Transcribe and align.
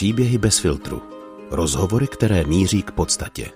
Příběhy 0.00 0.38
bez 0.38 0.58
filtru. 0.58 1.02
Rozhovory, 1.50 2.06
které 2.08 2.44
míří 2.44 2.82
k 2.82 2.90
podstatě. 2.90 3.46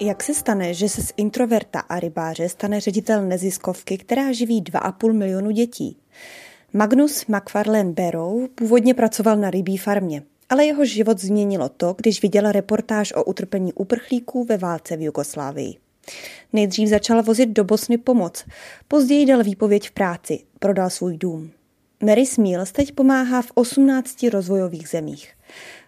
Jak 0.00 0.22
se 0.22 0.34
stane, 0.34 0.74
že 0.74 0.88
se 0.88 1.02
z 1.02 1.12
introverta 1.16 1.80
a 1.80 2.00
rybáře 2.00 2.48
stane 2.48 2.80
ředitel 2.80 3.26
neziskovky, 3.26 3.98
která 3.98 4.32
živí 4.32 4.62
2,5 4.62 5.12
milionu 5.12 5.50
dětí? 5.50 5.96
Magnus 6.72 7.26
McFarlane 7.26 7.92
Barrow 7.92 8.46
původně 8.54 8.94
pracoval 8.94 9.36
na 9.36 9.50
rybí 9.50 9.76
farmě, 9.76 10.22
ale 10.48 10.64
jeho 10.64 10.84
život 10.84 11.20
změnilo 11.20 11.68
to, 11.68 11.94
když 11.98 12.22
viděla 12.22 12.52
reportáž 12.52 13.12
o 13.12 13.24
utrpení 13.24 13.72
uprchlíků 13.72 14.44
ve 14.44 14.56
válce 14.56 14.96
v 14.96 15.02
Jugoslávii. 15.02 15.85
Nejdřív 16.52 16.88
začal 16.88 17.22
vozit 17.22 17.48
do 17.48 17.64
Bosny 17.64 17.98
pomoc, 17.98 18.44
později 18.88 19.26
dal 19.26 19.42
výpověď 19.42 19.88
v 19.88 19.92
práci, 19.92 20.38
prodal 20.58 20.90
svůj 20.90 21.16
dům. 21.16 21.50
Mary 22.02 22.26
Smiles 22.26 22.72
teď 22.72 22.92
pomáhá 22.92 23.42
v 23.42 23.52
18 23.54 24.22
rozvojových 24.22 24.88
zemích. 24.88 25.32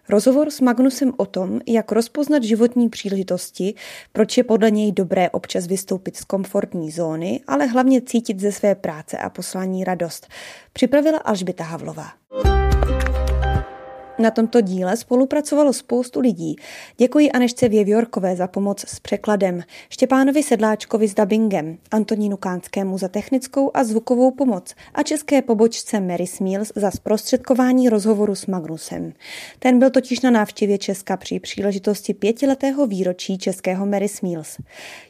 Rozhovor 0.08 0.50
s 0.50 0.60
Magnusem 0.60 1.12
o 1.16 1.26
tom, 1.26 1.60
jak 1.66 1.92
rozpoznat 1.92 2.42
životní 2.42 2.88
příležitosti, 2.88 3.74
proč 4.12 4.36
je 4.36 4.44
podle 4.44 4.70
něj 4.70 4.92
dobré 4.92 5.30
občas 5.30 5.66
vystoupit 5.66 6.16
z 6.16 6.24
komfortní 6.24 6.90
zóny, 6.90 7.40
ale 7.46 7.66
hlavně 7.66 8.00
cítit 8.00 8.40
ze 8.40 8.52
své 8.52 8.74
práce 8.74 9.18
a 9.18 9.30
poslání 9.30 9.84
radost, 9.84 10.28
připravila 10.72 11.18
Alžbita 11.18 11.64
Havlová. 11.64 12.08
Na 14.18 14.30
tomto 14.30 14.60
díle 14.60 14.96
spolupracovalo 14.96 15.72
spoustu 15.72 16.20
lidí. 16.20 16.56
Děkuji 16.96 17.30
Anešce 17.30 17.68
Věvjorkové 17.68 18.36
za 18.36 18.46
pomoc 18.46 18.84
s 18.88 19.00
překladem, 19.00 19.62
Štěpánovi 19.90 20.42
Sedláčkovi 20.42 21.08
s 21.08 21.14
dubbingem, 21.14 21.78
Antonínu 21.90 22.36
Kánskému 22.36 22.98
za 22.98 23.08
technickou 23.08 23.70
a 23.74 23.84
zvukovou 23.84 24.30
pomoc 24.30 24.74
a 24.94 25.02
české 25.02 25.42
pobočce 25.42 26.00
Mary 26.00 26.26
Smiles 26.26 26.72
za 26.76 26.90
zprostředkování 26.90 27.88
rozhovoru 27.88 28.34
s 28.34 28.46
Magnusem. 28.46 29.12
Ten 29.58 29.78
byl 29.78 29.90
totiž 29.90 30.20
na 30.20 30.30
návštěvě 30.30 30.78
Česka 30.78 31.16
při 31.16 31.40
příležitosti 31.40 32.14
pětiletého 32.14 32.86
výročí 32.86 33.38
českého 33.38 33.86
Mary 33.86 34.08
Smiles. 34.08 34.56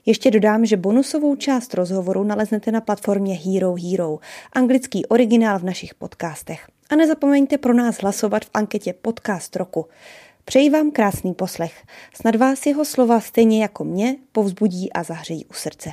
Ještě 0.06 0.30
dodám, 0.30 0.66
že 0.66 0.76
bonusovou 0.76 1.36
část 1.36 1.74
rozhovoru 1.74 2.24
naleznete 2.24 2.72
na 2.72 2.80
platformě 2.80 3.34
Hero 3.34 3.74
Hero, 3.74 4.18
anglický 4.52 5.06
originál 5.06 5.58
v 5.58 5.64
našich 5.64 5.94
podcastech. 5.94 6.77
A 6.90 6.96
nezapomeňte 6.96 7.58
pro 7.58 7.74
nás 7.74 7.98
hlasovat 8.02 8.44
v 8.44 8.50
anketě 8.54 8.92
Podcast 8.92 9.56
roku. 9.56 9.86
Přeji 10.44 10.70
vám 10.70 10.90
krásný 10.90 11.34
poslech. 11.34 11.84
Snad 12.14 12.36
vás 12.36 12.66
jeho 12.66 12.84
slova 12.84 13.20
stejně 13.20 13.62
jako 13.62 13.84
mě 13.84 14.16
povzbudí 14.32 14.92
a 14.92 15.02
zahřejí 15.02 15.44
u 15.44 15.52
srdce. 15.52 15.90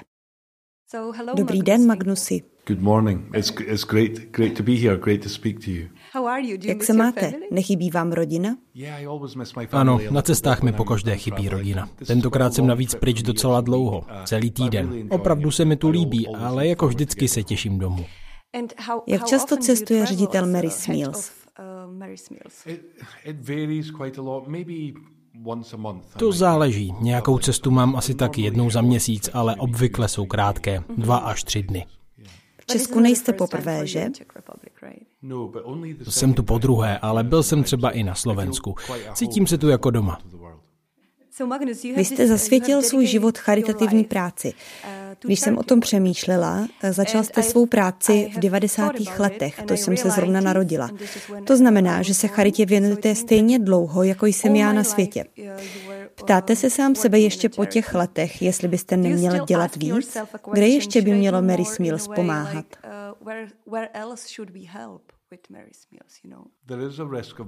So, 0.91 1.17
hello, 1.17 1.33
Dobrý 1.35 1.57
Magnus. 1.57 1.65
den, 1.65 1.87
Magnusi. 1.87 2.41
Good 2.67 2.81
morning. 2.81 3.35
It's, 3.37 3.53
it's 3.65 3.83
great, 3.83 4.11
great 4.11 4.57
to 4.57 4.63
be 4.63 4.71
here, 4.71 4.97
great 4.97 5.23
to 5.23 5.29
speak 5.29 5.65
to 5.65 5.71
you. 5.71 5.87
How 6.13 6.25
are 6.25 6.41
you? 6.41 6.57
Jak 6.63 6.83
se 6.83 6.93
máte? 6.93 7.33
Nechybí 7.51 7.91
vám 7.91 8.11
rodina? 8.11 8.57
Ano, 9.71 9.99
na 10.09 10.21
cestách 10.21 10.61
mi 10.61 10.71
pokaždé 10.71 11.17
chybí 11.17 11.49
rodina. 11.49 11.89
Tentokrát 12.07 12.53
jsem 12.53 12.67
navíc 12.67 12.95
pryč 12.95 13.21
docela 13.21 13.61
dlouho, 13.61 14.03
celý 14.25 14.51
týden. 14.51 15.07
Opravdu 15.09 15.51
se 15.51 15.65
mi 15.65 15.75
tu 15.75 15.89
líbí, 15.89 16.27
ale 16.27 16.67
jako 16.67 16.87
vždycky 16.87 17.27
se 17.27 17.43
těším 17.43 17.79
domů. 17.79 18.05
Jak 19.07 19.25
často 19.25 19.57
cestuje 19.57 20.05
ředitel 20.05 20.47
Mary 20.47 20.69
Smiles? 20.69 21.31
To 26.17 26.31
záleží. 26.31 26.93
Nějakou 26.99 27.39
cestu 27.39 27.71
mám 27.71 27.95
asi 27.95 28.15
tak 28.15 28.37
jednou 28.37 28.69
za 28.69 28.81
měsíc, 28.81 29.29
ale 29.33 29.55
obvykle 29.55 30.07
jsou 30.07 30.25
krátké, 30.25 30.83
dva 30.97 31.17
až 31.17 31.43
tři 31.43 31.63
dny. 31.63 31.85
V 32.57 32.65
Česku 32.65 32.99
nejste 32.99 33.33
poprvé, 33.33 33.87
že? 33.87 34.09
Jsem 36.09 36.33
tu 36.33 36.43
po 36.43 36.57
druhé, 36.57 36.97
ale 36.97 37.23
byl 37.23 37.43
jsem 37.43 37.63
třeba 37.63 37.91
i 37.91 38.03
na 38.03 38.15
Slovensku. 38.15 38.75
Cítím 39.13 39.47
se 39.47 39.57
tu 39.57 39.67
jako 39.67 39.91
doma. 39.91 40.19
Vy 41.95 42.05
jste 42.05 42.27
zasvětil 42.27 42.81
svůj 42.81 43.05
život 43.05 43.37
charitativní 43.37 44.03
práci. 44.03 44.53
Uh, 44.83 44.89
Když 45.21 45.39
jsem 45.39 45.57
o 45.57 45.63
tom 45.63 45.79
přemýšlela, 45.79 46.67
začal 46.89 47.23
jste 47.23 47.43
svou 47.43 47.65
práci 47.65 48.31
v 48.35 48.39
90. 48.39 48.91
letech, 49.19 49.63
to 49.67 49.73
jsem 49.73 49.97
se 49.97 50.09
zrovna 50.09 50.41
narodila. 50.41 50.89
To 51.43 51.57
znamená, 51.57 52.01
že 52.01 52.13
se 52.13 52.27
charitě 52.27 52.65
věnujete 52.65 53.15
stejně 53.15 53.59
dlouho, 53.59 54.03
jako 54.03 54.25
jsem 54.25 54.55
já 54.55 54.73
na 54.73 54.83
světě. 54.83 55.25
Uh, 55.37 55.45
Ptáte 56.15 56.55
se 56.55 56.69
sám 56.69 56.95
sebe 56.95 57.19
ještě 57.19 57.49
po 57.49 57.65
těch 57.65 57.93
letech, 57.93 58.41
jestli 58.41 58.67
byste 58.67 58.97
neměl 58.97 59.45
dělat 59.45 59.75
víc? 59.75 60.17
Kde 60.53 60.67
ještě 60.67 61.01
by 61.01 61.13
mělo 61.13 61.41
Mary 61.41 61.65
Smiles 61.65 62.07
pomáhat? 62.07 62.65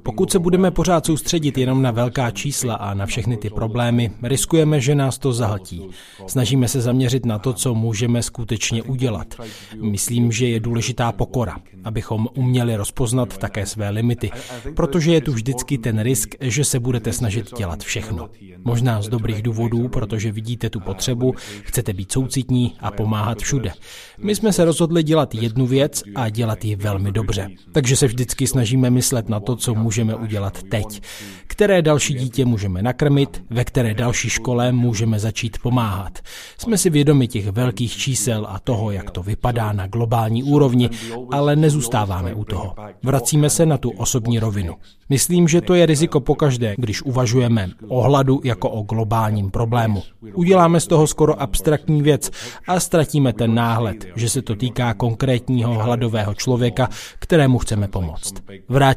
Pokud 0.04 0.32
se 0.32 0.40
budeme 0.40 0.72
pořád 0.72 1.06
soustředit 1.06 1.58
jenom 1.58 1.82
na 1.82 1.92
velká 1.92 2.32
čísla 2.32 2.76
a 2.76 2.94
na 2.94 3.06
všechny 3.06 3.38
ty 3.38 3.50
problémy, 3.50 4.12
riskujeme, 4.24 4.82
že 4.82 4.96
nás 4.96 5.18
to 5.18 5.34
zahltí. 5.34 5.90
Snažíme 6.28 6.68
se 6.68 6.82
zaměřit 6.82 7.26
na 7.26 7.40
to, 7.40 7.54
co 7.54 7.76
můžeme 7.76 8.24
skutečně 8.24 8.84
udělat. 8.84 9.36
Myslím, 9.82 10.32
že 10.32 10.48
je 10.48 10.60
důležitá 10.60 11.12
pokora, 11.12 11.58
abychom 11.84 12.28
uměli 12.36 12.76
rozpoznat 12.76 13.38
také 13.38 13.66
své 13.66 13.90
limity, 13.90 14.32
protože 14.76 15.14
je 15.14 15.22
tu 15.22 15.32
vždycky 15.32 15.78
ten 15.78 16.00
risk, 16.00 16.36
že 16.42 16.64
se 16.64 16.80
budete 16.80 17.14
snažit 17.14 17.58
dělat 17.58 17.84
všechno. 17.84 18.30
Možná 18.64 19.02
z 19.02 19.10
dobrých 19.10 19.42
důvodů, 19.42 19.88
protože 19.88 20.32
vidíte 20.32 20.70
tu 20.70 20.80
potřebu, 20.80 21.34
chcete 21.64 21.94
být 21.94 22.12
soucitní 22.12 22.76
a 22.80 22.92
pomáhat 22.92 23.40
všude. 23.40 23.72
My 24.18 24.36
jsme 24.36 24.54
se 24.54 24.66
rozhodli 24.66 25.04
dělat 25.04 25.36
jednu 25.36 25.68
věc 25.68 26.04
a 26.16 26.30
dělat 26.30 26.66
ji 26.66 26.76
velmi 26.76 27.12
dobře. 27.12 27.50
Takže 27.72 27.96
se 27.96 28.08
vždycky 28.08 28.48
snažíme 28.48 28.90
myslet 28.90 29.07
na 29.30 29.40
to, 29.40 29.56
co 29.56 29.76
můžeme 29.76 30.16
udělat 30.16 30.64
teď. 30.64 31.02
Které 31.48 31.82
další 31.82 32.14
dítě 32.14 32.46
můžeme 32.46 32.82
nakrmit, 32.82 33.44
ve 33.50 33.64
které 33.64 33.94
další 33.94 34.30
škole 34.30 34.72
můžeme 34.72 35.20
začít 35.20 35.58
pomáhat. 35.60 36.20
Jsme 36.58 36.78
si 36.78 36.90
vědomi 36.90 37.28
těch 37.28 37.48
velkých 37.52 37.98
čísel 37.98 38.48
a 38.50 38.60
toho, 38.60 38.92
jak 38.92 39.12
to 39.12 39.24
vypadá 39.24 39.74
na 39.74 39.88
globální 39.88 40.44
úrovni, 40.44 40.90
ale 41.32 41.56
nezůstáváme 41.56 42.34
u 42.34 42.44
toho. 42.44 42.76
Vracíme 43.04 43.50
se 43.50 43.66
na 43.66 43.78
tu 43.78 43.90
osobní 43.90 44.40
rovinu. 44.40 44.76
Myslím, 45.10 45.48
že 45.48 45.62
to 45.62 45.74
je 45.74 45.86
riziko 45.86 46.20
pokaždé, 46.20 46.76
když 46.78 47.02
uvažujeme 47.02 47.70
o 47.88 48.02
hladu 48.02 48.42
jako 48.44 48.70
o 48.70 48.82
globálním 48.82 49.52
problému. 49.52 50.04
Uděláme 50.34 50.80
z 50.80 50.88
toho 50.88 51.08
skoro 51.08 51.42
abstraktní 51.42 52.02
věc 52.02 52.32
a 52.68 52.80
ztratíme 52.80 53.34
ten 53.34 53.56
náhled, 53.56 54.06
že 54.16 54.30
se 54.30 54.42
to 54.42 54.56
týká 54.56 54.94
konkrétního 54.94 55.74
hladového 55.74 56.34
člověka, 56.34 56.90
kterému 57.20 57.58
chceme 57.58 57.88
pomoct. 57.88 58.34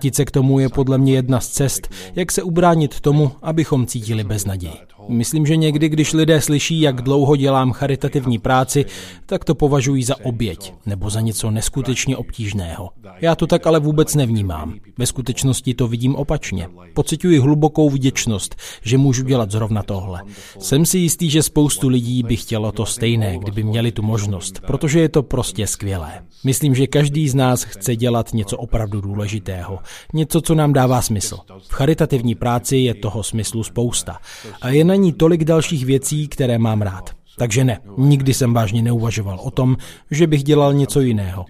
Vrátit 0.01 0.15
se 0.15 0.25
k 0.25 0.31
tomu 0.31 0.59
je 0.59 0.69
podle 0.69 0.99
mě 0.99 1.15
jedna 1.15 1.41
z 1.41 1.49
cest, 1.49 1.89
jak 2.15 2.33
se 2.33 2.43
ubránit 2.43 3.01
tomu, 3.01 3.33
abychom 3.43 3.87
cítili 3.87 4.25
beznaději. 4.25 4.90
Myslím, 5.09 5.47
že 5.47 5.57
někdy, 5.57 5.89
když 5.89 6.13
lidé 6.13 6.41
slyší, 6.41 6.81
jak 6.81 7.03
dlouho 7.03 7.37
dělám 7.37 7.73
charitativní 7.73 8.39
práci, 8.39 8.85
tak 9.27 9.45
to 9.45 9.55
považují 9.55 10.05
za 10.05 10.25
oběť 10.25 10.75
nebo 10.87 11.11
za 11.11 11.21
něco 11.21 11.51
neskutečně 11.51 12.17
obtížného. 12.17 12.91
Já 13.21 13.35
to 13.35 13.47
tak 13.47 13.67
ale 13.67 13.81
vůbec 13.81 14.15
nevnímám. 14.15 14.75
Ve 14.99 15.07
skutečnosti 15.07 15.75
to 15.75 15.89
vidím 15.89 16.17
opačně. 16.17 16.69
Pocituji 16.95 17.39
hlubokou 17.39 17.91
vděčnost, 17.91 18.57
že 18.83 18.99
můžu 18.99 19.25
dělat 19.25 19.51
zrovna 19.51 19.83
tohle. 19.83 20.23
Jsem 20.59 20.87
si 20.87 20.99
jistý, 20.99 21.31
že 21.31 21.43
spoustu 21.43 21.89
lidí 21.89 22.23
by 22.23 22.37
chtělo 22.37 22.73
to 22.73 22.87
stejné, 22.87 23.39
kdyby 23.39 23.63
měli 23.63 23.93
tu 23.93 24.03
možnost, 24.03 24.61
protože 24.67 25.01
je 25.01 25.09
to 25.09 25.23
prostě 25.23 25.67
skvělé. 25.67 26.13
Myslím, 26.45 26.75
že 26.75 26.87
každý 26.87 27.29
z 27.29 27.35
nás 27.35 27.65
chce 27.65 27.97
dělat 27.97 28.33
něco 28.35 28.57
opravdu 28.57 29.01
důležitého, 29.01 29.79
něco, 30.15 30.41
co 30.41 30.55
nám 30.55 30.73
dává 30.73 31.03
smysl. 31.03 31.39
V 31.69 31.73
charitativní 31.73 32.35
práci 32.35 32.77
je 32.77 32.95
toho 32.95 33.23
smyslu 33.23 33.63
spousta. 33.63 34.19
A 34.61 34.69
je 34.69 34.85
na 34.91 34.97
ní 34.97 35.13
tolik 35.13 35.45
dalších 35.45 35.87
věcí, 35.87 36.29
které 36.29 36.59
mám 36.59 36.83
rád. 36.83 37.11
Takže 37.39 37.65
ne, 37.65 37.81
nikdy 37.99 38.35
jsem 38.35 38.55
vážně 38.55 38.83
neuvažoval 38.83 39.39
o 39.41 39.51
tom, 39.51 39.77
že 40.11 40.27
bych 40.27 40.43
dělal 40.45 40.75
něco 40.75 41.01
jiného. 41.01 41.45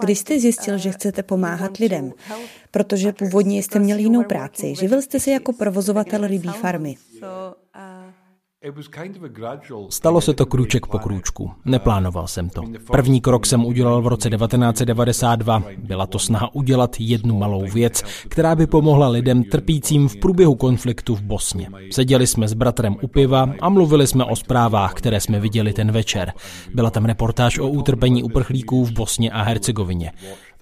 Když 0.00 0.18
jste 0.18 0.40
zjistil, 0.40 0.78
že 0.78 0.92
chcete 0.92 1.22
pomáhat 1.22 1.76
lidem, 1.76 2.12
protože 2.70 3.12
původně 3.12 3.62
jste 3.62 3.78
měl 3.78 3.98
jinou 3.98 4.24
práci, 4.24 4.74
živil 4.80 5.02
jste 5.02 5.20
se 5.20 5.30
jako 5.30 5.52
provozovatel 5.52 6.26
rybí 6.26 6.48
farmy. 6.48 6.94
Stalo 9.90 10.20
se 10.20 10.34
to 10.34 10.46
krůček 10.46 10.86
po 10.86 10.98
krůčku. 10.98 11.50
Neplánoval 11.64 12.26
jsem 12.26 12.50
to. 12.50 12.62
První 12.92 13.20
krok 13.20 13.46
jsem 13.46 13.64
udělal 13.64 14.02
v 14.02 14.06
roce 14.06 14.30
1992. 14.30 15.62
Byla 15.78 16.06
to 16.06 16.18
snaha 16.18 16.54
udělat 16.54 16.96
jednu 16.98 17.38
malou 17.38 17.66
věc, 17.70 18.02
která 18.28 18.54
by 18.54 18.66
pomohla 18.66 19.08
lidem 19.08 19.44
trpícím 19.44 20.08
v 20.08 20.16
průběhu 20.16 20.54
konfliktu 20.54 21.14
v 21.14 21.22
Bosně. 21.22 21.68
Seděli 21.90 22.26
jsme 22.26 22.48
s 22.48 22.54
bratrem 22.54 22.96
u 23.02 23.08
piva 23.08 23.48
a 23.60 23.68
mluvili 23.68 24.06
jsme 24.06 24.24
o 24.24 24.36
zprávách, 24.36 24.94
které 24.94 25.20
jsme 25.20 25.40
viděli 25.40 25.72
ten 25.72 25.92
večer. 25.92 26.32
Byla 26.74 26.90
tam 26.90 27.04
reportáž 27.04 27.58
o 27.58 27.68
utrpení 27.68 28.22
uprchlíků 28.22 28.84
v 28.84 28.92
Bosně 28.92 29.30
a 29.30 29.42
Hercegovině. 29.42 30.12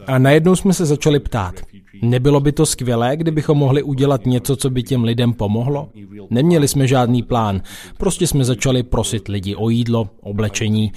A 0.06 0.19
najednou 0.19 0.56
jsme 0.56 0.75
se 0.75 0.87
začali 0.87 1.20
ptát, 1.20 1.54
Nebylo 2.02 2.40
by 2.40 2.52
to 2.52 2.66
skvělé, 2.66 3.16
kdybychom 3.16 3.58
mohli 3.58 3.82
udělat 3.82 4.26
něco, 4.26 4.56
co 4.56 4.70
by 4.70 4.82
těm 4.82 5.04
lidem 5.04 5.32
pomohlo? 5.32 5.88
Neměli 6.31 6.69
jsme 6.69 6.87
žádný 6.87 7.22
plán, 7.22 7.62
prostě 7.98 8.26
jsme 8.26 8.44
začali 8.44 8.82
prosit 8.82 9.28
lidi 9.28 9.54
o 9.54 9.69
jídlo, 9.69 10.08
oblečení. 10.20 10.93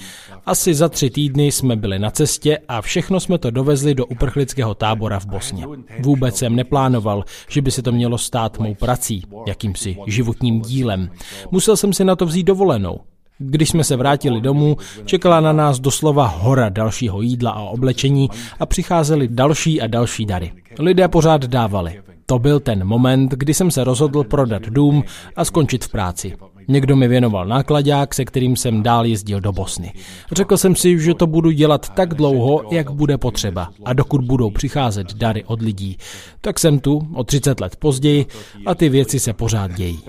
Asi 0.45 0.73
za 0.73 0.89
tři 0.89 1.09
týdny 1.09 1.51
jsme 1.51 1.75
byli 1.75 1.99
na 1.99 2.11
cestě 2.11 2.57
a 2.67 2.81
všechno 2.81 3.19
jsme 3.19 3.37
to 3.37 3.51
dovezli 3.51 3.95
do 3.95 4.05
uprchlického 4.05 4.75
tábora 4.75 5.19
v 5.19 5.25
Bosně. 5.25 5.65
Vůbec 5.99 6.37
jsem 6.37 6.55
neplánoval, 6.55 7.23
že 7.49 7.61
by 7.61 7.71
se 7.71 7.81
to 7.81 7.91
mělo 7.91 8.17
stát 8.17 8.59
mou 8.59 8.75
prací, 8.75 9.23
jakýmsi 9.47 9.97
životním 10.07 10.61
dílem. 10.61 11.09
Musel 11.51 11.77
jsem 11.77 11.93
si 11.93 12.03
na 12.03 12.15
to 12.15 12.25
vzít 12.25 12.43
dovolenou. 12.43 12.99
Když 13.39 13.69
jsme 13.69 13.83
se 13.83 13.95
vrátili 13.95 14.41
domů, 14.41 14.77
čekala 15.05 15.39
na 15.39 15.53
nás 15.53 15.79
doslova 15.79 16.27
hora 16.27 16.69
dalšího 16.69 17.21
jídla 17.21 17.51
a 17.51 17.61
oblečení 17.61 18.29
a 18.59 18.65
přicházely 18.65 19.27
další 19.27 19.81
a 19.81 19.87
další 19.87 20.25
dary. 20.25 20.51
Lidé 20.79 21.07
pořád 21.07 21.45
dávali. 21.45 22.01
To 22.25 22.39
byl 22.39 22.59
ten 22.59 22.85
moment, 22.85 23.31
kdy 23.31 23.53
jsem 23.53 23.71
se 23.71 23.83
rozhodl 23.83 24.23
prodat 24.23 24.61
dům 24.61 25.03
a 25.35 25.45
skončit 25.45 25.85
v 25.85 25.89
práci. 25.89 26.35
Někdo 26.67 26.95
mi 26.95 27.07
věnoval 27.07 27.45
nákladák, 27.45 28.13
se 28.13 28.25
kterým 28.25 28.55
jsem 28.55 28.83
dál 28.83 29.05
jezdil 29.05 29.41
do 29.41 29.51
Bosny. 29.51 29.93
Řekl 30.31 30.57
jsem 30.57 30.75
si, 30.75 30.99
že 30.99 31.13
to 31.13 31.27
budu 31.27 31.51
dělat 31.51 31.89
tak 31.89 32.13
dlouho, 32.13 32.61
jak 32.71 32.91
bude 32.91 33.17
potřeba 33.17 33.69
a 33.85 33.93
dokud 33.93 34.21
budou 34.21 34.49
přicházet 34.49 35.13
dary 35.13 35.43
od 35.43 35.61
lidí. 35.61 35.97
Tak 36.41 36.59
jsem 36.59 36.79
tu 36.79 37.07
o 37.13 37.23
30 37.23 37.59
let 37.59 37.75
později 37.75 38.25
a 38.65 38.75
ty 38.75 38.89
věci 38.89 39.19
se 39.19 39.33
pořád 39.33 39.71
dějí. 39.71 39.99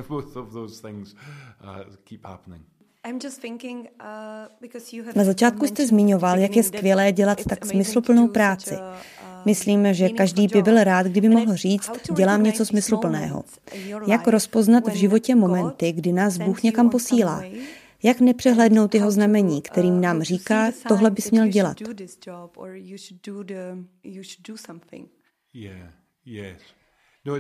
Uh, 3.07 3.19
Na 5.17 5.25
začátku 5.25 5.67
jste 5.67 5.87
zmiňoval, 5.87 6.39
jak 6.39 6.57
je 6.57 6.63
skvělé 6.63 7.13
dělat 7.13 7.45
tak 7.49 7.67
smysluplnou 7.67 8.29
práci. 8.29 8.75
Uh, 8.75 8.81
Myslím, 9.45 9.95
že 9.95 10.09
každý 10.09 10.47
by 10.47 10.63
byl 10.63 10.85
rád, 10.85 11.07
kdyby 11.07 11.29
mohl 11.29 11.57
říct, 11.57 11.91
dělám 12.17 12.43
něco 12.43 12.67
smysluplného. 12.67 13.45
Jak 14.07 14.29
rozpoznat 14.29 14.89
v 14.89 14.95
životě 14.95 15.35
momenty, 15.35 15.93
kdy 15.93 16.13
nás 16.13 16.39
Bůh 16.39 16.63
někam 16.63 16.91
posílá? 16.91 17.43
Jak 18.03 18.21
nepřehlédnout 18.21 18.95
jeho 18.95 19.11
znamení, 19.11 19.63
kterým 19.63 20.01
nám 20.01 20.23
říká, 20.23 20.73
tohle 20.89 21.11
bys 21.11 21.31
měl 21.31 21.49
dělat? 21.49 21.77
Yeah, 25.53 25.91
yes. 26.25 26.80
No, 27.25 27.35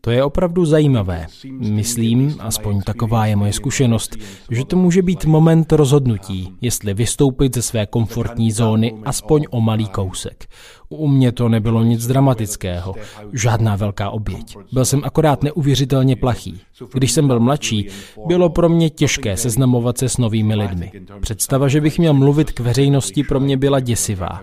to 0.00 0.10
je 0.10 0.24
opravdu 0.24 0.64
zajímavé. 0.64 1.26
Myslím, 1.52 2.36
aspoň 2.40 2.82
taková 2.82 3.26
je 3.26 3.36
moje 3.36 3.52
zkušenost, 3.52 4.16
že 4.50 4.64
to 4.64 4.76
může 4.76 5.02
být 5.02 5.24
moment 5.24 5.72
rozhodnutí, 5.72 6.56
jestli 6.60 6.94
vystoupit 6.94 7.54
ze 7.54 7.62
své 7.62 7.86
komfortní 7.86 8.52
zóny 8.52 8.94
aspoň 9.04 9.44
o 9.50 9.60
malý 9.60 9.88
kousek. 9.88 10.46
U 10.92 11.08
mě 11.08 11.32
to 11.32 11.48
nebylo 11.48 11.82
nic 11.82 12.06
dramatického, 12.06 12.94
žádná 13.32 13.76
velká 13.76 14.10
oběť. 14.10 14.56
Byl 14.72 14.84
jsem 14.84 15.00
akorát 15.04 15.42
neuvěřitelně 15.42 16.16
plachý. 16.16 16.60
Když 16.92 17.12
jsem 17.12 17.26
byl 17.26 17.40
mladší, 17.40 17.88
bylo 18.26 18.50
pro 18.50 18.68
mě 18.68 18.90
těžké 18.90 19.36
seznamovat 19.36 19.98
se 19.98 20.08
s 20.08 20.18
novými 20.18 20.54
lidmi. 20.54 20.92
Představa, 21.20 21.68
že 21.68 21.80
bych 21.80 21.98
měl 21.98 22.14
mluvit 22.14 22.52
k 22.52 22.60
veřejnosti, 22.60 23.22
pro 23.22 23.40
mě 23.40 23.56
byla 23.56 23.80
děsivá. 23.80 24.40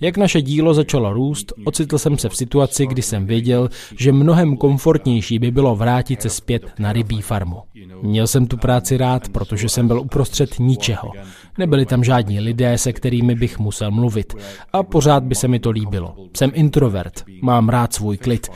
Jak 0.00 0.16
naše 0.16 0.42
dílo 0.42 0.74
začalo 0.74 1.12
růst, 1.12 1.52
ocitl 1.64 1.98
jsem 1.98 2.18
se 2.18 2.28
v 2.28 2.36
situaci, 2.36 2.86
kdy 2.86 3.02
jsem 3.02 3.26
věděl, 3.26 3.68
že 3.98 4.12
mnohem 4.12 4.56
komfortnější 4.56 5.38
by 5.38 5.50
bylo 5.50 5.76
vrátit 5.76 6.22
se 6.22 6.28
zpět 6.28 6.62
na 6.78 6.92
rybí 6.92 7.20
farmu. 7.20 7.62
Měl 8.02 8.26
jsem 8.26 8.46
tu 8.46 8.56
práci 8.56 8.96
rád, 8.96 9.28
protože 9.28 9.68
jsem 9.68 9.88
byl 9.88 10.00
uprostřed 10.00 10.58
ničeho. 10.58 11.10
Nebyli 11.58 11.86
tam 11.86 12.04
žádní 12.04 12.40
lidé, 12.40 12.78
se 12.78 12.92
kterými 12.92 13.34
bych 13.34 13.58
musel 13.58 13.90
mluvit. 13.90 14.34
A 14.72 14.82
pořád 14.82 15.22
by 15.22 15.34
se 15.34 15.48
mi 15.48 15.58
to 15.58 15.70
líbilo. 15.70 16.16
Jsem 16.36 16.50
introvert, 16.54 17.24
mám 17.42 17.68
rád 17.68 17.94
svůj 17.94 18.16
klid 18.16 18.48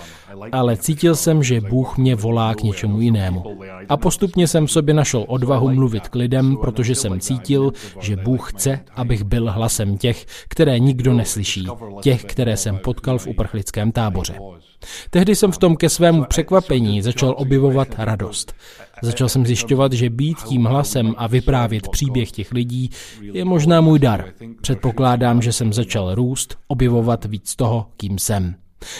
ale 0.52 0.76
cítil 0.76 1.16
jsem, 1.16 1.42
že 1.42 1.60
Bůh 1.60 1.98
mě 1.98 2.14
volá 2.14 2.54
k 2.54 2.62
něčemu 2.62 3.00
jinému. 3.00 3.42
A 3.88 3.96
postupně 3.96 4.48
jsem 4.48 4.66
v 4.66 4.72
sobě 4.72 4.94
našel 4.94 5.24
odvahu 5.28 5.74
mluvit 5.74 6.08
k 6.08 6.14
lidem, 6.14 6.56
protože 6.56 6.94
jsem 6.94 7.20
cítil, 7.20 7.72
že 8.00 8.16
Bůh 8.16 8.52
chce, 8.52 8.80
abych 8.94 9.24
byl 9.24 9.50
hlasem 9.50 9.98
těch, 9.98 10.26
které 10.48 10.78
nikdo 10.78 11.14
neslyší, 11.14 11.66
těch, 12.00 12.24
které 12.24 12.56
jsem 12.56 12.78
potkal 12.78 13.18
v 13.18 13.26
uprchlickém 13.26 13.92
táboře. 13.92 14.38
Tehdy 15.10 15.36
jsem 15.36 15.52
v 15.52 15.58
tom 15.58 15.76
ke 15.76 15.88
svému 15.88 16.24
překvapení 16.24 17.02
začal 17.02 17.34
objevovat 17.38 17.88
radost. 17.98 18.52
Začal 19.02 19.28
jsem 19.28 19.46
zjišťovat, 19.46 19.92
že 19.92 20.10
být 20.10 20.38
tím 20.38 20.64
hlasem 20.64 21.14
a 21.16 21.26
vyprávět 21.26 21.88
příběh 21.88 22.30
těch 22.30 22.52
lidí 22.52 22.90
je 23.20 23.44
možná 23.44 23.80
můj 23.80 23.98
dar. 23.98 24.24
Předpokládám, 24.60 25.42
že 25.42 25.52
jsem 25.52 25.72
začal 25.72 26.14
růst, 26.14 26.56
objevovat 26.68 27.24
víc 27.24 27.56
toho, 27.56 27.86
kým 27.96 28.18
jsem. 28.18 28.54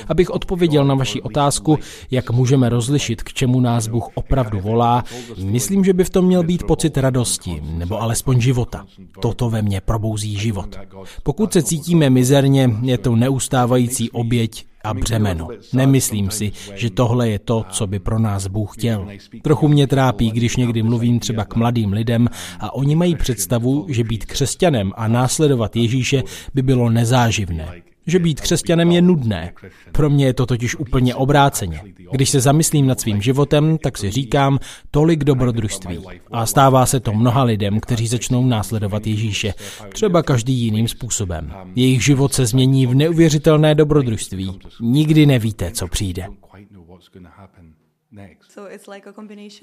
Abych 0.08 0.30
odpověděl 0.30 0.84
na 0.84 0.94
vaši 0.94 1.22
otázku, 1.22 1.78
jak 2.10 2.30
můžeme 2.30 2.68
rozlišit, 2.68 3.22
k 3.22 3.32
čemu 3.32 3.60
nás 3.60 3.86
Bůh 3.88 4.08
opravdu 4.14 4.60
volá, 4.60 5.04
myslím, 5.44 5.84
že 5.84 5.92
by 5.92 6.04
v 6.04 6.10
tom 6.10 6.24
měl 6.24 6.42
být 6.42 6.64
pocit 6.64 6.98
radosti, 6.98 7.62
nebo 7.64 8.02
alespoň 8.02 8.40
života. 8.40 8.84
Toto 9.20 9.50
ve 9.50 9.62
mně 9.62 9.80
probouzí 9.80 10.36
život. 10.36 10.78
Pokud 11.22 11.52
se 11.52 11.62
cítíme 11.62 12.10
mizerně, 12.10 12.70
je 12.82 12.98
to 12.98 13.16
neustávající 13.16 14.10
oběť 14.10 14.66
a 14.84 14.94
břemeno. 14.94 15.48
Nemyslím 15.72 16.30
si, 16.30 16.52
že 16.74 16.90
tohle 16.90 17.28
je 17.28 17.38
to, 17.38 17.64
co 17.70 17.86
by 17.86 17.98
pro 17.98 18.18
nás 18.18 18.46
Bůh 18.46 18.76
chtěl. 18.76 19.08
Trochu 19.42 19.68
mě 19.68 19.86
trápí, 19.86 20.30
když 20.30 20.56
někdy 20.56 20.82
mluvím 20.82 21.20
třeba 21.20 21.44
k 21.44 21.56
mladým 21.56 21.92
lidem 21.92 22.28
a 22.60 22.74
oni 22.74 22.96
mají 22.96 23.16
představu, 23.16 23.86
že 23.88 24.04
být 24.04 24.24
křesťanem 24.24 24.92
a 24.96 25.08
následovat 25.08 25.76
Ježíše 25.76 26.22
by 26.54 26.62
bylo 26.62 26.90
nezáživné 26.90 27.82
že 28.06 28.18
být 28.18 28.40
křesťanem 28.40 28.92
je 28.92 29.02
nudné. 29.02 29.52
Pro 29.92 30.10
mě 30.10 30.26
je 30.26 30.34
to 30.34 30.46
totiž 30.46 30.76
úplně 30.76 31.14
obráceně. 31.14 31.80
Když 32.12 32.30
se 32.30 32.40
zamyslím 32.40 32.86
nad 32.86 33.00
svým 33.00 33.22
životem, 33.22 33.78
tak 33.82 33.98
si 33.98 34.10
říkám 34.10 34.58
tolik 34.90 35.24
dobrodružství. 35.24 35.98
A 36.30 36.46
stává 36.46 36.86
se 36.86 37.00
to 37.00 37.12
mnoha 37.12 37.42
lidem, 37.42 37.80
kteří 37.80 38.06
začnou 38.06 38.46
následovat 38.46 39.06
Ježíše, 39.06 39.54
třeba 39.92 40.22
každý 40.22 40.54
jiným 40.54 40.88
způsobem. 40.88 41.52
Jejich 41.74 42.04
život 42.04 42.34
se 42.34 42.46
změní 42.46 42.86
v 42.86 42.94
neuvěřitelné 42.94 43.74
dobrodružství. 43.74 44.58
Nikdy 44.80 45.26
nevíte, 45.26 45.70
co 45.70 45.88
přijde. 45.88 46.26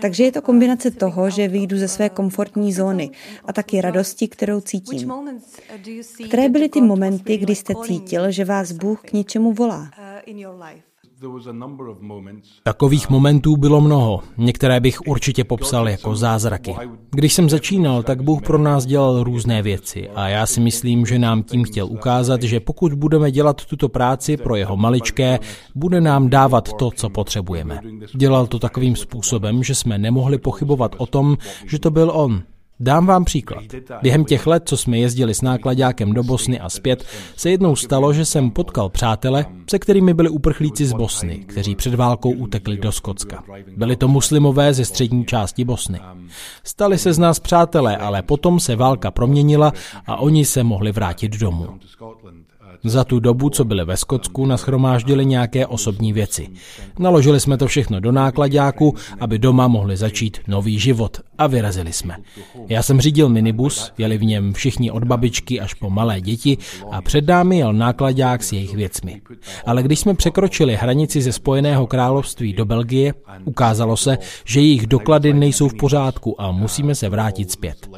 Takže 0.01 0.23
je 0.23 0.31
to 0.31 0.41
kombinace 0.41 0.91
toho, 0.91 1.29
že 1.29 1.47
vyjdu 1.47 1.77
ze 1.77 1.87
své 1.87 2.09
komfortní 2.09 2.73
zóny 2.73 3.11
a 3.45 3.53
taky 3.53 3.81
radosti, 3.81 4.27
kterou 4.27 4.61
cítím. 4.61 5.11
Uh, 5.11 5.39
Které 6.27 6.49
byly 6.49 6.69
ty 6.69 6.81
momenty, 6.81 7.37
kdy 7.37 7.55
jste 7.55 7.73
cítil, 7.85 8.31
že 8.31 8.45
vás 8.45 8.71
Bůh 8.71 9.01
k 9.01 9.13
něčemu 9.13 9.53
volá? 9.53 9.89
Takových 12.63 13.09
momentů 13.09 13.57
bylo 13.57 13.81
mnoho. 13.81 14.19
Některé 14.37 14.79
bych 14.79 15.01
určitě 15.07 15.43
popsal 15.43 15.89
jako 15.89 16.15
zázraky. 16.15 16.75
Když 17.11 17.33
jsem 17.33 17.49
začínal, 17.49 18.03
tak 18.03 18.21
Bůh 18.21 18.41
pro 18.41 18.57
nás 18.57 18.85
dělal 18.85 19.23
různé 19.23 19.61
věci 19.61 20.09
a 20.09 20.27
já 20.27 20.45
si 20.45 20.59
myslím, 20.59 21.05
že 21.05 21.19
nám 21.19 21.43
tím 21.43 21.63
chtěl 21.63 21.85
ukázat, 21.85 22.43
že 22.43 22.59
pokud 22.59 22.93
budeme 22.93 23.31
dělat 23.31 23.65
tuto 23.65 23.89
práci 23.89 24.37
pro 24.37 24.55
jeho 24.55 24.77
maličké, 24.77 25.39
bude 25.75 26.01
nám 26.01 26.29
dávat 26.29 26.73
to, 26.73 26.91
co 26.91 27.09
potřebujeme. 27.09 27.79
Dělal 28.15 28.47
to 28.47 28.59
takovým 28.59 28.95
způsobem, 28.95 29.63
že 29.63 29.75
jsme 29.75 29.97
nemohli 29.97 30.37
pochybovat 30.37 30.95
o 30.97 31.05
tom, 31.05 31.37
že 31.65 31.79
to 31.79 31.91
byl 31.91 32.11
on. 32.13 32.43
Dám 32.79 33.05
vám 33.05 33.25
příklad. 33.25 33.63
Během 34.01 34.25
těch 34.25 34.47
let, 34.47 34.63
co 34.65 34.77
jsme 34.77 34.97
jezdili 34.97 35.33
s 35.33 35.41
nákladákem 35.41 36.13
do 36.13 36.23
Bosny 36.23 36.59
a 36.59 36.69
zpět, 36.69 37.05
se 37.35 37.49
jednou 37.49 37.75
stalo, 37.75 38.13
že 38.13 38.25
jsem 38.25 38.51
potkal 38.51 38.89
přátele, 38.89 39.45
se 39.69 39.79
kterými 39.79 40.13
byli 40.13 40.29
uprchlíci 40.29 40.85
z 40.85 40.93
Bosny, 40.93 41.37
kteří 41.37 41.75
před 41.75 41.95
válkou 41.95 42.31
utekli 42.31 42.77
do 42.77 42.91
Skotska. 42.91 43.43
Byli 43.77 43.95
to 43.95 44.07
muslimové 44.07 44.73
ze 44.73 44.85
střední 44.85 45.25
části 45.25 45.65
Bosny. 45.65 45.99
Stali 46.63 46.97
se 46.97 47.13
z 47.13 47.19
nás 47.19 47.39
přátelé, 47.39 47.97
ale 47.97 48.21
potom 48.21 48.59
se 48.59 48.75
válka 48.75 49.11
proměnila 49.11 49.73
a 50.07 50.15
oni 50.15 50.45
se 50.45 50.63
mohli 50.63 50.91
vrátit 50.91 51.37
domů. 51.37 51.67
Za 52.85 53.03
tu 53.03 53.19
dobu, 53.19 53.49
co 53.49 53.65
byli 53.65 53.85
ve 53.85 53.97
Skotsku, 53.97 54.45
naschromáždili 54.45 55.25
nějaké 55.25 55.67
osobní 55.67 56.13
věci. 56.13 56.49
Naložili 56.99 57.39
jsme 57.39 57.57
to 57.57 57.67
všechno 57.67 57.99
do 57.99 58.11
nákladáku, 58.11 58.95
aby 59.19 59.39
doma 59.39 59.67
mohli 59.67 59.97
začít 59.97 60.39
nový 60.47 60.79
život 60.79 61.17
a 61.37 61.47
vyrazili 61.47 61.93
jsme. 61.93 62.17
Já 62.67 62.83
jsem 62.83 63.01
řídil 63.01 63.29
minibus, 63.29 63.91
jeli 63.97 64.17
v 64.17 64.23
něm 64.23 64.53
všichni 64.53 64.91
od 64.91 65.03
babičky 65.03 65.59
až 65.59 65.73
po 65.73 65.89
malé 65.89 66.21
děti 66.21 66.57
a 66.91 67.01
před 67.01 67.27
námi 67.27 67.57
jel 67.57 67.73
nákladák 67.73 68.43
s 68.43 68.53
jejich 68.53 68.75
věcmi. 68.75 69.21
Ale 69.65 69.83
když 69.83 69.99
jsme 69.99 70.13
překročili 70.13 70.75
hranici 70.75 71.21
ze 71.21 71.31
Spojeného 71.31 71.87
království 71.87 72.53
do 72.53 72.65
Belgie, 72.65 73.13
ukázalo 73.45 73.97
se, 73.97 74.17
že 74.45 74.61
jejich 74.61 74.87
doklady 74.87 75.33
nejsou 75.33 75.67
v 75.67 75.73
pořádku 75.73 76.41
a 76.41 76.51
musíme 76.51 76.95
se 76.95 77.09
vrátit 77.09 77.51
zpět. 77.51 77.89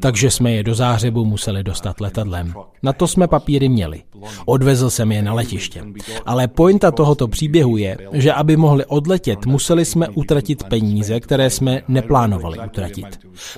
Takže 0.00 0.30
jsme 0.30 0.52
je 0.52 0.62
do 0.62 0.74
zářebu 0.74 1.24
museli 1.24 1.62
dostat 1.62 2.00
letadlem. 2.00 2.54
Na 2.82 2.92
to 2.92 3.06
jsme 3.06 3.28
papíry 3.28 3.68
měli. 3.68 4.02
Odvezl 4.46 4.90
jsem 4.90 5.12
je 5.12 5.22
na 5.22 5.34
letiště. 5.34 5.82
Ale 6.26 6.48
pointa 6.48 6.90
tohoto 6.90 7.28
příběhu 7.28 7.76
je, 7.76 7.96
že 8.12 8.32
aby 8.32 8.56
mohli 8.56 8.84
odletět, 8.84 9.46
museli 9.46 9.84
jsme 9.84 10.08
utratit 10.08 10.64
peníze, 10.64 11.20
které 11.20 11.50
jsme 11.50 11.82
neplánovali 11.88 12.58
utratit. 12.66 13.06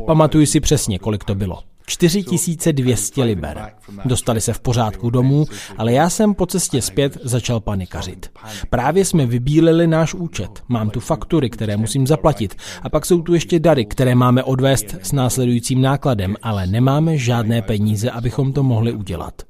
Pamatuji 0.07 0.47
si 0.47 0.61
přesně, 0.61 0.99
kolik 0.99 1.25
to 1.25 1.35
bylo. 1.35 1.63
4200 1.89 3.25
liber. 3.25 3.73
Dostali 4.05 4.41
se 4.41 4.53
v 4.53 4.61
pořádku 4.61 5.11
domů, 5.11 5.47
ale 5.79 5.93
já 5.93 6.11
jsem 6.11 6.35
po 6.35 6.47
cestě 6.47 6.83
zpět 6.83 7.19
začal 7.23 7.61
panikařit. 7.61 8.31
Právě 8.71 9.05
jsme 9.05 9.27
vybílili 9.27 9.87
náš 9.87 10.15
účet. 10.15 10.63
Mám 10.69 10.91
tu 10.91 11.01
faktury, 11.01 11.51
které 11.51 11.77
musím 11.77 12.07
zaplatit. 12.07 12.55
A 12.83 12.89
pak 12.89 13.07
jsou 13.07 13.23
tu 13.23 13.35
ještě 13.35 13.61
dary, 13.61 13.85
které 13.85 14.15
máme 14.15 14.43
odvést 14.43 14.95
s 15.03 15.13
následujícím 15.13 15.83
nákladem, 15.83 16.37
ale 16.43 16.67
nemáme 16.67 17.19
žádné 17.19 17.63
peníze, 17.63 18.11
abychom 18.11 18.53
to 18.53 18.63
mohli 18.63 18.93
udělat. 18.93 19.43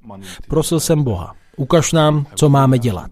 Prosil 0.49 0.81
jsem 0.81 1.03
Boha. 1.03 1.35
Ukaž 1.59 1.93
nám, 1.93 2.27
co 2.35 2.49
máme 2.49 2.79
dělat. 2.79 3.11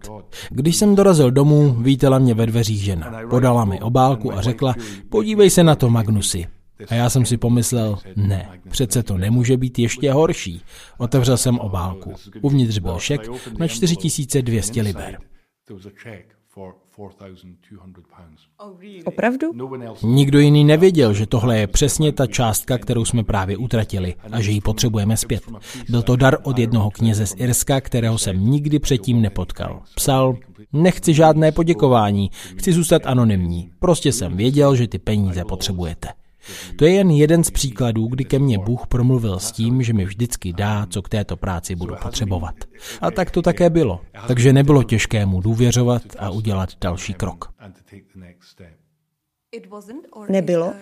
Když 0.49 0.75
jsem 0.75 0.95
dorazil 0.95 1.31
domů, 1.31 1.75
vítala 1.79 2.19
mě 2.19 2.33
ve 2.33 2.45
dveřích 2.45 2.81
žena. 2.81 3.11
Podala 3.29 3.65
mi 3.65 3.81
obálku 3.81 4.33
a 4.33 4.41
řekla, 4.41 4.75
podívej 5.09 5.49
se 5.49 5.63
na 5.63 5.75
to, 5.75 5.89
Magnusi. 5.89 6.47
A 6.89 6.93
já 6.93 7.09
jsem 7.09 7.25
si 7.25 7.37
pomyslel, 7.37 7.97
ne, 8.15 8.59
přece 8.69 9.03
to 9.03 9.17
nemůže 9.17 9.57
být 9.57 9.79
ještě 9.79 10.11
horší. 10.11 10.61
Otevřel 10.97 11.37
jsem 11.37 11.59
obálku. 11.59 12.13
Uvnitř 12.41 12.77
byl 12.77 12.99
šek 12.99 13.21
na 13.57 13.67
4200 13.67 14.81
liber. 14.81 15.17
Opravdu? 19.05 19.47
Nikdo 20.03 20.39
jiný 20.39 20.63
nevěděl, 20.63 21.13
že 21.13 21.25
tohle 21.25 21.59
je 21.59 21.67
přesně 21.67 22.11
ta 22.11 22.27
částka, 22.27 22.77
kterou 22.77 23.05
jsme 23.05 23.23
právě 23.23 23.57
utratili 23.57 24.15
a 24.31 24.41
že 24.41 24.51
ji 24.51 24.61
potřebujeme 24.61 25.17
zpět. 25.17 25.43
Byl 25.89 26.01
to 26.01 26.15
dar 26.15 26.37
od 26.43 26.57
jednoho 26.57 26.91
kněze 26.91 27.27
z 27.27 27.33
Irska, 27.37 27.81
kterého 27.81 28.17
jsem 28.17 28.49
nikdy 28.49 28.79
předtím 28.79 29.21
nepotkal. 29.21 29.81
Psal, 29.95 30.37
nechci 30.73 31.13
žádné 31.13 31.51
poděkování, 31.51 32.31
chci 32.57 32.73
zůstat 32.73 33.05
anonymní. 33.05 33.69
Prostě 33.79 34.11
jsem 34.11 34.37
věděl, 34.37 34.75
že 34.75 34.87
ty 34.87 34.99
peníze 34.99 35.45
potřebujete. 35.45 36.07
To 36.75 36.85
je 36.85 36.91
jen 36.91 37.11
jeden 37.11 37.43
z 37.43 37.51
příkladů, 37.51 38.07
kdy 38.07 38.25
ke 38.25 38.39
mně 38.39 38.57
Bůh 38.57 38.87
promluvil 38.87 39.39
s 39.39 39.51
tím, 39.51 39.83
že 39.83 39.93
mi 39.93 40.05
vždycky 40.05 40.53
dá, 40.53 40.85
co 40.89 41.01
k 41.01 41.09
této 41.09 41.37
práci 41.37 41.75
budu 41.75 41.95
potřebovat. 42.03 42.55
A 43.01 43.11
tak 43.11 43.31
to 43.31 43.41
také 43.41 43.69
bylo. 43.69 44.01
Takže 44.27 44.53
nebylo 44.53 44.83
těžké 44.83 45.25
mu 45.25 45.41
důvěřovat 45.41 46.01
a 46.19 46.29
udělat 46.29 46.69
další 46.81 47.13
krok. 47.13 47.49
Nebylo? 50.29 50.73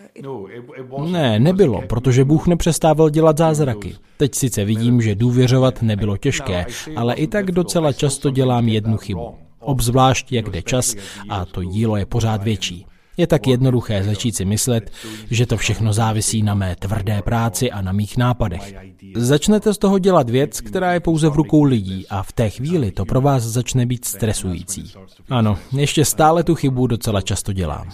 Ne, 1.05 1.39
nebylo, 1.39 1.81
protože 1.81 2.25
Bůh 2.25 2.47
nepřestával 2.47 3.09
dělat 3.09 3.37
zázraky. 3.37 3.95
Teď 4.17 4.35
sice 4.35 4.65
vidím, 4.65 5.01
že 5.01 5.15
důvěřovat 5.15 5.81
nebylo 5.81 6.17
těžké, 6.17 6.65
ale 6.95 7.15
i 7.15 7.27
tak 7.27 7.51
docela 7.51 7.93
často 7.93 8.29
dělám 8.29 8.67
jednu 8.67 8.97
chybu. 8.97 9.35
Obzvlášť, 9.59 10.31
jak 10.31 10.49
jde 10.49 10.61
čas 10.61 10.95
a 11.29 11.45
to 11.45 11.63
dílo 11.63 11.97
je 11.97 12.05
pořád 12.05 12.43
větší. 12.43 12.85
Je 13.17 13.27
tak 13.27 13.47
jednoduché 13.47 14.03
začít 14.03 14.35
si 14.35 14.45
myslet, 14.45 14.91
že 15.31 15.45
to 15.45 15.57
všechno 15.57 15.93
závisí 15.93 16.43
na 16.43 16.53
mé 16.53 16.75
tvrdé 16.75 17.21
práci 17.21 17.71
a 17.71 17.81
na 17.81 17.91
mých 17.91 18.17
nápadech. 18.17 18.73
Začnete 19.15 19.73
z 19.73 19.77
toho 19.77 19.99
dělat 19.99 20.29
věc, 20.29 20.61
která 20.61 20.93
je 20.93 20.99
pouze 20.99 21.29
v 21.29 21.35
rukou 21.35 21.63
lidí 21.63 22.07
a 22.09 22.23
v 22.23 22.31
té 22.31 22.49
chvíli 22.49 22.91
to 22.91 23.05
pro 23.05 23.21
vás 23.21 23.43
začne 23.43 23.85
být 23.85 24.05
stresující. 24.05 24.93
Ano, 25.29 25.57
ještě 25.77 26.05
stále 26.05 26.43
tu 26.43 26.55
chybu 26.55 26.87
docela 26.87 27.21
často 27.21 27.53
dělám. 27.53 27.89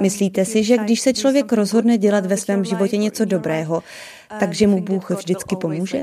Myslíte 0.00 0.44
si, 0.44 0.64
že 0.64 0.76
když 0.76 1.00
se 1.00 1.12
člověk 1.12 1.52
rozhodne 1.52 1.98
dělat 1.98 2.26
ve 2.26 2.36
svém 2.36 2.64
životě 2.64 2.96
něco 2.96 3.24
dobrého, 3.24 3.82
takže 4.40 4.66
mu 4.66 4.82
Bůh 4.82 5.10
vždycky 5.10 5.56
pomůže? 5.56 6.02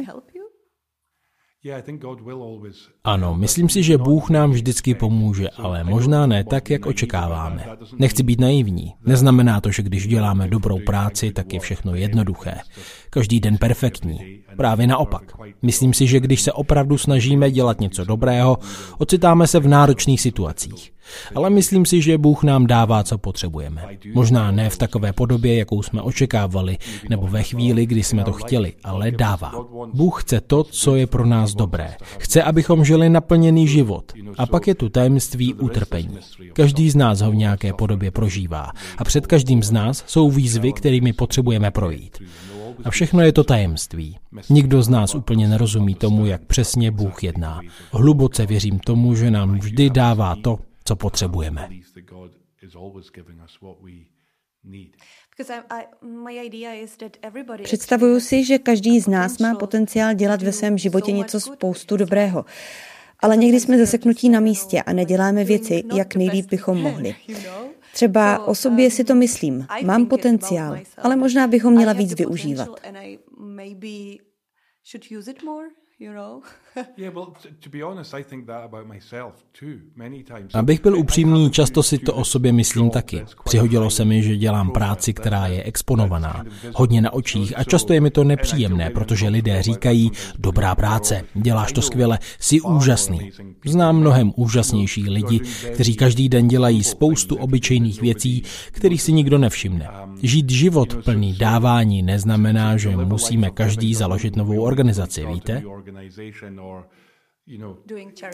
Ano, 3.05 3.35
myslím 3.37 3.69
si, 3.69 3.83
že 3.83 3.97
Bůh 3.97 4.29
nám 4.29 4.51
vždycky 4.51 4.95
pomůže, 4.95 5.49
ale 5.49 5.83
možná 5.83 6.25
ne 6.25 6.43
tak, 6.43 6.69
jak 6.69 6.85
očekáváme. 6.85 7.65
Nechci 7.99 8.23
být 8.23 8.39
naivní. 8.39 8.93
Neznamená 9.05 9.61
to, 9.61 9.71
že 9.71 9.83
když 9.83 10.07
děláme 10.07 10.47
dobrou 10.47 10.79
práci, 10.79 11.31
tak 11.31 11.53
je 11.53 11.59
všechno 11.59 11.95
jednoduché. 11.95 12.55
Každý 13.09 13.39
den 13.39 13.57
perfektní. 13.57 14.19
Právě 14.57 14.87
naopak. 14.87 15.23
Myslím 15.61 15.93
si, 15.93 16.07
že 16.07 16.19
když 16.19 16.41
se 16.41 16.51
opravdu 16.51 16.97
snažíme 16.97 17.51
dělat 17.51 17.79
něco 17.79 18.05
dobrého, 18.05 18.57
ocitáme 18.97 19.47
se 19.47 19.59
v 19.59 19.67
náročných 19.67 20.21
situacích. 20.21 20.91
Ale 21.35 21.49
myslím 21.49 21.85
si, 21.85 22.01
že 22.01 22.17
Bůh 22.17 22.43
nám 22.43 22.67
dává, 22.67 23.03
co 23.03 23.17
potřebujeme. 23.17 23.85
Možná 24.13 24.51
ne 24.51 24.69
v 24.69 24.77
takové 24.77 25.13
podobě, 25.13 25.57
jakou 25.57 25.81
jsme 25.81 26.01
očekávali, 26.01 26.77
nebo 27.09 27.27
ve 27.27 27.43
chvíli, 27.43 27.85
kdy 27.85 28.03
jsme 28.03 28.23
to 28.23 28.31
chtěli, 28.33 28.73
ale 28.83 29.11
dává. 29.11 29.51
Bůh 29.93 30.23
chce 30.23 30.41
to, 30.41 30.63
co 30.63 30.95
je 30.95 31.07
pro 31.07 31.25
nás 31.25 31.55
dobré. 31.55 31.95
Chce, 32.19 32.43
abychom 32.43 32.85
žili 32.85 32.94
naplněný 32.97 33.67
život. 33.67 34.13
A 34.37 34.45
pak 34.45 34.67
je 34.67 34.75
tu 34.75 34.89
tajemství 34.89 35.53
utrpení. 35.53 36.17
Každý 36.53 36.89
z 36.89 36.95
nás 36.95 37.21
ho 37.21 37.31
v 37.31 37.35
nějaké 37.35 37.73
podobě 37.73 38.11
prožívá. 38.11 38.71
A 38.97 39.03
před 39.03 39.27
každým 39.27 39.63
z 39.63 39.71
nás 39.71 40.03
jsou 40.07 40.31
výzvy, 40.31 40.73
kterými 40.73 41.13
potřebujeme 41.13 41.71
projít. 41.71 42.19
A 42.83 42.89
všechno 42.89 43.21
je 43.21 43.33
to 43.33 43.43
tajemství. 43.43 44.17
Nikdo 44.49 44.83
z 44.83 44.89
nás 44.89 45.15
úplně 45.15 45.47
nerozumí 45.47 45.95
tomu, 45.95 46.25
jak 46.25 46.45
přesně 46.45 46.91
Bůh 46.91 47.23
jedná. 47.23 47.61
Hluboce 47.91 48.45
věřím 48.45 48.79
tomu, 48.79 49.15
že 49.15 49.31
nám 49.31 49.59
vždy 49.59 49.89
dává 49.89 50.35
to, 50.43 50.59
co 50.83 50.95
potřebujeme. 50.95 51.69
Představuju 57.63 58.19
si, 58.19 58.43
že 58.43 58.57
každý 58.59 58.99
z 58.99 59.07
nás 59.07 59.37
má 59.37 59.55
potenciál 59.55 60.13
dělat 60.13 60.41
ve 60.41 60.51
svém 60.51 60.77
životě 60.77 61.11
něco 61.11 61.39
spoustu 61.39 61.97
dobrého. 61.97 62.45
Ale 63.19 63.37
někdy 63.37 63.59
jsme 63.59 63.77
zaseknutí 63.77 64.29
na 64.29 64.39
místě 64.39 64.81
a 64.81 64.93
neděláme 64.93 65.43
věci, 65.43 65.83
jak 65.93 66.15
nejlíp 66.15 66.49
bychom 66.49 66.81
mohli. 66.81 67.15
Třeba 67.93 68.47
o 68.47 68.55
sobě 68.55 68.91
si 68.91 69.03
to 69.03 69.15
myslím, 69.15 69.67
mám 69.83 70.05
potenciál, 70.05 70.77
ale 70.97 71.15
možná 71.15 71.47
bychom 71.47 71.73
měla 71.73 71.93
víc 71.93 72.13
využívat. 72.13 72.69
Abych 80.53 80.81
byl 80.81 80.97
upřímný, 80.97 81.51
často 81.51 81.83
si 81.83 81.97
to 81.97 82.13
o 82.13 82.25
sobě 82.25 82.53
myslím 82.53 82.89
taky. 82.89 83.25
Přihodilo 83.43 83.89
se 83.89 84.05
mi, 84.05 84.23
že 84.23 84.37
dělám 84.37 84.71
práci, 84.71 85.13
která 85.13 85.47
je 85.47 85.63
exponovaná, 85.63 86.45
hodně 86.73 87.01
na 87.01 87.13
očích 87.13 87.57
a 87.57 87.63
často 87.63 87.93
je 87.93 88.01
mi 88.01 88.11
to 88.11 88.23
nepříjemné, 88.23 88.89
protože 88.89 89.27
lidé 89.27 89.61
říkají, 89.61 90.11
dobrá 90.39 90.75
práce, 90.75 91.23
děláš 91.33 91.71
to 91.71 91.81
skvěle, 91.81 92.19
jsi 92.39 92.61
úžasný. 92.61 93.31
Znám 93.65 93.97
mnohem 93.97 94.31
úžasnější 94.35 95.09
lidi, 95.09 95.39
kteří 95.73 95.95
každý 95.95 96.29
den 96.29 96.47
dělají 96.47 96.83
spoustu 96.83 97.35
obyčejných 97.35 98.01
věcí, 98.01 98.43
kterých 98.71 99.01
si 99.01 99.13
nikdo 99.13 99.37
nevšimne. 99.37 99.89
Žít 100.21 100.49
život 100.49 101.03
plný 101.03 101.33
dávání 101.33 102.01
neznamená, 102.01 102.77
že 102.77 102.97
musíme 102.97 103.49
každý 103.49 103.95
založit 103.95 104.35
novou 104.35 104.61
organizaci, 104.61 105.25
víte? 105.25 105.63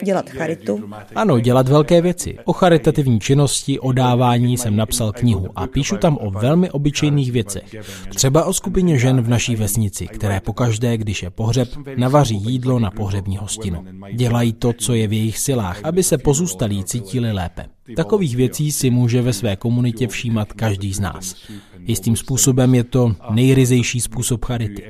Dělat 0.04 0.30
charitu? 0.30 0.90
Ano, 1.14 1.40
dělat 1.40 1.68
velké 1.68 2.00
věci. 2.00 2.38
O 2.44 2.52
charitativní 2.52 3.20
činnosti, 3.20 3.80
o 3.80 3.92
dávání 3.92 4.58
jsem 4.58 4.76
napsal 4.76 5.12
knihu 5.12 5.48
a 5.56 5.66
píšu 5.66 5.96
tam 5.96 6.18
o 6.20 6.30
velmi 6.30 6.70
obyčejných 6.70 7.32
věcech. 7.32 7.74
Třeba 8.14 8.44
o 8.44 8.52
skupině 8.52 8.98
žen 8.98 9.20
v 9.20 9.28
naší 9.28 9.56
vesnici, 9.56 10.06
které 10.06 10.40
pokaždé, 10.40 10.96
když 10.96 11.22
je 11.22 11.30
pohřeb, 11.30 11.68
navaří 11.96 12.36
jídlo 12.36 12.78
na 12.78 12.90
pohřební 12.90 13.36
hostinu. 13.36 13.84
Dělají 14.12 14.52
to, 14.52 14.72
co 14.72 14.94
je 14.94 15.08
v 15.08 15.12
jejich 15.12 15.38
silách, 15.38 15.80
aby 15.84 16.02
se 16.02 16.18
pozůstalí 16.18 16.84
cítili 16.84 17.32
lépe. 17.32 17.66
Takových 17.96 18.36
věcí 18.36 18.72
si 18.72 18.90
může 18.90 19.22
ve 19.22 19.32
své 19.32 19.56
komunitě 19.56 20.08
všímat 20.08 20.52
každý 20.52 20.92
z 20.92 21.00
nás. 21.00 21.36
Jistým 21.78 22.16
způsobem 22.16 22.74
je 22.74 22.84
to 22.84 23.14
nejryzejší 23.30 24.00
způsob 24.00 24.44
charity. 24.44 24.82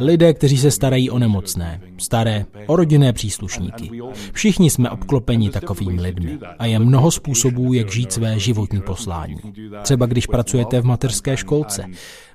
Lidé, 0.00 0.34
kteří 0.34 0.58
se 0.58 0.70
starají 0.70 1.10
o 1.10 1.18
nemocné, 1.18 1.80
staré, 1.98 2.46
o 2.66 2.76
rodinné 2.76 3.12
příslušníky. 3.12 3.90
Všichni 4.32 4.70
jsme 4.70 4.90
obklopeni 4.90 5.50
takovými 5.50 6.02
lidmi 6.02 6.38
a 6.58 6.66
je 6.66 6.78
mnoho 6.78 7.10
způsobů, 7.10 7.72
jak 7.72 7.92
žít 7.92 8.12
své 8.12 8.38
životní 8.38 8.80
poslání. 8.80 9.36
Třeba 9.82 10.06
když 10.06 10.26
pracujete 10.26 10.80
v 10.80 10.84
mateřské 10.84 11.36
školce, 11.36 11.84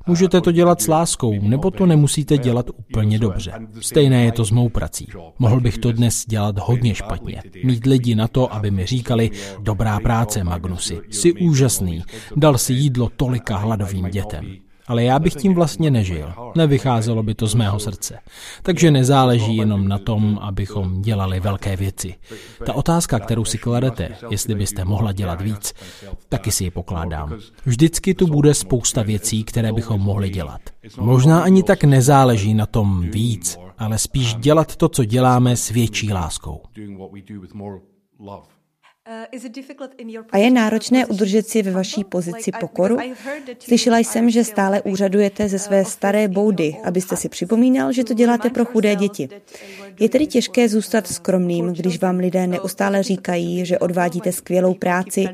Můžete 0.08 0.42
to 0.42 0.52
dělat 0.52 0.82
s 0.82 0.88
láskou, 0.88 1.34
nebo 1.42 1.72
to 1.72 1.86
nemusíte 1.86 2.38
dělat 2.38 2.70
úplně 2.78 3.20
dobře. 3.20 3.52
Stejné 3.80 4.24
je 4.24 4.32
to 4.32 4.46
s 4.46 4.52
mou 4.52 4.70
prací. 4.70 5.08
Mohl 5.40 5.62
bych 5.62 5.78
to 5.78 5.92
dnes 5.92 6.26
dělat 6.26 6.60
hodně 6.60 6.96
špatně. 6.96 7.42
Mít 7.64 7.86
lidi 7.86 8.16
na 8.16 8.28
to, 8.28 8.54
aby 8.54 8.72
mi 8.72 8.86
říkali, 8.86 9.32
dobrá 9.60 10.00
práce, 10.00 10.44
Magnusi, 10.44 11.00
jsi 11.10 11.34
úžasný, 11.34 12.04
dal 12.36 12.58
si 12.58 12.74
jídlo 12.74 13.10
tolika 13.16 13.58
hladovým 13.58 14.10
dětem. 14.10 14.65
Ale 14.88 15.04
já 15.04 15.20
bych 15.20 15.36
tím 15.36 15.54
vlastně 15.54 15.92
nežil. 15.92 16.34
Nevycházelo 16.56 17.24
by 17.24 17.36
to 17.36 17.48
z 17.48 17.56
mého 17.56 17.80
srdce. 17.80 18.20
Takže 18.62 18.92
nezáleží 18.92 19.58
jenom 19.58 19.88
na 19.88 19.98
tom, 19.98 20.40
abychom 20.42 21.02
dělali 21.02 21.40
velké 21.40 21.76
věci. 21.76 22.16
Ta 22.66 22.74
otázka, 22.74 23.20
kterou 23.20 23.46
si 23.46 23.58
kladete, 23.58 24.10
jestli 24.30 24.56
byste 24.56 24.86
mohla 24.86 25.12
dělat 25.12 25.42
víc, 25.42 25.74
taky 26.30 26.52
si 26.52 26.64
ji 26.64 26.72
pokládám. 26.72 27.34
Vždycky 27.66 28.14
tu 28.14 28.28
bude 28.28 28.54
spousta 28.54 29.04
věcí, 29.04 29.44
které 29.44 29.74
bychom 29.74 30.02
mohli 30.02 30.30
dělat. 30.30 30.62
Možná 31.00 31.44
ani 31.44 31.64
tak 31.64 31.84
nezáleží 31.84 32.54
na 32.54 32.66
tom 32.66 33.02
víc, 33.02 33.58
ale 33.78 33.98
spíš 33.98 34.36
dělat 34.36 34.76
to, 34.76 34.90
co 34.90 35.06
děláme 35.06 35.58
s 35.58 35.70
větší 35.70 36.14
láskou. 36.14 36.62
A 40.32 40.38
je 40.38 40.52
náročné 40.52 41.06
udržet 41.06 41.48
si 41.48 41.62
ve 41.62 41.72
vaší 41.72 42.04
pozici 42.04 42.52
pokoru? 42.60 42.98
Slyšela 43.60 43.98
jsem, 43.98 44.30
že 44.30 44.44
stále 44.44 44.82
úřadujete 44.82 45.50
ze 45.50 45.60
své 45.60 45.86
staré 45.86 46.28
boudy, 46.28 46.78
abyste 46.84 47.18
si 47.18 47.30
připomínal, 47.30 47.92
že 47.92 48.04
to 48.04 48.14
děláte 48.14 48.50
pro 48.50 48.66
chudé 48.66 48.96
děti. 48.96 49.30
Je 50.00 50.10
tedy 50.10 50.28
těžké 50.28 50.70
zůstat 50.70 51.08
skromným, 51.08 51.74
když 51.74 52.02
vám 52.02 52.18
lidé 52.18 52.48
neustále 52.48 53.04
říkají, 53.04 53.66
že 53.66 53.80
odvádíte 53.80 54.32
skvělou 54.32 54.74
práci, 54.74 55.26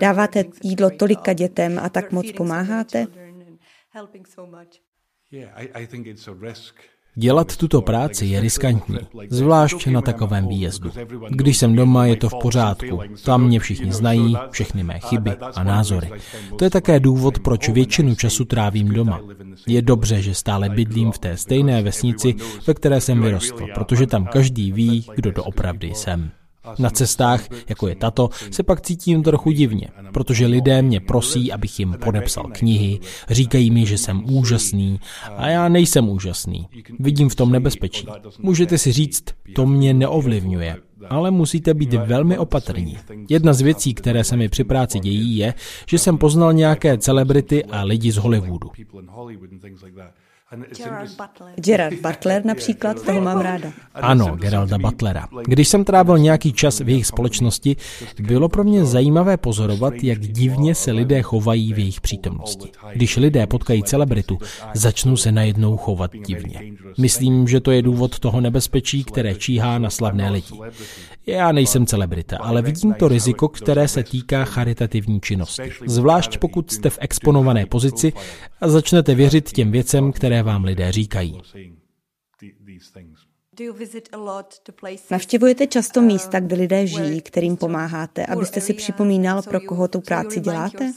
dáváte 0.00 0.44
jídlo 0.62 0.90
tolika 0.90 1.32
dětem 1.32 1.78
a 1.82 1.88
tak 1.88 2.12
moc 2.12 2.32
pomáháte? 2.32 3.06
Dělat 7.18 7.56
tuto 7.56 7.82
práci 7.82 8.26
je 8.26 8.40
riskantní, 8.40 8.98
zvlášť 9.30 9.86
na 9.86 10.00
takovém 10.00 10.48
výjezdu. 10.48 10.90
Když 11.28 11.56
jsem 11.56 11.76
doma, 11.76 12.06
je 12.06 12.16
to 12.16 12.28
v 12.28 12.34
pořádku. 12.42 13.00
Tam 13.24 13.44
mě 13.44 13.60
všichni 13.60 13.92
znají, 13.92 14.36
všechny 14.50 14.82
mé 14.82 14.98
chyby 14.98 15.30
a 15.54 15.64
názory. 15.64 16.10
To 16.58 16.64
je 16.64 16.70
také 16.70 17.00
důvod, 17.00 17.38
proč 17.38 17.68
většinu 17.68 18.14
času 18.14 18.44
trávím 18.44 18.88
doma. 18.88 19.20
Je 19.66 19.82
dobře, 19.82 20.22
že 20.22 20.34
stále 20.34 20.68
bydlím 20.68 21.12
v 21.12 21.18
té 21.18 21.36
stejné 21.36 21.82
vesnici, 21.82 22.34
ve 22.66 22.74
které 22.74 23.00
jsem 23.00 23.22
vyrostl, 23.22 23.66
protože 23.74 24.06
tam 24.06 24.26
každý 24.26 24.72
ví, 24.72 25.06
kdo 25.14 25.32
doopravdy 25.32 25.94
jsem. 25.94 26.30
Na 26.78 26.90
cestách, 26.90 27.48
jako 27.68 27.88
je 27.88 27.94
tato, 27.94 28.30
se 28.50 28.62
pak 28.62 28.80
cítím 28.80 29.22
trochu 29.22 29.50
divně, 29.50 29.88
protože 30.12 30.46
lidé 30.46 30.82
mě 30.82 31.00
prosí, 31.00 31.52
abych 31.52 31.78
jim 31.78 31.96
podepsal 32.04 32.44
knihy, 32.52 33.00
říkají 33.30 33.70
mi, 33.70 33.86
že 33.86 33.98
jsem 33.98 34.24
úžasný 34.34 35.00
a 35.36 35.48
já 35.48 35.68
nejsem 35.68 36.08
úžasný. 36.08 36.68
Vidím 36.98 37.28
v 37.28 37.34
tom 37.34 37.52
nebezpečí. 37.52 38.06
Můžete 38.38 38.78
si 38.78 38.92
říct, 38.92 39.24
to 39.54 39.66
mě 39.66 39.94
neovlivňuje, 39.94 40.76
ale 41.08 41.30
musíte 41.30 41.74
být 41.74 41.94
velmi 41.94 42.38
opatrní. 42.38 42.98
Jedna 43.28 43.52
z 43.52 43.60
věcí, 43.60 43.94
které 43.94 44.24
se 44.24 44.36
mi 44.36 44.48
při 44.48 44.64
práci 44.64 44.98
dějí, 45.00 45.36
je, 45.36 45.54
že 45.86 45.98
jsem 45.98 46.18
poznal 46.18 46.52
nějaké 46.52 46.98
celebrity 46.98 47.64
a 47.64 47.82
lidi 47.82 48.12
z 48.12 48.16
Hollywoodu. 48.16 48.70
Gerard 51.56 51.94
Butler 52.02 52.44
například, 52.44 53.02
toho 53.06 53.20
mám 53.20 53.40
ráda. 53.40 53.72
Ano, 53.94 54.36
Geralda 54.36 54.78
Butlera. 54.78 55.28
Když 55.44 55.68
jsem 55.68 55.84
trávil 55.84 56.18
nějaký 56.18 56.52
čas 56.52 56.80
v 56.80 56.88
jejich 56.88 57.06
společnosti, 57.06 57.76
bylo 58.20 58.48
pro 58.48 58.64
mě 58.64 58.84
zajímavé 58.84 59.36
pozorovat, 59.36 59.94
jak 60.02 60.20
divně 60.20 60.74
se 60.74 60.92
lidé 60.92 61.22
chovají 61.22 61.72
v 61.72 61.78
jejich 61.78 62.00
přítomnosti. 62.00 62.68
Když 62.94 63.16
lidé 63.16 63.46
potkají 63.46 63.82
celebritu, 63.82 64.38
začnou 64.74 65.16
se 65.16 65.32
najednou 65.32 65.76
chovat 65.76 66.10
divně. 66.26 66.72
Myslím, 66.98 67.48
že 67.48 67.60
to 67.60 67.70
je 67.70 67.82
důvod 67.82 68.18
toho 68.18 68.40
nebezpečí, 68.40 69.04
které 69.04 69.34
číhá 69.34 69.78
na 69.78 69.90
slavné 69.90 70.30
lidi. 70.30 70.54
Já 71.28 71.52
nejsem 71.52 71.86
celebrita, 71.86 72.38
ale 72.38 72.62
vidím 72.62 72.94
to 72.94 73.08
riziko, 73.08 73.48
které 73.48 73.88
se 73.88 74.04
týká 74.04 74.44
charitativní 74.44 75.20
činnosti. 75.20 75.72
Zvlášť 75.86 76.38
pokud 76.38 76.72
jste 76.72 76.90
v 76.90 76.98
exponované 77.00 77.66
pozici 77.66 78.12
a 78.60 78.68
začnete 78.68 79.14
věřit 79.14 79.52
těm 79.52 79.70
věcem, 79.70 80.12
které 80.12 80.42
vám 80.42 80.64
lidé 80.64 80.92
říkají. 80.92 81.40
Navštěvujete 85.10 85.66
často 85.66 86.00
místa, 86.02 86.40
kde 86.40 86.56
lidé 86.56 86.86
žijí, 86.86 87.20
kterým 87.20 87.56
pomáháte, 87.56 88.26
abyste 88.26 88.60
si 88.60 88.74
připomínal, 88.74 89.42
pro 89.42 89.60
koho 89.60 89.88
tu 89.88 90.00
práci 90.00 90.40
děláte? 90.40 90.92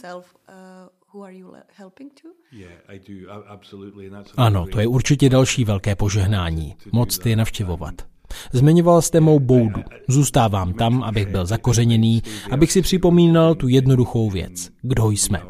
Ano, 4.37 4.67
to 4.67 4.79
je 4.79 4.87
určitě 4.87 5.29
další 5.29 5.65
velké 5.65 5.95
požehnání. 5.95 6.75
Moc 6.91 7.25
je 7.25 7.35
navštěvovat. 7.35 8.10
Zmiňoval 8.53 9.01
jste 9.01 9.19
mou 9.19 9.39
boudu. 9.39 9.81
Zůstávám 10.07 10.73
tam, 10.73 11.03
abych 11.03 11.27
byl 11.27 11.45
zakořeněný, 11.45 12.23
abych 12.51 12.71
si 12.71 12.81
připomínal 12.81 13.55
tu 13.55 13.67
jednoduchou 13.67 14.29
věc. 14.29 14.69
Kdo 14.81 15.09
jsme? 15.09 15.41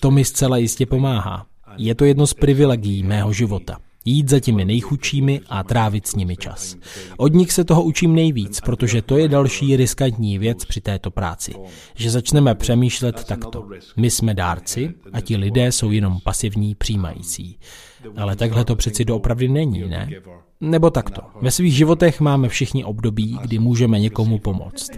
To 0.00 0.10
mi 0.10 0.24
zcela 0.24 0.56
jistě 0.56 0.86
pomáhá. 0.86 1.46
Je 1.76 1.94
to 1.94 2.04
jedno 2.04 2.26
z 2.26 2.34
privilegií 2.34 3.02
mého 3.02 3.32
života. 3.32 3.76
Jít 4.04 4.28
za 4.28 4.40
těmi 4.40 4.64
nejchudšími 4.64 5.40
a 5.48 5.62
trávit 5.62 6.06
s 6.06 6.14
nimi 6.14 6.36
čas. 6.36 6.76
Od 7.16 7.34
nich 7.34 7.52
se 7.52 7.64
toho 7.64 7.82
učím 7.82 8.14
nejvíc, 8.14 8.60
protože 8.60 9.02
to 9.02 9.18
je 9.18 9.28
další 9.28 9.76
riskantní 9.76 10.38
věc 10.38 10.64
při 10.64 10.80
této 10.80 11.10
práci. 11.10 11.52
Že 11.94 12.10
začneme 12.10 12.54
přemýšlet 12.54 13.24
takto. 13.24 13.68
My 13.96 14.10
jsme 14.10 14.34
dárci 14.34 14.94
a 15.12 15.20
ti 15.20 15.36
lidé 15.36 15.72
jsou 15.72 15.90
jenom 15.90 16.18
pasivní 16.24 16.74
přijímající. 16.74 17.58
Ale 18.16 18.36
takhle 18.36 18.64
to 18.64 18.76
přeci 18.76 19.04
doopravdy 19.04 19.48
není, 19.48 19.88
ne? 19.88 20.08
Nebo 20.60 20.90
takto. 20.90 21.22
Ve 21.40 21.50
svých 21.50 21.74
životech 21.74 22.20
máme 22.20 22.48
všichni 22.48 22.84
období, 22.84 23.38
kdy 23.42 23.58
můžeme 23.58 24.00
někomu 24.00 24.38
pomoct. 24.38 24.90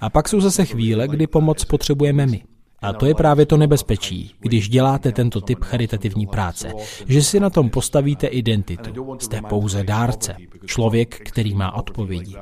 A 0.00 0.10
pak 0.10 0.28
jsou 0.28 0.40
zase 0.40 0.64
chvíle, 0.64 1.08
kdy 1.08 1.26
pomoc 1.26 1.64
potřebujeme 1.64 2.26
my. 2.26 2.42
A 2.84 2.92
to 2.92 3.06
je 3.06 3.14
právě 3.14 3.46
to 3.46 3.56
nebezpečí, 3.56 4.30
když 4.40 4.68
děláte 4.68 5.12
tento 5.12 5.40
typ 5.40 5.58
charitativní 5.64 6.26
práce, 6.26 6.72
že 7.08 7.22
si 7.22 7.40
na 7.40 7.50
tom 7.50 7.70
postavíte 7.70 8.26
identitu. 8.26 9.16
Jste 9.18 9.42
pouze 9.42 9.84
dárce, 9.84 10.36
člověk, 10.66 11.20
který 11.28 11.54
má 11.54 11.74
odpovědi. 11.74 12.34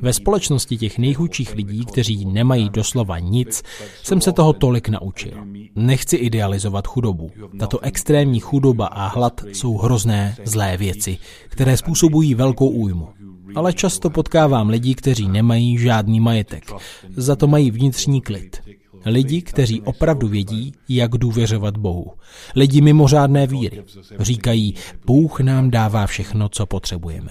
Ve 0.00 0.12
společnosti 0.12 0.76
těch 0.76 0.98
nejchudších 0.98 1.54
lidí, 1.54 1.84
kteří 1.84 2.24
nemají 2.24 2.70
doslova 2.70 3.18
nic, 3.18 3.62
jsem 4.02 4.20
se 4.20 4.32
toho 4.32 4.52
tolik 4.52 4.88
naučil. 4.88 5.32
Nechci 5.74 6.16
idealizovat 6.16 6.86
chudobu. 6.86 7.30
Tato 7.58 7.80
extrémní 7.80 8.40
chudoba 8.40 8.86
a 8.86 9.06
hlad 9.06 9.44
jsou 9.52 9.78
hrozné, 9.78 10.36
zlé 10.44 10.76
věci, 10.76 11.18
které 11.48 11.76
způsobují 11.76 12.34
velkou 12.34 12.68
újmu. 12.68 13.08
Ale 13.54 13.72
často 13.72 14.10
potkávám 14.10 14.68
lidi, 14.68 14.94
kteří 14.94 15.28
nemají 15.28 15.78
žádný 15.78 16.20
majetek. 16.20 16.72
Za 17.16 17.36
to 17.36 17.46
mají 17.46 17.70
vnitřní 17.70 18.20
klid. 18.20 18.62
Lidi, 19.04 19.42
kteří 19.42 19.80
opravdu 19.80 20.28
vědí, 20.28 20.72
jak 20.88 21.10
důvěřovat 21.10 21.76
Bohu. 21.76 22.12
Lidi 22.56 22.80
mimořádné 22.80 23.46
víry. 23.46 23.82
Říkají, 24.18 24.74
Bůh 25.06 25.40
nám 25.40 25.70
dává 25.70 26.06
všechno, 26.06 26.48
co 26.48 26.66
potřebujeme. 26.66 27.30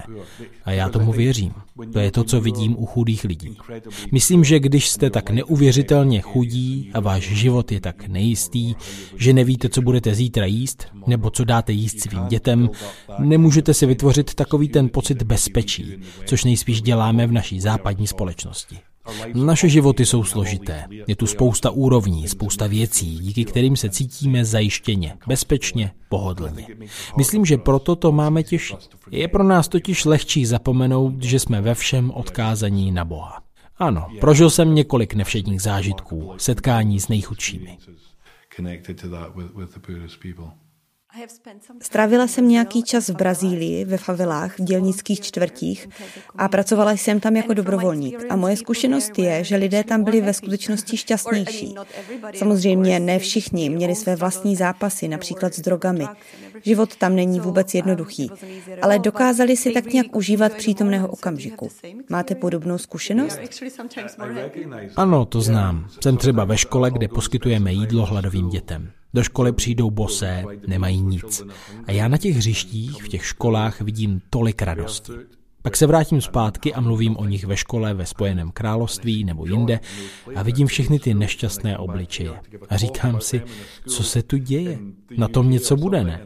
A 0.65 0.71
já 0.71 0.89
tomu 0.89 1.11
věřím. 1.11 1.53
To 1.93 1.99
je 1.99 2.11
to, 2.11 2.23
co 2.23 2.41
vidím 2.41 2.75
u 2.79 2.85
chudých 2.85 3.23
lidí. 3.23 3.57
Myslím, 4.11 4.43
že 4.43 4.59
když 4.59 4.89
jste 4.89 5.09
tak 5.09 5.29
neuvěřitelně 5.29 6.21
chudí 6.21 6.91
a 6.93 6.99
váš 6.99 7.23
život 7.23 7.71
je 7.71 7.81
tak 7.81 8.07
nejistý, 8.07 8.75
že 9.15 9.33
nevíte, 9.33 9.69
co 9.69 9.81
budete 9.81 10.15
zítra 10.15 10.45
jíst, 10.45 10.87
nebo 11.07 11.29
co 11.29 11.45
dáte 11.45 11.73
jíst 11.73 11.99
svým 11.99 12.27
dětem, 12.27 12.69
nemůžete 13.19 13.73
si 13.73 13.85
vytvořit 13.85 14.33
takový 14.33 14.67
ten 14.69 14.89
pocit 14.89 15.23
bezpečí, 15.23 15.93
což 16.25 16.43
nejspíš 16.43 16.81
děláme 16.81 17.27
v 17.27 17.31
naší 17.31 17.59
západní 17.59 18.07
společnosti. 18.07 18.77
Naše 19.33 19.69
životy 19.69 20.05
jsou 20.05 20.23
složité. 20.23 20.85
Je 21.07 21.15
tu 21.15 21.27
spousta 21.27 21.69
úrovní, 21.69 22.27
spousta 22.27 22.67
věcí, 22.67 23.19
díky 23.19 23.45
kterým 23.45 23.75
se 23.75 23.89
cítíme 23.89 24.45
zajištěně, 24.45 25.17
bezpečně, 25.27 25.91
pohodlně. 26.09 26.67
Myslím, 27.17 27.45
že 27.45 27.57
proto 27.57 27.95
to 27.95 28.11
máme 28.11 28.43
těžší. 28.43 28.75
Je 29.11 29.27
pro 29.27 29.43
nás 29.43 29.67
totiž 29.67 30.05
lehčí 30.05 30.45
zapomenout, 30.45 31.23
že 31.23 31.39
jsme 31.39 31.61
ve 31.61 31.75
všem 31.75 32.11
odkázaní 32.11 32.91
na 32.91 33.05
Boha. 33.05 33.43
Ano, 33.77 34.07
prožil 34.19 34.49
jsem 34.49 34.75
několik 34.75 35.13
nevšedních 35.13 35.61
zážitků, 35.61 36.33
setkání 36.37 36.99
s 36.99 37.07
nejchudšími. 37.07 37.77
Strávila 41.81 42.27
jsem 42.27 42.47
nějaký 42.47 42.83
čas 42.83 43.09
v 43.09 43.15
Brazílii, 43.15 43.85
ve 43.85 43.97
favelách, 43.97 44.59
v 44.59 44.63
dělnických 44.63 45.21
čtvrtích 45.21 45.89
a 46.35 46.47
pracovala 46.47 46.91
jsem 46.91 47.19
tam 47.19 47.35
jako 47.35 47.53
dobrovolník. 47.53 48.25
A 48.29 48.35
moje 48.35 48.57
zkušenost 48.57 49.19
je, 49.19 49.43
že 49.43 49.55
lidé 49.55 49.83
tam 49.83 50.03
byli 50.03 50.21
ve 50.21 50.33
skutečnosti 50.33 50.97
šťastnější. 51.03 51.75
Samozřejmě 52.35 52.99
ne 52.99 53.19
všichni 53.19 53.69
měli 53.69 53.95
své 53.95 54.15
vlastní 54.15 54.55
zápasy, 54.55 55.07
například 55.07 55.53
s 55.53 55.59
drogami. 55.59 56.05
Život 56.63 56.95
tam 56.95 57.15
není 57.15 57.39
vůbec 57.39 57.73
jednoduchý, 57.73 58.31
ale 58.81 58.99
dokázali 58.99 59.57
si 59.57 59.71
tak 59.71 59.93
nějak 59.93 60.15
užívat 60.15 60.53
přítomného 60.53 61.07
okamžiku. 61.07 61.69
Máte 62.09 62.35
podobnou 62.35 62.77
zkušenost? 62.77 63.39
Ano, 64.95 65.25
to 65.25 65.41
znám. 65.41 65.87
Jsem 66.03 66.17
třeba 66.17 66.45
ve 66.45 66.57
škole, 66.57 66.91
kde 66.91 67.07
poskytujeme 67.07 67.73
jídlo 67.73 68.05
hladovým 68.05 68.49
dětem. 68.49 68.91
Do 69.13 69.23
školy 69.23 69.51
přijdou 69.51 69.89
bosé, 69.91 70.43
nemají 70.67 71.01
nic. 71.01 71.43
A 71.85 71.91
já 71.91 72.07
na 72.07 72.17
těch 72.17 72.35
hřištích, 72.35 73.03
v 73.03 73.07
těch 73.07 73.25
školách 73.25 73.81
vidím 73.81 74.21
tolik 74.29 74.61
radosti. 74.61 75.11
Pak 75.61 75.77
se 75.77 75.87
vrátím 75.87 76.21
zpátky 76.21 76.73
a 76.73 76.81
mluvím 76.81 77.17
o 77.17 77.25
nich 77.25 77.45
ve 77.45 77.57
škole 77.57 77.93
ve 77.93 78.05
Spojeném 78.05 78.51
království 78.51 79.23
nebo 79.23 79.45
jinde 79.45 79.79
a 80.35 80.43
vidím 80.43 80.67
všechny 80.67 80.99
ty 80.99 81.13
nešťastné 81.13 81.77
obličeje. 81.77 82.31
A 82.69 82.77
říkám 82.77 83.21
si, 83.21 83.41
co 83.87 84.03
se 84.03 84.23
tu 84.23 84.37
děje? 84.37 84.79
Na 85.17 85.27
tom 85.27 85.49
něco 85.49 85.75
bude, 85.75 86.03
ne? 86.03 86.21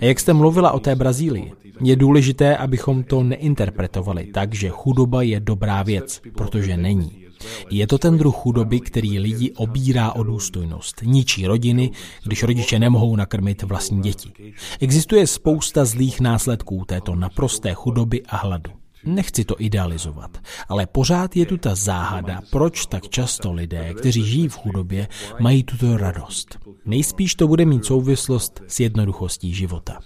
A 0.00 0.04
jak 0.04 0.20
jste 0.20 0.32
mluvila 0.32 0.72
o 0.72 0.80
té 0.80 0.94
Brazílii, 0.94 1.52
je 1.80 1.96
důležité, 1.96 2.56
abychom 2.56 3.02
to 3.02 3.22
neinterpretovali 3.22 4.24
tak, 4.24 4.54
že 4.54 4.68
chudoba 4.68 5.22
je 5.22 5.40
dobrá 5.40 5.82
věc, 5.82 6.22
protože 6.34 6.76
není. 6.76 7.23
Je 7.70 7.86
to 7.86 7.98
ten 7.98 8.18
druh 8.18 8.36
chudoby, 8.36 8.80
který 8.80 9.18
lidi 9.18 9.52
obírá 9.52 10.12
o 10.12 10.22
důstojnost, 10.22 11.02
ničí 11.02 11.46
rodiny, 11.46 11.90
když 12.24 12.42
rodiče 12.42 12.78
nemohou 12.78 13.16
nakrmit 13.16 13.62
vlastní 13.62 14.02
děti. 14.02 14.54
Existuje 14.80 15.26
spousta 15.26 15.84
zlých 15.84 16.20
následků 16.20 16.84
této 16.86 17.14
naprosté 17.14 17.74
chudoby 17.74 18.22
a 18.22 18.36
hladu. 18.36 18.70
Nechci 19.04 19.44
to 19.44 19.54
idealizovat, 19.58 20.38
ale 20.68 20.86
pořád 20.86 21.36
je 21.36 21.46
tu 21.46 21.56
ta 21.56 21.74
záhada, 21.74 22.40
proč 22.50 22.86
tak 22.86 23.08
často 23.08 23.52
lidé, 23.52 23.94
kteří 23.94 24.24
žijí 24.24 24.48
v 24.48 24.56
chudobě, 24.56 25.08
mají 25.40 25.64
tuto 25.64 25.96
radost. 25.96 26.58
Nejspíš 26.84 27.34
to 27.34 27.48
bude 27.48 27.64
mít 27.64 27.84
souvislost 27.84 28.62
s 28.66 28.80
jednoduchostí 28.80 29.54
života. 29.54 29.98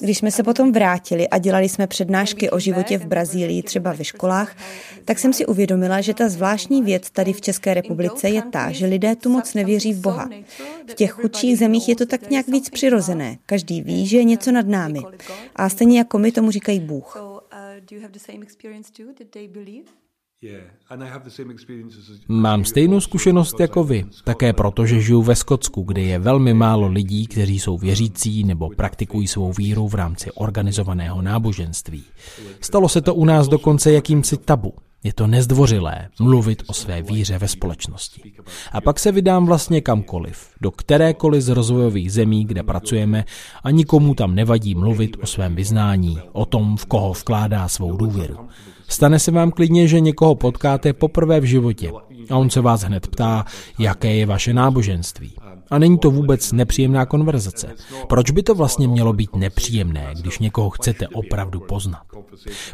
Když 0.00 0.18
jsme 0.18 0.30
se 0.30 0.42
potom 0.42 0.72
vrátili 0.72 1.28
a 1.28 1.38
dělali 1.38 1.68
jsme 1.68 1.86
přednášky 1.86 2.50
o 2.50 2.58
životě 2.58 2.98
v 2.98 3.06
Brazílii, 3.06 3.62
třeba 3.62 3.92
ve 3.92 4.04
školách, 4.04 4.56
tak 5.04 5.18
jsem 5.18 5.32
si 5.32 5.46
uvědomila, 5.46 6.00
že 6.00 6.14
ta 6.14 6.28
zvláštní 6.28 6.82
věc 6.82 7.10
tady 7.10 7.32
v 7.32 7.40
České 7.40 7.74
republice 7.74 8.28
je 8.28 8.42
ta, 8.42 8.70
že 8.70 8.86
lidé 8.86 9.16
tu 9.16 9.30
moc 9.30 9.54
nevěří 9.54 9.92
v 9.92 10.00
Boha. 10.00 10.28
V 10.90 10.94
těch 10.94 11.12
chudších 11.12 11.58
zemích 11.58 11.88
je 11.88 11.96
to 11.96 12.06
tak 12.06 12.30
nějak 12.30 12.48
víc 12.48 12.70
přirozené. 12.70 13.38
Každý 13.46 13.82
ví, 13.82 14.06
že 14.06 14.16
je 14.16 14.24
něco 14.24 14.52
nad 14.52 14.66
námi. 14.66 15.00
A 15.56 15.68
stejně 15.68 15.98
jako 15.98 16.18
my 16.18 16.32
tomu 16.32 16.50
říkají 16.50 16.80
Bůh. 16.80 17.16
Mám 22.28 22.64
stejnou 22.64 23.00
zkušenost 23.00 23.60
jako 23.60 23.84
vy, 23.84 24.04
také 24.24 24.52
proto, 24.52 24.86
že 24.86 25.00
žiju 25.00 25.22
ve 25.22 25.36
Skotsku, 25.36 25.82
kde 25.82 26.02
je 26.02 26.18
velmi 26.18 26.54
málo 26.54 26.88
lidí, 26.88 27.26
kteří 27.26 27.58
jsou 27.58 27.78
věřící 27.78 28.44
nebo 28.44 28.70
praktikují 28.76 29.26
svou 29.26 29.52
víru 29.52 29.88
v 29.88 29.94
rámci 29.94 30.32
organizovaného 30.32 31.22
náboženství. 31.22 32.04
Stalo 32.60 32.88
se 32.88 33.00
to 33.00 33.14
u 33.14 33.24
nás 33.24 33.48
dokonce 33.48 33.92
jakýmsi 33.92 34.36
tabu. 34.36 34.74
Je 35.04 35.12
to 35.12 35.26
nezdvořilé 35.26 36.08
mluvit 36.20 36.62
o 36.66 36.72
své 36.72 37.02
víře 37.02 37.38
ve 37.38 37.48
společnosti. 37.48 38.32
A 38.72 38.80
pak 38.80 38.98
se 38.98 39.12
vydám 39.12 39.46
vlastně 39.46 39.80
kamkoliv, 39.80 40.48
do 40.60 40.70
kterékoliv 40.70 41.42
z 41.42 41.48
rozvojových 41.48 42.12
zemí, 42.12 42.44
kde 42.44 42.62
pracujeme 42.62 43.24
a 43.64 43.70
nikomu 43.70 44.14
tam 44.14 44.34
nevadí 44.34 44.74
mluvit 44.74 45.16
o 45.22 45.26
svém 45.26 45.54
vyznání, 45.54 46.18
o 46.32 46.46
tom, 46.46 46.76
v 46.76 46.86
koho 46.86 47.12
vkládá 47.12 47.68
svou 47.68 47.96
důvěru. 47.96 48.36
Stane 48.88 49.18
se 49.18 49.30
vám 49.30 49.50
klidně, 49.50 49.88
že 49.88 50.00
někoho 50.00 50.34
potkáte 50.34 50.92
poprvé 50.92 51.40
v 51.40 51.44
životě 51.44 51.92
a 52.30 52.36
on 52.36 52.50
se 52.50 52.60
vás 52.60 52.82
hned 52.82 53.06
ptá, 53.06 53.44
jaké 53.78 54.14
je 54.14 54.26
vaše 54.26 54.54
náboženství. 54.54 55.32
A 55.70 55.78
není 55.78 55.98
to 55.98 56.10
vůbec 56.10 56.52
nepříjemná 56.52 57.06
konverzace. 57.06 57.74
Proč 58.08 58.30
by 58.30 58.42
to 58.42 58.54
vlastně 58.54 58.88
mělo 58.88 59.12
být 59.12 59.36
nepříjemné, 59.36 60.14
když 60.20 60.38
někoho 60.38 60.70
chcete 60.70 61.08
opravdu 61.08 61.60
poznat? 61.60 62.02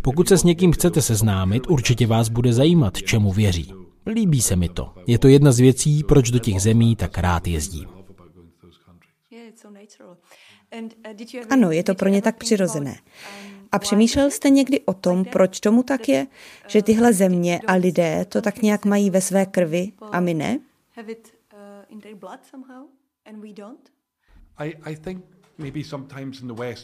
Pokud 0.02 0.28
se 0.28 0.38
s 0.38 0.44
někým 0.44 0.72
chcete 0.72 1.02
seznámit, 1.02 1.66
určitě 1.68 2.06
vás 2.06 2.15
bude 2.28 2.52
zajímat, 2.52 3.02
čemu 3.02 3.32
věří. 3.32 3.72
Líbí 4.06 4.42
se 4.42 4.56
mi 4.56 4.68
to. 4.68 4.94
Je 5.06 5.18
to 5.18 5.28
jedna 5.28 5.52
z 5.52 5.58
věcí, 5.58 6.04
proč 6.04 6.30
do 6.30 6.38
těch 6.38 6.60
zemí 6.60 6.96
tak 6.96 7.18
rád 7.18 7.46
jezdím. 7.46 7.88
Ano, 11.50 11.70
je 11.70 11.82
to 11.82 11.94
pro 11.94 12.08
ně 12.08 12.22
tak 12.22 12.36
přirozené. 12.36 12.98
A 13.72 13.78
přemýšlel 13.78 14.30
jste 14.30 14.50
někdy 14.50 14.80
o 14.80 14.94
tom, 14.94 15.24
proč 15.24 15.60
tomu 15.60 15.82
tak 15.82 16.08
je, 16.08 16.26
že 16.68 16.82
tyhle 16.82 17.12
země 17.12 17.60
a 17.66 17.74
lidé 17.74 18.24
to 18.28 18.42
tak 18.42 18.62
nějak 18.62 18.84
mají 18.84 19.10
ve 19.10 19.20
své 19.20 19.46
krvi 19.46 19.92
a 20.12 20.20
my 20.20 20.34
ne? 20.34 20.58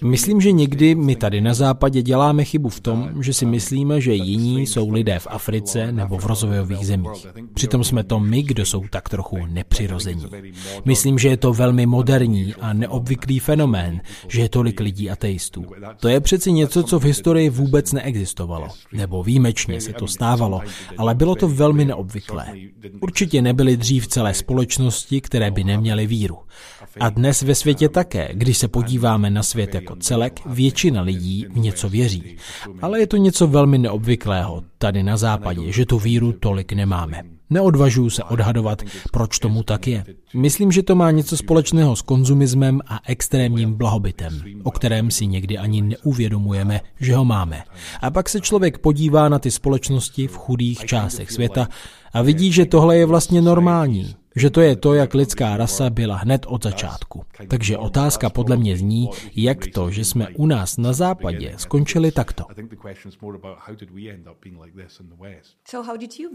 Myslím, 0.03 0.41
že 0.41 0.53
někdy 0.53 0.95
my 0.95 1.17
tady 1.17 1.41
na 1.41 1.55
západě 1.55 2.03
děláme 2.03 2.45
chybu 2.45 2.69
v 2.69 2.81
tom, 2.81 3.23
že 3.23 3.35
si 3.35 3.47
myslíme, 3.47 4.01
že 4.01 4.15
jiní 4.15 4.67
jsou 4.67 4.91
lidé 4.91 5.19
v 5.19 5.27
Africe 5.31 5.93
nebo 5.93 6.19
v 6.19 6.27
rozvojových 6.27 6.87
zemích. 6.87 7.27
Přitom 7.55 7.85
jsme 7.85 8.05
to 8.05 8.21
my, 8.21 8.43
kdo 8.43 8.65
jsou 8.65 8.85
tak 8.91 9.09
trochu 9.09 9.47
nepřirození. 9.47 10.27
Myslím, 10.85 11.19
že 11.19 11.29
je 11.29 11.37
to 11.37 11.53
velmi 11.53 11.87
moderní 11.87 12.55
a 12.55 12.73
neobvyklý 12.73 13.39
fenomén, 13.39 14.01
že 14.29 14.41
je 14.41 14.49
tolik 14.49 14.81
lidí 14.81 15.11
ateistů. 15.11 15.65
To 16.01 16.09
je 16.09 16.21
přeci 16.21 16.53
něco, 16.53 16.83
co 16.83 16.99
v 16.99 17.05
historii 17.05 17.51
vůbec 17.51 17.93
neexistovalo. 17.93 18.69
Nebo 18.93 19.23
výjimečně 19.23 19.81
se 19.81 19.93
to 19.93 20.07
stávalo, 20.07 20.61
ale 20.99 21.15
bylo 21.15 21.35
to 21.35 21.49
velmi 21.49 21.85
neobvyklé. 21.85 22.47
Určitě 23.01 23.43
nebyly 23.43 23.77
dřív 23.77 24.07
celé 24.07 24.35
společnosti, 24.35 25.21
které 25.21 25.51
by 25.51 25.65
neměly 25.65 26.07
víru. 26.07 26.39
A 27.01 27.11
dnes 27.11 27.43
ve 27.43 27.55
světě 27.55 27.89
také, 27.89 28.29
když 28.33 28.59
se 28.59 28.69
podíváme 28.69 29.31
na 29.31 29.43
svět 29.43 29.75
jako 29.75 29.97
celek, 29.97 30.41
většina 30.47 31.03
lidí 31.03 31.47
v 31.51 31.59
něco 31.59 31.89
věří. 31.89 32.37
Ale 32.83 33.01
je 33.01 33.07
to 33.07 33.17
něco 33.17 33.47
velmi 33.47 33.79
neobvyklého 33.79 34.63
tady 34.79 35.03
na 35.03 35.17
západě, 35.17 35.73
že 35.73 35.87
tu 35.87 35.99
víru 35.99 36.33
tolik 36.33 36.73
nemáme. 36.73 37.23
Neodvažuji 37.51 38.11
se 38.11 38.25
odhadovat, 38.25 38.83
proč 39.13 39.39
tomu 39.39 39.63
tak 39.63 39.87
je. 39.87 40.05
Myslím, 40.35 40.73
že 40.73 40.83
to 40.83 40.95
má 40.95 41.11
něco 41.11 41.37
společného 41.37 41.97
s 41.97 42.03
konzumismem 42.03 42.81
a 42.87 43.01
extrémním 43.07 43.75
blahobytem, 43.75 44.43
o 44.63 44.71
kterém 44.71 45.11
si 45.11 45.27
někdy 45.27 45.59
ani 45.59 45.83
neuvědomujeme, 45.83 46.81
že 47.01 47.15
ho 47.15 47.25
máme. 47.25 47.63
A 48.01 48.11
pak 48.11 48.29
se 48.29 48.41
člověk 48.41 48.79
podívá 48.79 49.29
na 49.29 49.39
ty 49.39 49.51
společnosti 49.51 50.27
v 50.27 50.37
chudých 50.37 50.85
částech 50.85 51.31
světa 51.31 51.69
a 52.13 52.23
vidí, 52.23 52.53
že 52.53 52.67
tohle 52.67 52.97
je 52.97 53.07
vlastně 53.07 53.43
normální, 53.43 54.15
že 54.37 54.51
to 54.51 54.61
je 54.61 54.77
to, 54.77 54.95
jak 54.95 55.15
lidská 55.15 55.57
rasa 55.57 55.91
byla 55.91 56.17
hned 56.17 56.47
od 56.49 56.63
začátku. 56.63 57.25
Takže 57.49 57.79
otázka 57.79 58.31
podle 58.31 58.57
mě 58.57 58.77
zní, 58.77 59.11
jak 59.37 59.67
to, 59.67 59.91
že 59.91 60.05
jsme 60.05 60.29
u 60.29 60.47
nás 60.47 60.77
na 60.77 60.93
západě 60.93 61.55
skončili 61.57 62.13
takto. 62.13 62.45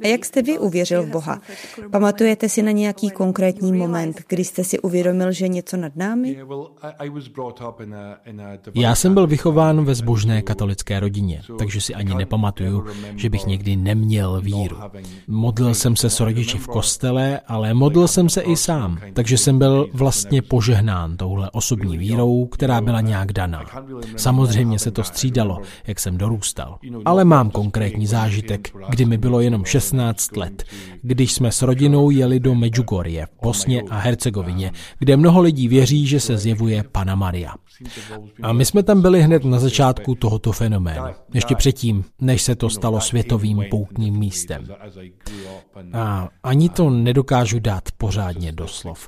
A 0.04 0.08
jak 0.08 0.26
jste 0.26 0.42
vy 0.42 0.60
uvěřil 0.60 1.04
v 1.04 1.10
Boha? 1.10 1.42
Pamatujete 1.92 2.50
si 2.50 2.64
na 2.64 2.72
nějaký 2.72 3.10
konkrétní 3.10 3.74
moment, 3.74 4.22
kdy 4.28 4.44
jste 4.44 4.64
si 4.64 4.80
uvědomil, 4.80 5.32
že 5.32 5.48
něco 5.48 5.78
nad 5.78 5.96
námi? 5.96 6.38
Já 8.76 8.96
jsem 8.96 9.14
byl 9.14 9.28
vychován 9.28 9.86
ve 9.86 9.96
zbožné 9.96 10.42
katolické 10.42 11.00
rodině, 11.00 11.42
takže 11.60 11.82
si 11.82 11.94
ani 11.94 12.16
nepamatuju, 12.16 12.86
že 13.16 13.30
bych 13.30 13.46
někdy 13.46 13.76
neměl 13.76 14.42
víru. 14.42 14.78
Modlil 15.28 15.74
jsem 15.74 15.96
se 15.96 16.10
s 16.10 16.20
rodiči 16.20 16.58
v 16.58 16.68
kostele, 16.68 17.40
ale 17.48 17.74
modlil 17.74 17.87
jsem 18.08 18.30
se 18.30 18.42
i 18.42 18.56
sám, 18.56 19.00
takže 19.14 19.38
jsem 19.38 19.60
byl 19.60 19.90
vlastně 19.94 20.42
požehnán 20.42 21.18
touhle 21.18 21.50
osobní 21.52 21.98
vírou, 21.98 22.46
která 22.46 22.82
byla 22.82 23.02
nějak 23.02 23.34
daná. 23.34 23.64
Samozřejmě 24.16 24.80
se 24.80 24.92
to 24.92 25.04
střídalo, 25.04 25.62
jak 25.88 26.00
jsem 26.00 26.18
dorůstal. 26.18 26.78
Ale 27.06 27.26
mám 27.26 27.50
konkrétní 27.50 28.08
zážitek, 28.08 28.76
kdy 28.90 29.06
mi 29.06 29.18
bylo 29.18 29.42
jenom 29.42 29.66
16 29.66 30.38
let, 30.38 30.64
když 31.02 31.34
jsme 31.34 31.52
s 31.52 31.62
rodinou 31.62 32.10
jeli 32.10 32.40
do 32.40 32.56
Medjugorje 32.56 33.26
v 33.26 33.44
Bosně 33.44 33.82
a 33.82 33.98
Hercegovině, 33.98 34.72
kde 35.00 35.18
mnoho 35.18 35.42
lidí 35.42 35.68
věří, 35.68 36.08
že 36.08 36.20
se 36.20 36.38
zjevuje 36.38 36.84
Pana 36.92 37.16
Maria. 37.16 37.54
A 38.42 38.54
my 38.54 38.66
jsme 38.66 38.84
tam 38.84 39.02
byli 39.02 39.22
hned 39.22 39.46
na 39.46 39.60
začátku 39.60 40.16
tohoto 40.16 40.52
fenoménu, 40.52 41.06
ještě 41.34 41.56
předtím, 41.56 42.06
než 42.22 42.42
se 42.42 42.56
to 42.56 42.70
stalo 42.70 43.02
světovým 43.02 43.64
poutním 43.70 44.20
místem. 44.20 44.68
A 45.94 46.30
ani 46.44 46.70
to 46.70 46.90
nedokážu 46.90 47.60
dát 47.60 47.84
pořádně 47.98 48.52
do 48.52 48.68
slov. 48.68 49.08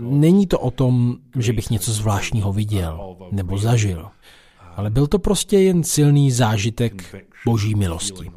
Není 0.00 0.46
to 0.46 0.60
o 0.60 0.70
tom, 0.70 1.16
že 1.38 1.52
bych 1.52 1.70
něco 1.70 1.92
zvláštního 1.92 2.52
viděl 2.52 3.16
nebo 3.32 3.58
zažil, 3.58 4.08
ale 4.76 4.90
byl 4.90 5.06
to 5.06 5.18
prostě 5.18 5.58
jen 5.58 5.84
silný 5.84 6.30
zážitek 6.30 7.14
boží 7.46 7.74
milosti. 7.74 8.30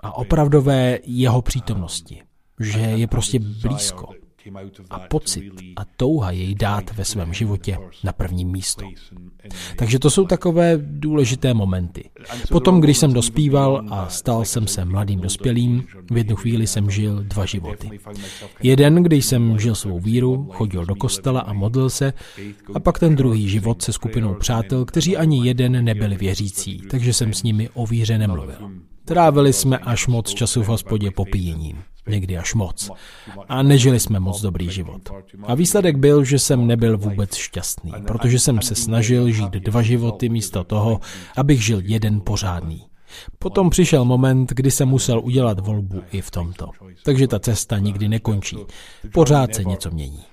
a 0.00 0.16
opravdové 0.16 0.98
jeho 1.04 1.42
přítomnosti, 1.42 2.22
že 2.60 2.80
je 2.80 3.06
prostě 3.06 3.38
blízko 3.38 4.08
a 4.90 4.98
pocit 4.98 5.52
a 5.76 5.84
touha 5.96 6.30
jej 6.30 6.54
dát 6.54 6.96
ve 6.96 7.04
svém 7.04 7.34
životě 7.34 7.78
na 8.04 8.12
první 8.12 8.44
místo. 8.44 8.88
Takže 9.76 9.98
to 9.98 10.10
jsou 10.10 10.26
takové 10.26 10.78
důležité 10.80 11.54
momenty. 11.54 12.10
Potom, 12.50 12.80
když 12.80 12.98
jsem 12.98 13.12
dospíval 13.12 13.86
a 13.90 14.08
stal 14.08 14.44
jsem 14.44 14.66
se 14.66 14.84
mladým 14.84 15.20
dospělým, 15.20 15.84
v 16.10 16.16
jednu 16.16 16.36
chvíli 16.36 16.66
jsem 16.66 16.90
žil 16.90 17.22
dva 17.22 17.44
životy. 17.44 18.00
Jeden, 18.62 18.94
když 18.94 19.26
jsem 19.26 19.58
žil 19.58 19.74
svou 19.74 20.00
víru, 20.00 20.48
chodil 20.52 20.86
do 20.86 20.94
kostela 20.94 21.40
a 21.40 21.52
modlil 21.52 21.90
se, 21.90 22.12
a 22.74 22.80
pak 22.80 22.98
ten 22.98 23.16
druhý 23.16 23.48
život 23.48 23.82
se 23.82 23.92
skupinou 23.92 24.34
přátel, 24.34 24.84
kteří 24.84 25.16
ani 25.16 25.46
jeden 25.46 25.84
nebyli 25.84 26.16
věřící, 26.16 26.82
takže 26.90 27.12
jsem 27.12 27.34
s 27.34 27.42
nimi 27.42 27.68
o 27.74 27.86
víře 27.86 28.18
nemluvil. 28.18 28.70
Trávili 29.06 29.52
jsme 29.52 29.78
až 29.78 30.06
moc 30.06 30.34
času 30.34 30.62
v 30.62 30.66
hospodě 30.66 31.10
popíjením 31.10 31.82
někdy 32.08 32.38
až 32.38 32.54
moc. 32.54 32.90
A 33.48 33.62
nežili 33.62 34.00
jsme 34.00 34.20
moc 34.20 34.40
dobrý 34.40 34.70
život. 34.70 35.02
A 35.46 35.54
výsledek 35.54 35.96
byl, 35.96 36.24
že 36.24 36.38
jsem 36.38 36.66
nebyl 36.66 36.98
vůbec 36.98 37.34
šťastný, 37.34 37.92
protože 38.06 38.38
jsem 38.38 38.62
se 38.62 38.74
snažil 38.74 39.30
žít 39.30 39.52
dva 39.52 39.82
životy 39.82 40.28
místo 40.28 40.64
toho, 40.64 41.00
abych 41.36 41.64
žil 41.64 41.80
jeden 41.84 42.20
pořádný. 42.20 42.86
Potom 43.38 43.70
přišel 43.70 44.04
moment, 44.04 44.52
kdy 44.52 44.70
jsem 44.70 44.88
musel 44.88 45.20
udělat 45.24 45.66
volbu 45.66 46.02
i 46.12 46.20
v 46.20 46.30
tomto. 46.30 46.70
Takže 47.04 47.28
ta 47.28 47.38
cesta 47.38 47.78
nikdy 47.78 48.08
nekončí. 48.08 48.56
Pořád 49.12 49.54
se 49.54 49.64
něco 49.64 49.90
mění. 49.90 50.24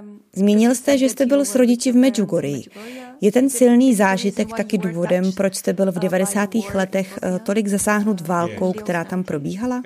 Um, 0.00 0.20
Zmínil 0.32 0.74
jste, 0.74 0.98
že 0.98 1.08
jste 1.08 1.26
byl 1.26 1.44
s 1.44 1.54
rodiči 1.54 1.92
v 1.92 1.96
Medjugorji. 1.96 2.62
Je 3.20 3.32
ten 3.32 3.50
silný 3.50 3.94
zážitek 3.94 4.48
taky 4.56 4.78
důvodem, 4.78 5.32
proč 5.32 5.54
jste 5.54 5.72
byl 5.72 5.92
v 5.92 5.98
90. 5.98 6.50
letech 6.74 7.18
eh, 7.22 7.38
tolik 7.38 7.68
zasáhnut 7.68 8.20
válkou, 8.20 8.72
která 8.72 9.04
tam 9.04 9.24
probíhala? 9.24 9.82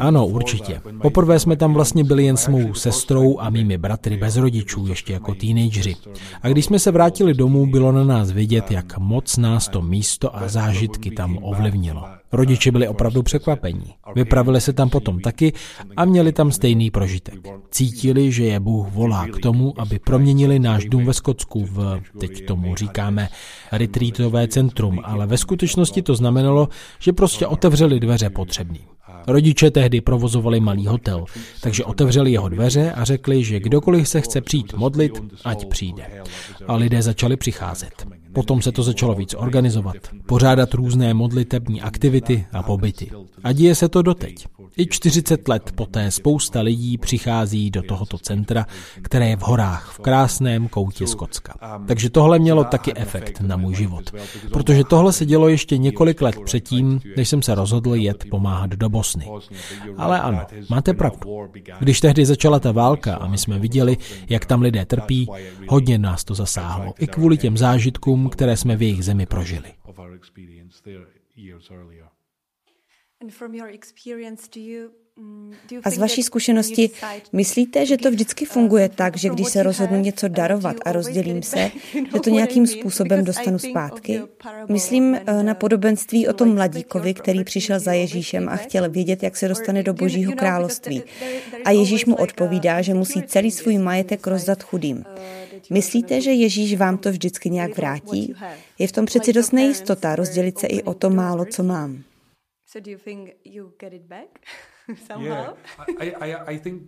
Ano, 0.00 0.26
určitě. 0.26 0.80
Poprvé 1.02 1.40
jsme 1.40 1.56
tam 1.56 1.74
vlastně 1.74 2.04
byli 2.04 2.24
jen 2.24 2.36
s 2.36 2.48
mou 2.48 2.74
sestrou 2.74 3.38
a 3.38 3.50
mými 3.50 3.78
bratry 3.78 4.16
bez 4.16 4.36
rodičů, 4.36 4.86
ještě 4.86 5.12
jako 5.12 5.34
teenageři. 5.34 5.96
A 6.42 6.48
když 6.48 6.64
jsme 6.64 6.78
se 6.78 6.90
vrátili 6.90 7.34
domů, 7.34 7.66
bylo 7.66 7.92
na 7.92 8.04
nás 8.04 8.30
vidět, 8.30 8.70
jak 8.70 8.98
moc 8.98 9.36
nás 9.36 9.68
to 9.68 9.82
místo 9.82 10.36
a 10.36 10.48
zážitky 10.48 11.10
tam 11.10 11.38
ovlivnilo. 11.42 12.17
Rodiče 12.32 12.72
byli 12.72 12.88
opravdu 12.88 13.22
překvapení. 13.22 13.94
Vypravili 14.14 14.60
se 14.60 14.72
tam 14.72 14.90
potom 14.90 15.20
taky 15.20 15.52
a 15.96 16.04
měli 16.04 16.32
tam 16.32 16.52
stejný 16.52 16.90
prožitek. 16.90 17.34
Cítili, 17.70 18.32
že 18.32 18.44
je 18.44 18.60
Bůh 18.60 18.88
volá 18.88 19.26
k 19.26 19.38
tomu, 19.38 19.80
aby 19.80 19.98
proměnili 19.98 20.58
náš 20.58 20.84
dům 20.84 21.04
ve 21.04 21.14
Skotsku 21.14 21.64
v, 21.64 22.00
teď 22.20 22.46
tomu 22.46 22.76
říkáme, 22.76 23.28
retreatové 23.72 24.48
centrum, 24.48 25.00
ale 25.04 25.26
ve 25.26 25.38
skutečnosti 25.38 26.02
to 26.02 26.14
znamenalo, 26.14 26.68
že 26.98 27.12
prostě 27.12 27.46
otevřeli 27.46 28.00
dveře 28.00 28.30
potřebným. 28.30 28.97
Rodiče 29.28 29.70
tehdy 29.70 30.00
provozovali 30.00 30.60
malý 30.60 30.86
hotel, 30.86 31.24
takže 31.60 31.84
otevřeli 31.84 32.32
jeho 32.32 32.48
dveře 32.48 32.92
a 32.92 33.04
řekli, 33.04 33.44
že 33.44 33.60
kdokoliv 33.60 34.08
se 34.08 34.20
chce 34.20 34.40
přijít 34.40 34.74
modlit, 34.74 35.12
ať 35.44 35.68
přijde. 35.68 36.04
A 36.66 36.74
lidé 36.74 37.02
začali 37.02 37.36
přicházet. 37.36 38.06
Potom 38.32 38.62
se 38.62 38.72
to 38.72 38.82
začalo 38.82 39.14
víc 39.14 39.34
organizovat, 39.38 39.96
pořádat 40.26 40.74
různé 40.74 41.14
modlitební 41.14 41.82
aktivity 41.82 42.46
a 42.52 42.62
pobyty. 42.62 43.10
A 43.44 43.52
děje 43.52 43.74
se 43.74 43.88
to 43.88 44.02
doteď. 44.02 44.46
I 44.78 44.86
40 44.86 45.48
let 45.48 45.72
poté 45.74 46.10
spousta 46.10 46.60
lidí 46.60 46.98
přichází 46.98 47.70
do 47.70 47.82
tohoto 47.82 48.18
centra, 48.18 48.66
které 49.02 49.28
je 49.28 49.36
v 49.36 49.40
horách, 49.40 49.92
v 49.92 49.98
krásném 49.98 50.68
koutě 50.68 51.06
Skotska. 51.06 51.80
Takže 51.88 52.10
tohle 52.10 52.38
mělo 52.38 52.64
taky 52.64 52.92
efekt 52.96 53.40
na 53.40 53.56
můj 53.56 53.74
život. 53.74 54.10
Protože 54.52 54.84
tohle 54.84 55.12
se 55.12 55.26
dělo 55.26 55.48
ještě 55.48 55.78
několik 55.78 56.22
let 56.22 56.36
předtím, 56.44 57.00
než 57.16 57.28
jsem 57.28 57.42
se 57.42 57.54
rozhodl 57.54 57.94
jet 57.94 58.24
pomáhat 58.30 58.70
do 58.70 58.88
Bosny. 58.88 59.28
Ale 59.96 60.20
ano, 60.20 60.46
máte 60.70 60.94
pravdu. 60.94 61.48
Když 61.78 62.00
tehdy 62.00 62.26
začala 62.26 62.60
ta 62.60 62.72
válka 62.72 63.16
a 63.16 63.26
my 63.26 63.38
jsme 63.38 63.58
viděli, 63.58 63.96
jak 64.28 64.46
tam 64.46 64.62
lidé 64.62 64.84
trpí, 64.84 65.28
hodně 65.68 65.98
nás 65.98 66.24
to 66.24 66.34
zasáhlo. 66.34 66.94
I 66.98 67.06
kvůli 67.06 67.38
těm 67.38 67.56
zážitkům, 67.56 68.28
které 68.28 68.56
jsme 68.56 68.76
v 68.76 68.82
jejich 68.82 69.04
zemi 69.04 69.26
prožili. 69.26 69.72
Mm, 75.20 75.52
a 75.84 75.90
z 75.90 75.98
vaší 75.98 76.22
zkušenosti 76.22 76.90
myslíte, 77.32 77.86
že 77.86 77.96
to 77.96 78.10
vždycky 78.10 78.46
uh, 78.46 78.52
funguje 78.52 78.88
tak, 78.88 79.16
že 79.16 79.28
když 79.28 79.48
se 79.48 79.62
rozhodnu 79.62 80.00
něco 80.00 80.26
uh, 80.30 80.32
darovat 80.32 80.76
a 80.84 80.92
rozdělím 80.92 81.42
se, 81.42 81.70
že 81.92 82.20
to 82.24 82.30
nějakým 82.30 82.66
způsobem 82.66 83.24
dostanu 83.24 83.58
zpátky? 83.58 84.20
Myslím 84.68 85.12
uh, 85.12 85.42
na 85.42 85.54
podobenství 85.54 86.28
o 86.28 86.32
tom 86.32 86.54
mladíkovi, 86.54 87.14
který 87.14 87.44
přišel 87.44 87.80
za 87.80 87.92
Ježíšem 87.92 88.48
a 88.48 88.56
chtěl 88.56 88.90
vědět, 88.90 89.22
jak 89.22 89.36
se 89.36 89.48
dostane 89.48 89.82
do 89.82 89.94
Božího 89.94 90.32
království. 90.32 91.02
A 91.64 91.70
Ježíš 91.70 92.06
mu 92.06 92.16
odpovídá, 92.16 92.82
že 92.82 92.94
musí 92.94 93.22
celý 93.22 93.50
svůj 93.50 93.78
majetek 93.78 94.26
rozdat 94.26 94.62
chudým. 94.62 95.04
Myslíte, 95.70 96.20
že 96.20 96.32
Ježíš 96.32 96.76
vám 96.76 96.98
to 96.98 97.10
vždycky 97.10 97.50
nějak 97.50 97.76
vrátí? 97.76 98.34
Je 98.78 98.88
v 98.88 98.92
tom 98.92 99.06
přeci 99.06 99.32
dost 99.32 99.52
nejistota 99.52 100.16
rozdělit 100.16 100.58
se 100.58 100.66
i 100.66 100.82
o 100.82 100.94
to 100.94 101.10
málo, 101.10 101.44
co 101.44 101.62
mám. 101.62 102.02
So 102.68 102.80
do 102.80 102.90
you 102.90 102.98
think 102.98 103.36
you 103.44 103.72
get 103.78 103.94
it 103.94 104.06
back 104.06 104.44
somehow? 105.08 105.56
Yeah, 105.88 105.96
I, 105.98 106.12
I, 106.20 106.44
I 106.52 106.56
think 106.58 106.82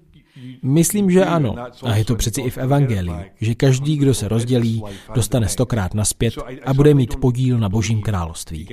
Myslím, 0.63 1.11
že 1.11 1.25
ano. 1.25 1.55
A 1.83 1.97
je 1.97 2.05
to 2.05 2.17
přeci 2.17 2.41
i 2.41 2.51
v 2.51 2.59
Evangelii, 2.59 3.31
že 3.41 3.55
každý, 3.55 3.97
kdo 3.97 4.15
se 4.15 4.29
rozdělí, 4.29 4.83
dostane 5.15 5.49
stokrát 5.49 5.95
naspět 5.95 6.35
a 6.65 6.75
bude 6.75 6.95
mít 6.95 7.17
podíl 7.17 7.59
na 7.59 7.69
Božím 7.69 8.03
království. 8.03 8.69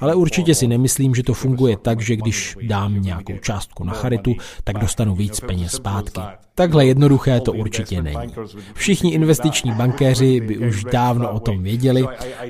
Ale 0.00 0.14
určitě 0.14 0.54
si 0.54 0.66
nemyslím, 0.66 1.14
že 1.14 1.22
to 1.22 1.34
funguje 1.34 1.76
tak, 1.76 2.00
že 2.00 2.16
když 2.16 2.56
dám 2.62 3.02
nějakou 3.02 3.36
částku 3.42 3.84
na 3.84 3.92
charitu, 3.92 4.34
tak 4.64 4.78
dostanu 4.78 5.14
víc 5.14 5.40
peněz 5.40 5.72
zpátky. 5.72 6.20
Takhle 6.54 6.86
jednoduché 6.86 7.40
to 7.40 7.52
určitě 7.52 8.02
není. 8.02 8.32
Všichni 8.74 9.12
investiční 9.12 9.72
bankéři 9.72 10.40
by 10.40 10.58
už 10.58 10.84
dávno 10.84 11.32
o 11.32 11.40
tom 11.40 11.62
věděli 11.62 12.04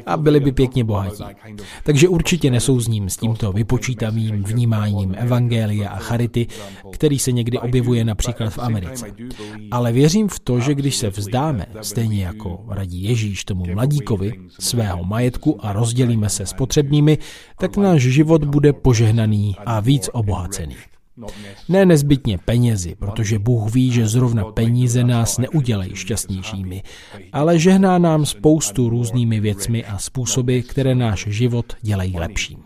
a 0.07 0.17
byli 0.17 0.41
by 0.41 0.53
pěkně 0.53 0.85
bohatí. 0.85 1.25
Takže 1.83 2.09
určitě 2.09 2.51
nesouzním 2.51 3.11
s 3.11 3.17
tímto 3.17 3.53
vypočítavým 3.53 4.43
vnímáním 4.43 5.15
evangelia 5.19 5.91
a 5.91 5.99
charity, 5.99 6.47
který 6.93 7.19
se 7.19 7.33
někdy 7.33 7.59
objevuje 7.59 8.05
například 8.05 8.46
v 8.51 8.59
Americe. 8.59 9.07
Ale 9.71 9.93
věřím 9.93 10.29
v 10.29 10.41
to, 10.41 10.61
že 10.61 10.75
když 10.75 10.97
se 10.97 11.11
vzdáme, 11.11 11.67
stejně 11.81 12.25
jako 12.25 12.65
radí 12.69 13.05
Ježíš 13.05 13.45
tomu 13.45 13.65
mladíkovi, 13.75 14.33
svého 14.61 15.05
majetku 15.05 15.65
a 15.67 15.73
rozdělíme 15.73 16.29
se 16.29 16.47
s 16.47 16.53
potřebnými, 16.53 17.19
tak 17.59 17.77
náš 17.77 18.03
život 18.03 18.45
bude 18.45 18.73
požehnaný 18.73 19.57
a 19.67 19.81
víc 19.81 20.11
obohacený. 20.13 20.77
Ne 21.69 21.87
nezbytně 21.87 22.39
penězi, 22.39 22.95
protože 22.95 23.39
Bůh 23.39 23.75
ví, 23.75 23.91
že 23.91 24.09
zrovna 24.09 24.45
peníze 24.45 25.05
nás 25.05 25.39
neudělají 25.39 25.95
šťastnějšími, 25.95 26.83
ale 27.33 27.59
žehná 27.59 27.99
nám 27.99 28.27
spoustu 28.27 28.89
různými 28.89 29.41
věcmi 29.41 29.85
a 29.85 29.99
způsoby, 29.99 30.59
které 30.59 30.95
náš 30.95 31.27
život 31.31 31.73
dělají 31.83 32.17
lepším. 32.17 32.59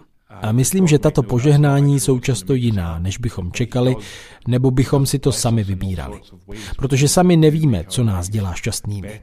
A 0.43 0.53
myslím, 0.53 0.87
že 0.87 0.99
tato 0.99 1.23
požehnání 1.23 2.01
jsou 2.01 2.19
často 2.19 2.55
jiná, 2.55 2.99
než 2.99 3.19
bychom 3.19 3.53
čekali, 3.53 3.97
nebo 4.49 4.71
bychom 4.71 5.07
si 5.07 5.19
to 5.19 5.33
sami 5.33 5.65
vybírali. 5.65 6.21
Protože 6.77 7.09
sami 7.09 7.37
nevíme, 7.37 7.85
co 7.89 8.05
nás 8.05 8.29
dělá 8.29 8.55
šťastnými. 8.55 9.21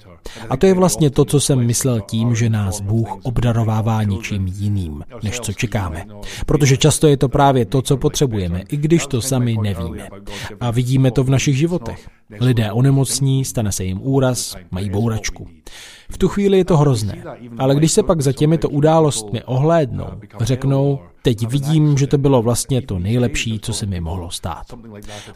A 0.50 0.58
to 0.58 0.66
je 0.66 0.74
vlastně 0.74 1.10
to, 1.10 1.26
co 1.26 1.40
jsem 1.40 1.66
myslel 1.66 2.02
tím, 2.02 2.36
že 2.36 2.50
nás 2.50 2.82
Bůh 2.82 3.18
obdarovává 3.24 4.04
něčím 4.04 4.48
jiným, 4.48 5.04
než 5.24 5.40
co 5.40 5.54
čekáme. 5.54 6.06
Protože 6.46 6.78
často 6.78 7.08
je 7.08 7.18
to 7.18 7.30
právě 7.30 7.66
to, 7.66 7.82
co 7.82 7.98
potřebujeme, 7.98 8.64
i 8.70 8.78
když 8.78 9.08
to 9.08 9.22
sami 9.22 9.58
nevíme. 9.62 10.08
A 10.60 10.72
vidíme 10.72 11.12
to 11.12 11.24
v 11.24 11.30
našich 11.30 11.58
životech. 11.58 12.10
Lidé 12.40 12.72
onemocní, 12.72 13.46
stane 13.46 13.72
se 13.72 13.84
jim 13.84 14.00
úraz, 14.02 14.56
mají 14.72 14.90
bouračku. 14.90 15.48
V 16.10 16.18
tu 16.18 16.28
chvíli 16.28 16.58
je 16.58 16.66
to 16.66 16.78
hrozné. 16.78 17.24
Ale 17.58 17.76
když 17.76 17.92
se 17.92 18.04
pak 18.04 18.22
za 18.22 18.32
těmito 18.32 18.70
událostmi 18.70 19.44
ohlédnou, 19.44 20.08
řeknou, 20.40 21.00
teď 21.28 21.48
vidím, 21.48 21.98
že 21.98 22.08
to 22.08 22.18
bylo 22.18 22.42
vlastně 22.42 22.82
to 22.82 23.00
nejlepší, 23.00 23.60
co 23.60 23.74
se 23.74 23.86
mi 23.86 24.02
mohlo 24.02 24.32
stát. 24.32 24.66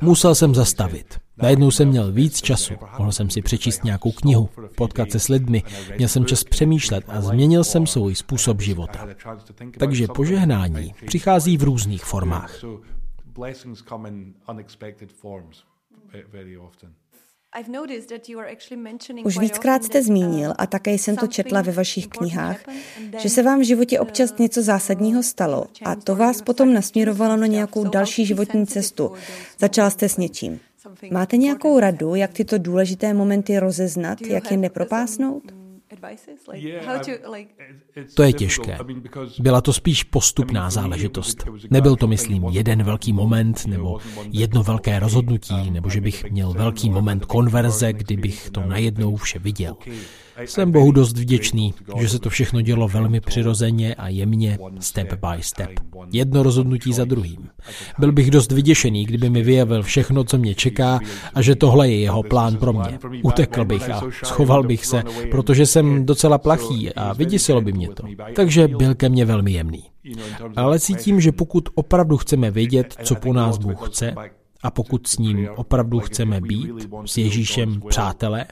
Musel 0.02 0.36
jsem 0.36 0.56
zastavit. 0.56 1.20
Najednou 1.38 1.72
jsem 1.72 1.88
měl 1.88 2.12
víc 2.12 2.42
času, 2.42 2.74
mohl 2.98 3.12
jsem 3.12 3.30
si 3.30 3.42
přečíst 3.42 3.84
nějakou 3.84 4.12
knihu, 4.12 4.50
potkat 4.78 5.12
se 5.12 5.20
s 5.20 5.28
lidmi, 5.28 5.64
měl 5.98 6.10
jsem 6.10 6.26
čas 6.26 6.44
přemýšlet 6.44 7.04
a 7.08 7.22
změnil 7.22 7.64
jsem 7.64 7.88
svůj 7.88 8.16
způsob 8.16 8.62
života. 8.62 9.08
Takže 9.80 10.08
požehnání 10.08 10.94
přichází 11.06 11.58
v 11.58 11.64
různých 11.64 12.04
formách. 12.04 12.64
Už 19.24 19.38
víckrát 19.38 19.84
jste 19.84 20.04
zmínil, 20.04 20.50
uh, 20.50 20.56
a 20.58 20.66
také 20.66 20.92
jsem 20.92 21.16
to 21.16 21.28
četla 21.28 21.62
ve 21.62 21.72
vašich 21.72 22.08
knihách, 22.08 22.60
že 23.18 23.30
se 23.30 23.44
vám 23.44 23.60
v 23.60 23.64
životě 23.64 24.00
občas 24.00 24.38
něco 24.38 24.62
zásadního 24.62 25.24
stalo 25.24 25.68
a 25.86 25.96
to 25.96 26.16
vás 26.16 26.42
potom 26.42 26.74
nasměrovalo 26.74 27.38
na 27.38 27.48
nějakou 27.48 27.84
další 27.84 28.26
životní 28.26 28.68
cestu. 28.68 29.12
Začala 29.60 29.90
jste 29.90 30.10
s 30.10 30.18
něčím. 30.18 30.60
Máte 31.12 31.38
nějakou 31.38 31.80
radu, 31.80 32.16
jak 32.16 32.34
tyto 32.34 32.58
důležité 32.58 33.14
momenty 33.14 33.60
rozeznat, 33.60 34.22
jak 34.22 34.52
je 34.52 34.58
nepropásnout? 34.58 35.61
To 38.16 38.24
je 38.24 38.34
těžké. 38.34 38.78
Byla 39.40 39.62
to 39.62 39.74
spíš 39.74 40.04
postupná 40.04 40.70
záležitost. 40.70 41.46
Nebyl 41.70 41.96
to, 41.96 42.08
myslím, 42.08 42.44
jeden 42.52 42.84
velký 42.84 43.14
moment 43.14 43.66
nebo 43.66 44.00
jedno 44.32 44.64
velké 44.64 45.00
rozhodnutí, 45.00 45.72
nebo 45.72 45.90
že 45.90 46.02
bych 46.02 46.32
měl 46.32 46.54
velký 46.54 46.90
moment 46.90 47.26
konverze, 47.26 47.94
kdybych 47.94 48.50
to 48.50 48.62
najednou 48.62 49.16
vše 49.16 49.40
viděl. 49.40 49.76
Jsem 50.46 50.72
Bohu 50.72 50.92
dost 50.92 51.18
vděčný, 51.18 51.74
že 52.00 52.10
se 52.10 52.20
to 52.20 52.30
všechno 52.30 52.62
dělo 52.62 52.88
velmi 52.88 53.22
přirozeně 53.22 53.96
a 53.96 54.08
jemně, 54.08 54.58
step 54.80 55.14
by 55.14 55.44
step. 55.44 55.70
Jedno 56.12 56.44
rozhodnutí 56.44 56.94
za 56.94 57.06
druhým. 57.06 57.50
Byl 58.00 58.12
bych 58.12 58.32
dost 58.32 58.52
vyděšený, 58.52 59.06
kdyby 59.06 59.30
mi 59.30 59.44
vyjevil 59.44 59.84
všechno, 59.84 60.24
co 60.24 60.38
mě 60.38 60.56
čeká 60.56 61.00
a 61.34 61.42
že 61.42 61.56
tohle 61.56 61.90
je 61.90 62.00
jeho 62.00 62.24
plán 62.24 62.58
pro 62.58 62.74
mě. 62.74 63.00
Utekl 63.24 63.66
bych 63.66 63.90
a 63.90 64.02
schoval 64.24 64.64
bych 64.64 64.86
se, 64.86 65.04
protože 65.32 65.66
jsem 65.66 66.06
docela 66.06 66.38
plachý 66.38 66.94
a 66.94 67.14
vyděsilo 67.14 67.62
by 67.62 67.74
mě 67.74 67.90
to. 67.90 68.04
Takže 68.36 68.68
byl 68.68 68.96
ke 68.96 69.10
mně 69.10 69.26
velmi 69.26 69.52
jemný. 69.52 69.84
Ale 70.56 70.80
cítím, 70.80 71.22
že 71.22 71.32
pokud 71.32 71.70
opravdu 71.76 72.18
chceme 72.18 72.52
vědět, 72.52 72.96
co 73.04 73.16
po 73.16 73.34
nás 73.34 73.58
Bůh 73.58 73.90
chce, 73.90 74.16
a 74.64 74.72
pokud 74.72 75.08
s 75.08 75.18
ním 75.18 75.50
opravdu 75.56 76.00
chceme 76.00 76.42
být, 76.42 76.70
s 77.06 77.18
Ježíšem 77.18 77.82
přátelé, 77.90 78.46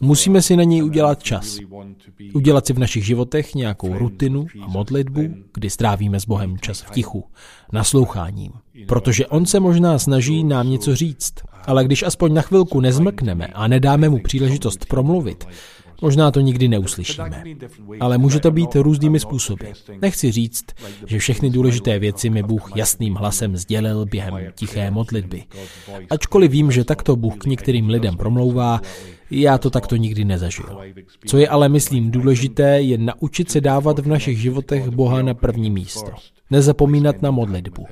Musíme 0.00 0.42
si 0.42 0.56
na 0.56 0.64
něj 0.64 0.82
udělat 0.82 1.22
čas. 1.22 1.58
Udělat 2.34 2.66
si 2.66 2.72
v 2.72 2.78
našich 2.78 3.06
životech 3.06 3.54
nějakou 3.54 3.98
rutinu 3.98 4.46
a 4.62 4.66
modlitbu, 4.66 5.20
kdy 5.54 5.70
strávíme 5.70 6.20
s 6.20 6.24
Bohem 6.24 6.58
čas 6.58 6.80
v 6.80 6.90
tichu, 6.90 7.24
nasloucháním. 7.72 8.52
Protože 8.86 9.26
on 9.26 9.46
se 9.46 9.60
možná 9.60 9.98
snaží 9.98 10.44
nám 10.44 10.70
něco 10.70 10.96
říct, 10.96 11.34
ale 11.66 11.84
když 11.84 12.02
aspoň 12.02 12.34
na 12.34 12.42
chvilku 12.42 12.80
nezmlkneme 12.80 13.46
a 13.46 13.68
nedáme 13.68 14.08
mu 14.08 14.18
příležitost 14.18 14.86
promluvit, 14.86 15.46
Možná 16.02 16.30
to 16.30 16.40
nikdy 16.40 16.68
neuslyšíme. 16.68 17.44
Ale 18.00 18.18
může 18.18 18.40
to 18.40 18.50
být 18.50 18.74
různými 18.74 19.20
způsoby. 19.20 19.64
Nechci 20.02 20.32
říct, 20.32 20.64
že 21.06 21.18
všechny 21.18 21.50
důležité 21.50 21.98
věci 21.98 22.30
mi 22.30 22.42
Bůh 22.42 22.76
jasným 22.76 23.14
hlasem 23.14 23.56
sdělil 23.56 24.06
během 24.06 24.34
tiché 24.54 24.90
modlitby. 24.90 25.44
Ačkoliv 26.10 26.50
vím, 26.50 26.70
že 26.70 26.84
takto 26.84 27.16
Bůh 27.16 27.36
k 27.38 27.46
některým 27.46 27.88
lidem 27.88 28.16
promlouvá, 28.16 28.80
já 29.30 29.58
to 29.58 29.70
takto 29.70 29.96
nikdy 29.96 30.24
nezažil. 30.24 30.78
Co 31.26 31.38
je 31.38 31.48
ale, 31.48 31.68
myslím, 31.68 32.10
důležité, 32.10 32.80
je 32.80 32.98
naučit 32.98 33.50
se 33.50 33.60
dávat 33.60 33.98
v 33.98 34.06
našich 34.06 34.38
životech 34.38 34.88
Boha 34.88 35.22
na 35.22 35.34
první 35.34 35.70
místo. 35.70 36.10
Nezapomínat 36.54 37.22
na 37.22 37.30
modlitbu. 37.30 37.86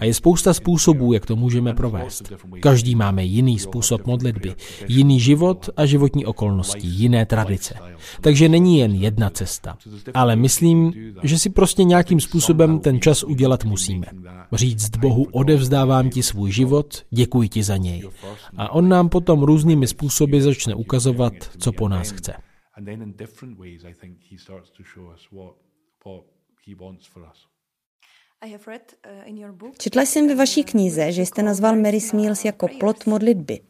A 0.00 0.04
je 0.04 0.14
spousta 0.14 0.54
způsobů, 0.54 1.12
jak 1.12 1.26
to 1.26 1.36
můžeme 1.36 1.74
provést. 1.74 2.32
Každý 2.60 2.94
máme 2.94 3.24
jiný 3.24 3.58
způsob 3.58 4.06
modlitby, 4.06 4.54
jiný 4.88 5.20
život 5.20 5.70
a 5.76 5.86
životní 5.86 6.26
okolnosti, 6.26 6.86
jiné 6.86 7.26
tradice. 7.26 7.74
Takže 8.20 8.48
není 8.48 8.78
jen 8.78 8.94
jedna 8.94 9.30
cesta. 9.30 9.76
Ale 10.14 10.36
myslím, 10.36 10.92
že 11.22 11.38
si 11.38 11.50
prostě 11.50 11.84
nějakým 11.84 12.20
způsobem 12.20 12.78
ten 12.78 13.00
čas 13.00 13.22
udělat 13.22 13.64
musíme. 13.64 14.06
Říct 14.52 14.96
Bohu, 14.96 15.26
odevzdávám 15.32 16.10
ti 16.10 16.22
svůj 16.22 16.52
život, 16.52 17.02
děkuji 17.10 17.48
ti 17.48 17.62
za 17.62 17.76
něj. 17.76 18.08
A 18.56 18.72
on 18.72 18.88
nám 18.88 19.08
potom 19.08 19.42
různými 19.42 19.86
způsoby 19.86 20.38
začne 20.38 20.74
ukazovat, 20.74 21.32
co 21.58 21.72
po 21.72 21.88
nás 21.88 22.10
chce. 22.10 22.34
Uh, 26.06 27.59
Četla 29.78 30.02
jsem 30.02 30.28
ve 30.28 30.34
vaší 30.34 30.64
knize, 30.64 31.12
že 31.12 31.22
jste 31.22 31.42
nazval 31.42 31.76
Mary 31.76 32.00
Smiles 32.00 32.44
jako 32.44 32.68
plot 32.68 33.06
modlitby. 33.06 33.60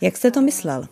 Jak 0.00 0.16
jste 0.16 0.30
to 0.30 0.40
myslel? 0.40 0.88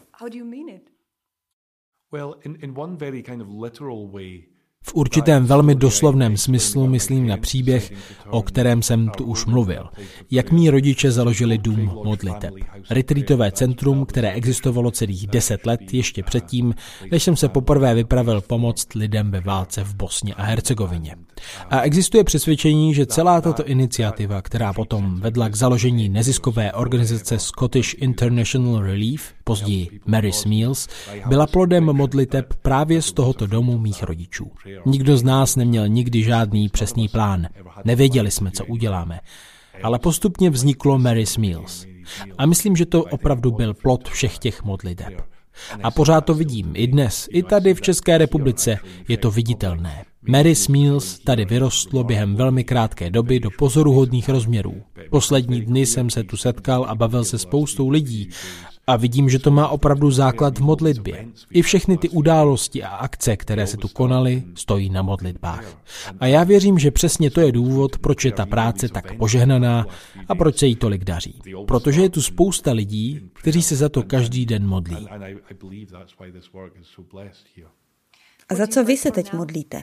Well, 2.12 2.34
in, 2.42 2.58
in 2.62 2.74
one 2.76 2.96
very 2.96 3.22
kind 3.22 3.42
of 3.42 3.48
literal 3.62 4.08
way, 4.08 4.42
v 4.86 4.94
určitém 4.94 5.46
velmi 5.46 5.74
doslovném 5.74 6.36
smyslu 6.36 6.86
myslím 6.86 7.26
na 7.26 7.36
příběh, 7.36 7.92
o 8.30 8.42
kterém 8.42 8.82
jsem 8.82 9.08
tu 9.08 9.24
už 9.24 9.46
mluvil. 9.46 9.88
Jak 10.30 10.50
mý 10.50 10.70
rodiče 10.70 11.10
založili 11.10 11.58
dům 11.58 11.90
modliteb. 12.04 12.54
Retreatové 12.90 13.52
centrum, 13.52 14.06
které 14.06 14.32
existovalo 14.32 14.90
celých 14.90 15.26
deset 15.26 15.66
let 15.66 15.80
ještě 15.92 16.22
předtím, 16.22 16.74
než 17.10 17.22
jsem 17.22 17.36
se 17.36 17.48
poprvé 17.48 17.94
vypravil 17.94 18.40
pomoct 18.40 18.94
lidem 18.94 19.30
ve 19.30 19.40
válce 19.40 19.84
v 19.84 19.94
Bosně 19.94 20.34
a 20.34 20.42
Hercegovině. 20.42 21.16
A 21.70 21.80
existuje 21.80 22.24
přesvědčení, 22.24 22.94
že 22.94 23.06
celá 23.06 23.40
tato 23.40 23.64
iniciativa, 23.64 24.42
která 24.42 24.72
potom 24.72 25.20
vedla 25.20 25.48
k 25.48 25.54
založení 25.54 26.08
neziskové 26.08 26.72
organizace 26.72 27.38
Scottish 27.38 27.94
International 27.94 28.82
Relief, 28.82 29.32
později 29.44 30.00
Mary's 30.06 30.44
Meals, 30.44 30.88
byla 31.26 31.46
plodem 31.46 31.84
modliteb 31.84 32.54
právě 32.62 33.02
z 33.02 33.12
tohoto 33.12 33.46
domu 33.46 33.78
mých 33.78 34.02
rodičů. 34.02 34.50
Nikdo 34.86 35.16
z 35.16 35.22
nás 35.22 35.56
neměl 35.56 35.88
nikdy 35.88 36.22
žádný 36.22 36.68
přesný 36.68 37.08
plán. 37.08 37.46
Nevěděli 37.84 38.30
jsme, 38.30 38.50
co 38.50 38.64
uděláme. 38.64 39.20
Ale 39.82 39.98
postupně 39.98 40.50
vzniklo 40.50 40.98
Mary's 40.98 41.36
Meals. 41.36 41.86
A 42.38 42.46
myslím, 42.46 42.76
že 42.76 42.86
to 42.86 43.04
opravdu 43.04 43.50
byl 43.50 43.74
plot 43.74 44.08
všech 44.08 44.38
těch 44.38 44.64
modliteb. 44.64 45.20
A 45.82 45.90
pořád 45.90 46.20
to 46.20 46.34
vidím. 46.34 46.72
I 46.74 46.86
dnes, 46.86 47.28
i 47.30 47.42
tady 47.42 47.74
v 47.74 47.80
České 47.80 48.18
republice 48.18 48.78
je 49.08 49.16
to 49.16 49.30
viditelné. 49.30 50.04
Mary's 50.28 50.68
Meals 50.68 51.18
tady 51.18 51.44
vyrostlo 51.44 52.04
během 52.04 52.36
velmi 52.36 52.64
krátké 52.64 53.10
doby 53.10 53.40
do 53.40 53.50
pozoruhodných 53.50 54.28
rozměrů. 54.28 54.74
Poslední 55.10 55.60
dny 55.60 55.86
jsem 55.86 56.10
se 56.10 56.24
tu 56.24 56.36
setkal 56.36 56.84
a 56.88 56.94
bavil 56.94 57.24
se 57.24 57.38
spoustou 57.38 57.88
lidí 57.88 58.28
a 58.86 58.96
vidím, 58.96 59.28
že 59.28 59.38
to 59.38 59.50
má 59.50 59.68
opravdu 59.68 60.10
základ 60.10 60.58
v 60.58 60.62
modlitbě. 60.62 61.26
I 61.50 61.62
všechny 61.62 61.96
ty 61.96 62.08
události 62.08 62.82
a 62.82 62.88
akce, 62.88 63.36
které 63.36 63.66
se 63.66 63.76
tu 63.76 63.88
konaly, 63.88 64.42
stojí 64.54 64.90
na 64.90 65.02
modlitbách. 65.02 65.78
A 66.20 66.26
já 66.26 66.44
věřím, 66.44 66.78
že 66.78 66.90
přesně 66.90 67.30
to 67.30 67.40
je 67.40 67.52
důvod, 67.52 67.98
proč 67.98 68.24
je 68.24 68.32
ta 68.32 68.46
práce 68.46 68.88
tak 68.88 69.16
požehnaná 69.16 69.86
a 70.28 70.34
proč 70.34 70.58
se 70.58 70.66
jí 70.66 70.76
tolik 70.76 71.04
daří. 71.04 71.40
Protože 71.66 72.02
je 72.02 72.10
tu 72.10 72.22
spousta 72.22 72.72
lidí, 72.72 73.30
kteří 73.32 73.62
se 73.62 73.76
za 73.76 73.88
to 73.88 74.02
každý 74.02 74.46
den 74.46 74.66
modlí. 74.66 75.08
A 78.48 78.54
za 78.54 78.66
co 78.66 78.84
vy 78.84 78.96
se 78.96 79.10
teď 79.10 79.32
modlíte? 79.32 79.82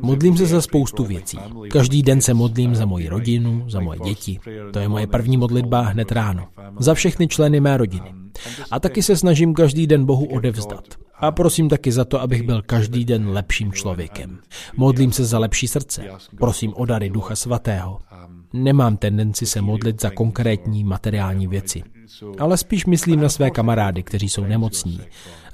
Modlím 0.00 0.36
se 0.36 0.46
za 0.46 0.60
spoustu 0.60 1.04
věcí. 1.04 1.38
Každý 1.70 2.02
den 2.02 2.20
se 2.20 2.34
modlím 2.34 2.74
za 2.74 2.86
moji 2.86 3.08
rodinu, 3.08 3.64
za 3.70 3.80
moje 3.80 3.98
děti. 3.98 4.40
To 4.72 4.78
je 4.78 4.88
moje 4.88 5.06
první 5.06 5.36
modlitba 5.36 5.80
hned 5.80 6.12
ráno. 6.12 6.48
Za 6.78 6.94
všechny 6.94 7.28
členy 7.28 7.60
mé 7.60 7.76
rodiny. 7.76 8.14
A 8.70 8.80
taky 8.80 9.02
se 9.02 9.16
snažím 9.16 9.54
každý 9.54 9.86
den 9.86 10.04
Bohu 10.04 10.26
odevzdat. 10.26 10.84
A 11.14 11.30
prosím 11.30 11.68
taky 11.68 11.92
za 11.92 12.04
to, 12.04 12.20
abych 12.20 12.42
byl 12.42 12.62
každý 12.62 13.04
den 13.04 13.28
lepším 13.28 13.72
člověkem. 13.72 14.38
Modlím 14.76 15.12
se 15.12 15.24
za 15.24 15.38
lepší 15.38 15.68
srdce. 15.68 16.04
Prosím 16.38 16.74
o 16.74 16.84
dary 16.84 17.10
Ducha 17.10 17.36
Svatého. 17.36 17.98
Nemám 18.52 18.96
tendenci 18.96 19.46
se 19.46 19.60
modlit 19.60 20.00
za 20.00 20.10
konkrétní 20.10 20.84
materiální 20.84 21.46
věci. 21.46 21.82
Ale 22.38 22.56
spíš 22.56 22.86
myslím 22.86 23.20
na 23.20 23.28
své 23.28 23.50
kamarády, 23.50 24.02
kteří 24.02 24.28
jsou 24.28 24.44
nemocní. 24.44 25.00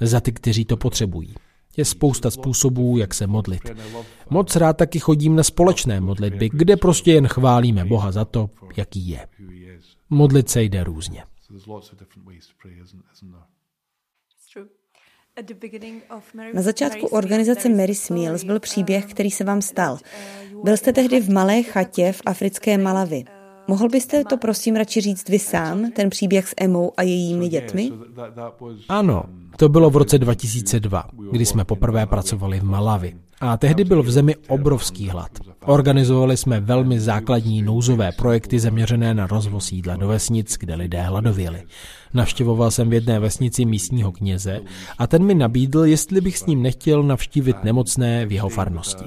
Za 0.01 0.19
ty, 0.19 0.31
kteří 0.31 0.65
to 0.65 0.77
potřebují. 0.77 1.35
Je 1.77 1.85
spousta 1.85 2.31
způsobů, 2.31 2.97
jak 2.97 3.13
se 3.13 3.27
modlit. 3.27 3.61
Moc 4.29 4.55
rád 4.55 4.77
taky 4.77 4.99
chodím 4.99 5.35
na 5.35 5.43
společné 5.43 6.01
modlitby, 6.01 6.49
kde 6.53 6.77
prostě 6.77 7.11
jen 7.11 7.27
chválíme 7.27 7.85
Boha 7.85 8.11
za 8.11 8.25
to, 8.25 8.49
jaký 8.77 9.09
je. 9.09 9.27
Modlit 10.09 10.49
se 10.49 10.63
jde 10.63 10.83
různě. 10.83 11.23
Na 16.53 16.61
začátku 16.61 17.07
organizace 17.07 17.69
Mary 17.69 17.95
Smiles 17.95 18.43
byl 18.43 18.59
příběh, 18.59 19.05
který 19.05 19.31
se 19.31 19.43
vám 19.43 19.61
stal. 19.61 19.97
Byl 20.63 20.77
jste 20.77 20.93
tehdy 20.93 21.19
v 21.19 21.29
malé 21.29 21.63
chatě 21.63 22.11
v 22.11 22.21
africké 22.25 22.77
Malavi. 22.77 23.23
Mohl 23.67 23.89
byste 23.89 24.23
to 24.23 24.37
prosím 24.37 24.75
radši 24.75 25.01
říct 25.01 25.29
vy 25.29 25.39
sám, 25.39 25.91
ten 25.91 26.09
příběh 26.09 26.47
s 26.47 26.53
Emou 26.57 26.91
a 26.97 27.01
jejími 27.01 27.49
dětmi? 27.49 27.91
Ano, 28.89 29.23
to 29.57 29.69
bylo 29.69 29.89
v 29.89 29.97
roce 29.97 30.17
2002, 30.17 31.03
kdy 31.31 31.45
jsme 31.45 31.65
poprvé 31.65 32.05
pracovali 32.05 32.59
v 32.59 32.63
Malavi. 32.63 33.15
A 33.45 33.57
tehdy 33.57 33.83
byl 33.83 34.03
v 34.03 34.11
zemi 34.11 34.35
obrovský 34.47 35.09
hlad. 35.09 35.31
Organizovali 35.65 36.37
jsme 36.37 36.59
velmi 36.59 36.99
základní 36.99 37.61
nouzové 37.61 38.11
projekty 38.11 38.59
zaměřené 38.59 39.13
na 39.13 39.27
rozvoz 39.27 39.71
jídla 39.71 39.95
do 39.95 40.07
vesnic, 40.07 40.57
kde 40.59 40.75
lidé 40.75 41.01
hladověli. 41.01 41.63
Navštěvoval 42.13 42.71
jsem 42.71 42.89
v 42.89 42.93
jedné 42.93 43.19
vesnici 43.19 43.65
místního 43.65 44.11
kněze 44.11 44.59
a 44.97 45.07
ten 45.07 45.23
mi 45.23 45.33
nabídl, 45.33 45.85
jestli 45.85 46.21
bych 46.21 46.37
s 46.37 46.45
ním 46.45 46.61
nechtěl 46.61 47.03
navštívit 47.03 47.63
nemocné 47.63 48.25
v 48.25 48.31
jeho 48.31 48.49
farnosti. 48.49 49.05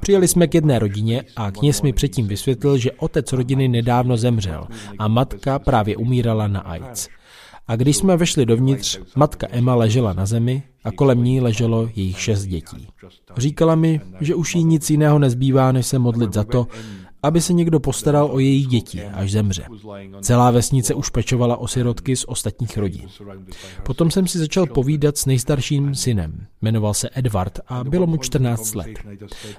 Přijeli 0.00 0.28
jsme 0.28 0.46
k 0.46 0.54
jedné 0.54 0.78
rodině 0.78 1.22
a 1.36 1.50
kněz 1.50 1.82
mi 1.82 1.92
předtím 1.92 2.28
vysvětlil, 2.28 2.78
že 2.78 2.92
otec 2.92 3.32
rodiny 3.32 3.68
nedávno 3.68 4.16
zemřel 4.16 4.66
a 4.98 5.08
matka 5.08 5.58
právě 5.58 5.96
umírala 5.96 6.48
na 6.48 6.60
AIDS. 6.60 7.08
A 7.66 7.76
když 7.76 7.96
jsme 7.96 8.16
vešli 8.16 8.46
dovnitř, 8.46 8.98
matka 9.16 9.46
Emma 9.50 9.74
ležela 9.74 10.12
na 10.12 10.26
zemi 10.26 10.62
a 10.84 10.92
kolem 10.92 11.24
ní 11.24 11.40
leželo 11.40 11.88
jejich 11.94 12.20
šest 12.20 12.46
dětí. 12.46 12.88
Říkala 13.36 13.74
mi, 13.74 14.00
že 14.20 14.34
už 14.34 14.54
jí 14.54 14.64
nic 14.64 14.90
jiného 14.90 15.18
nezbývá, 15.18 15.72
než 15.72 15.86
se 15.86 15.98
modlit 15.98 16.32
za 16.32 16.44
to, 16.44 16.66
aby 17.22 17.40
se 17.40 17.52
někdo 17.52 17.80
postaral 17.80 18.28
o 18.32 18.38
jejich 18.38 18.66
děti, 18.66 19.02
až 19.02 19.32
zemře. 19.32 19.64
Celá 20.20 20.50
vesnice 20.50 20.94
už 20.94 21.10
pečovala 21.10 21.56
o 21.56 21.68
sirotky 21.68 22.16
z 22.16 22.24
ostatních 22.28 22.78
rodin. 22.78 23.08
Potom 23.82 24.10
jsem 24.10 24.26
si 24.26 24.38
začal 24.38 24.66
povídat 24.66 25.18
s 25.18 25.26
nejstarším 25.26 25.94
synem. 25.94 26.46
Jmenoval 26.62 26.94
se 26.94 27.08
Edward 27.14 27.60
a 27.66 27.84
bylo 27.84 28.06
mu 28.06 28.16
14 28.16 28.74
let. 28.74 28.90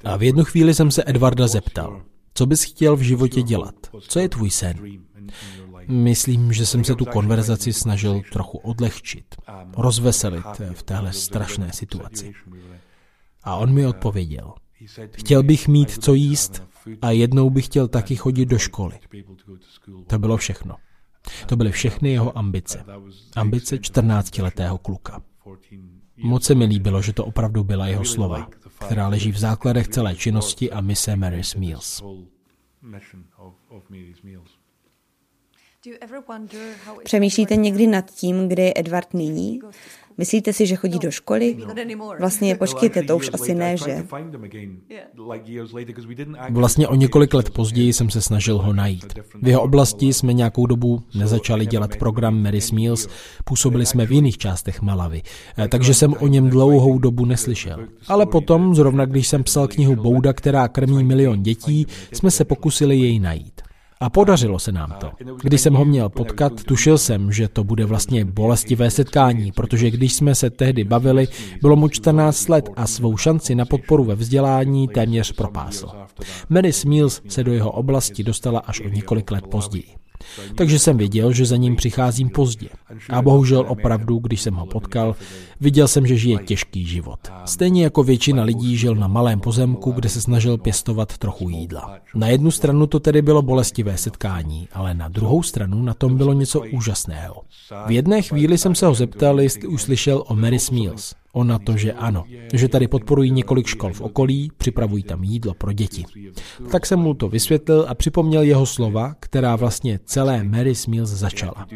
A 0.04 0.18
v 0.18 0.24
jednu 0.24 0.44
chvíli 0.44 0.74
jsem 0.74 0.91
se 0.91 1.04
Edwarda 1.06 1.48
zeptal, 1.48 2.02
co 2.34 2.46
bys 2.46 2.63
chtěl 2.63 2.96
v 2.96 3.02
životě 3.02 3.41
dělat? 3.41 3.76
Co 4.00 4.20
je 4.20 4.30
tvůj 4.30 4.50
sen? 4.50 4.76
Myslím, 5.88 6.54
že 6.54 6.65
jsem 6.65 6.84
se 6.84 6.95
tu 6.95 7.06
konverzaci 7.06 7.74
snažil 7.74 8.21
trochu 8.32 8.58
odlehčit, 8.58 9.26
rozveselit 9.78 10.45
v 10.74 10.84
téhle 10.84 11.13
strašné 11.13 11.74
situaci. 11.74 12.34
A 13.43 13.56
on 13.56 13.74
mi 13.74 13.86
odpověděl. 13.86 14.54
Chtěl 15.17 15.43
bych 15.43 15.67
mít 15.67 16.04
co 16.04 16.13
jíst 16.13 16.63
a 17.02 17.12
jednou 17.12 17.50
bych 17.50 17.65
chtěl 17.65 17.88
taky 17.88 18.15
chodit 18.15 18.45
do 18.45 18.58
školy. 18.58 19.00
To 20.08 20.19
bylo 20.19 20.38
všechno. 20.38 20.76
To 21.45 21.56
byly 21.56 21.71
všechny 21.71 22.12
jeho 22.12 22.38
ambice. 22.38 22.84
Ambice 23.36 23.76
14-letého 23.76 24.78
kluka. 24.78 25.21
Moc 26.17 26.43
se 26.43 26.56
mi 26.56 26.65
líbilo, 26.65 27.02
že 27.02 27.13
to 27.13 27.26
opravdu 27.26 27.63
byla 27.63 27.88
jeho 27.88 28.06
slova, 28.06 28.50
která 28.86 29.08
leží 29.08 29.32
v 29.32 29.38
základech 29.38 29.88
celé 29.88 30.15
činnosti 30.15 30.71
a 30.71 30.82
mise 30.82 31.15
Mary's 31.15 31.56
Meals. 31.56 32.04
Přemýšlíte 37.04 37.56
někdy 37.56 37.88
nad 37.88 38.12
tím, 38.12 38.48
kde 38.48 38.64
je 38.64 38.74
Edward 38.76 39.14
nyní? 39.14 39.60
Myslíte 40.18 40.54
si, 40.54 40.66
že 40.66 40.76
chodí 40.76 41.00
do 41.00 41.12
školy? 41.12 41.58
Vlastně, 42.20 42.56
počkejte, 42.56 43.04
to 43.04 43.18
už 43.18 43.30
asi 43.34 43.56
ne, 43.56 43.78
že? 43.78 44.06
Vlastně 46.50 46.88
o 46.88 46.96
několik 46.96 47.34
let 47.34 47.50
později 47.50 47.94
jsem 47.94 48.10
se 48.10 48.22
snažil 48.22 48.58
ho 48.58 48.74
najít. 48.74 49.14
V 49.42 49.48
jeho 49.48 49.62
oblasti 49.62 50.14
jsme 50.14 50.34
nějakou 50.34 50.66
dobu 50.66 51.04
nezačali 51.16 51.66
dělat 51.66 51.96
program 51.96 52.44
Mary 52.44 52.60
Meals, 52.74 53.08
působili 53.44 53.86
jsme 53.86 54.06
v 54.06 54.12
jiných 54.12 54.38
částech 54.38 54.82
Malavy, 54.82 55.22
eh, 55.58 55.68
takže 55.68 55.94
jsem 55.94 56.14
o 56.20 56.28
něm 56.28 56.50
dlouhou 56.50 57.00
dobu 57.00 57.26
neslyšel. 57.26 57.88
Ale 58.08 58.26
potom, 58.26 58.76
zrovna 58.76 59.06
když 59.06 59.28
jsem 59.28 59.44
psal 59.44 59.68
knihu 59.68 59.96
Bouda, 59.96 60.34
která 60.34 60.68
krmí 60.68 61.04
milion 61.04 61.44
dětí, 61.44 61.88
jsme 62.14 62.32
se 62.32 62.46
pokusili 62.46 62.98
jej 62.98 63.20
najít. 63.20 63.64
A 64.00 64.10
podařilo 64.10 64.60
se 64.60 64.72
nám 64.72 64.96
to. 65.00 65.12
Když 65.43 65.62
jsem 65.62 65.74
ho 65.74 65.86
měl 65.86 66.10
potkat, 66.10 66.64
tušil 66.64 66.98
jsem, 66.98 67.32
že 67.32 67.48
to 67.48 67.64
bude 67.64 67.86
vlastně 67.86 68.26
bolestivé 68.26 68.91
setkání, 68.91 69.52
protože 69.52 69.91
když 69.91 70.14
jsme 70.14 70.36
se 70.36 70.50
tehdy 70.50 70.84
bavili, 70.84 71.28
bylo 71.62 71.76
mu 71.76 71.89
14 71.89 72.50
let 72.50 72.70
a 72.76 72.88
svou 72.88 73.18
šanci 73.18 73.56
na 73.56 73.66
podporu 73.66 74.04
ve 74.04 74.16
vzdělání 74.16 74.88
téměř 74.88 75.32
propásl. 75.32 75.88
Mary 76.50 76.74
Smiles 76.74 77.22
se 77.28 77.43
do 77.43 77.54
jeho 77.54 77.72
oblasti 77.72 78.24
dostala 78.24 78.60
až 78.60 78.82
o 78.82 78.89
několik 78.89 79.32
let 79.32 79.48
později. 79.48 80.05
Takže 80.55 80.80
jsem 80.80 80.97
věděl, 80.97 81.34
že 81.34 81.45
za 81.45 81.57
ním 81.57 81.76
přicházím 81.76 82.30
pozdě. 82.30 82.67
A 83.09 83.21
bohužel 83.21 83.65
opravdu, 83.67 84.19
když 84.19 84.41
jsem 84.41 84.55
ho 84.55 84.65
potkal, 84.65 85.15
viděl 85.61 85.88
jsem, 85.88 86.07
že 86.07 86.17
žije 86.17 86.38
těžký 86.45 86.86
život. 86.86 87.19
Stejně 87.45 87.84
jako 87.84 88.03
většina 88.03 88.43
lidí 88.43 88.78
žil 88.78 88.95
na 88.95 89.07
malém 89.07 89.39
pozemku, 89.39 89.91
kde 89.91 90.09
se 90.09 90.21
snažil 90.21 90.57
pěstovat 90.57 91.17
trochu 91.17 91.49
jídla. 91.49 91.97
Na 92.15 92.28
jednu 92.28 92.51
stranu 92.51 92.88
to 92.88 92.99
tedy 92.99 93.21
bylo 93.21 93.41
bolestivé 93.41 93.97
setkání, 93.97 94.67
ale 94.73 94.93
na 94.93 95.07
druhou 95.07 95.43
stranu 95.43 95.84
na 95.84 95.93
tom 95.93 96.17
bylo 96.17 96.34
něco 96.34 96.61
úžasného. 96.73 97.41
V 97.88 97.91
jedné 97.91 98.21
chvíli 98.21 98.57
jsem 98.57 98.76
se 98.76 98.86
ho 98.86 98.93
zeptal, 98.93 99.41
jestli 99.41 99.67
už 99.67 99.82
slyšel 99.82 100.23
o 100.28 100.36
Mary 100.36 100.59
Smiles. 100.59 101.15
On 101.36 101.48
na 101.48 101.60
to, 101.60 101.78
že 101.78 101.94
ano, 101.94 102.24
že 102.54 102.68
tady 102.68 102.88
podporují 102.88 103.32
několik 103.32 103.68
škol 103.68 103.94
v 103.94 104.02
okolí, 104.02 104.52
připravují 104.58 105.04
tam 105.04 105.24
jídlo 105.24 105.54
pro 105.54 105.74
děti. 105.74 106.06
Tak 106.72 106.86
jsem 106.86 107.00
mu 107.00 107.14
to 107.14 107.30
vysvětlil 107.30 107.86
a 107.88 107.96
připomněl 107.96 108.42
jeho 108.42 108.66
slova, 108.66 109.16
která 109.20 109.56
vlastně 109.56 110.00
celé 110.06 110.44
Mary 110.44 110.74
Mills 110.88 111.10
začala. 111.10 111.68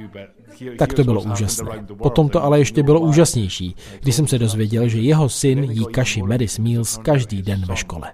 Tak 0.78 0.94
to 0.94 1.04
bylo 1.04 1.22
úžasné. 1.22 1.86
Potom 1.98 2.30
to 2.30 2.44
ale 2.44 2.60
ještě 2.60 2.84
bylo 2.84 3.00
úžasnější, 3.00 3.76
když 4.02 4.16
jsem 4.16 4.28
se 4.28 4.40
dozvěděl, 4.40 4.88
že 4.88 5.00
jeho 5.00 5.30
syn 5.30 5.64
jí 5.64 5.86
kaši 5.86 6.22
Mary 6.22 6.48
Mills 6.60 6.98
každý 6.98 7.42
den 7.42 7.66
ve 7.66 7.76
škole. 7.76 8.14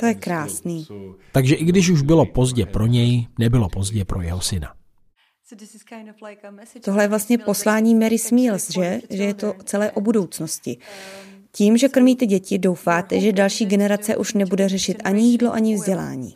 To 0.00 0.06
je 0.06 0.14
krásný. 0.14 0.86
Takže 1.32 1.54
i 1.54 1.64
když 1.64 1.90
už 1.90 2.02
bylo 2.02 2.26
pozdě 2.26 2.66
pro 2.66 2.86
něj, 2.86 3.26
nebylo 3.38 3.68
pozdě 3.68 4.04
pro 4.04 4.22
jeho 4.22 4.40
syna. 4.40 4.79
Tohle 6.84 7.04
je 7.04 7.08
vlastně 7.08 7.38
poslání 7.38 7.94
Mary 7.94 8.18
Smiles, 8.18 8.70
že? 8.70 9.00
Že 9.10 9.24
je 9.24 9.34
to 9.34 9.54
celé 9.64 9.92
o 9.92 10.00
budoucnosti. 10.00 10.78
Tím, 11.52 11.76
že 11.76 11.88
krmíte 11.88 12.26
děti, 12.26 12.58
doufáte, 12.58 13.20
že 13.20 13.32
další 13.32 13.66
generace 13.66 14.16
už 14.16 14.34
nebude 14.34 14.68
řešit 14.68 15.02
ani 15.04 15.22
jídlo, 15.22 15.52
ani 15.52 15.74
vzdělání. 15.74 16.34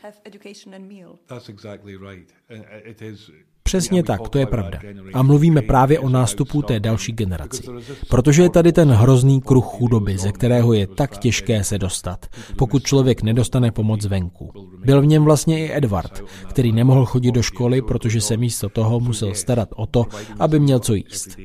Přesně 3.78 4.02
tak, 4.02 4.28
to 4.28 4.38
je 4.38 4.46
pravda. 4.46 4.78
A 5.14 5.22
mluvíme 5.22 5.62
právě 5.62 5.98
o 5.98 6.08
nástupu 6.08 6.62
té 6.62 6.80
další 6.80 7.12
generaci. 7.12 7.62
Protože 8.08 8.42
je 8.42 8.50
tady 8.50 8.72
ten 8.72 8.90
hrozný 8.90 9.40
kruh 9.40 9.64
chudoby, 9.64 10.18
ze 10.18 10.32
kterého 10.32 10.72
je 10.72 10.86
tak 10.86 11.18
těžké 11.18 11.64
se 11.64 11.78
dostat, 11.78 12.26
pokud 12.56 12.82
člověk 12.82 13.22
nedostane 13.22 13.70
pomoc 13.70 14.06
venku. 14.06 14.50
Byl 14.84 15.00
v 15.00 15.06
něm 15.06 15.24
vlastně 15.24 15.66
i 15.66 15.76
Edward, 15.76 16.22
který 16.48 16.72
nemohl 16.72 17.04
chodit 17.04 17.32
do 17.32 17.42
školy, 17.42 17.82
protože 17.82 18.20
se 18.20 18.36
místo 18.36 18.68
toho 18.68 19.00
musel 19.00 19.34
starat 19.34 19.68
o 19.76 19.86
to, 19.86 20.06
aby 20.38 20.60
měl 20.60 20.78
co 20.78 20.94
jíst. 20.94 21.36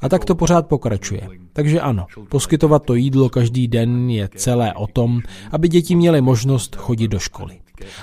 A 0.00 0.08
tak 0.08 0.24
to 0.24 0.34
pořád 0.34 0.66
pokračuje. 0.66 1.28
Takže 1.52 1.80
ano, 1.80 2.06
poskytovat 2.28 2.84
to 2.84 2.94
jídlo 2.94 3.28
každý 3.28 3.68
den 3.68 4.10
je 4.10 4.28
celé 4.36 4.74
o 4.74 4.86
tom, 4.86 5.20
aby 5.52 5.68
děti 5.68 5.96
měly 5.96 6.20
možnost 6.20 6.76
chodit 6.76 7.08
do 7.08 7.18
školy. 7.18 7.60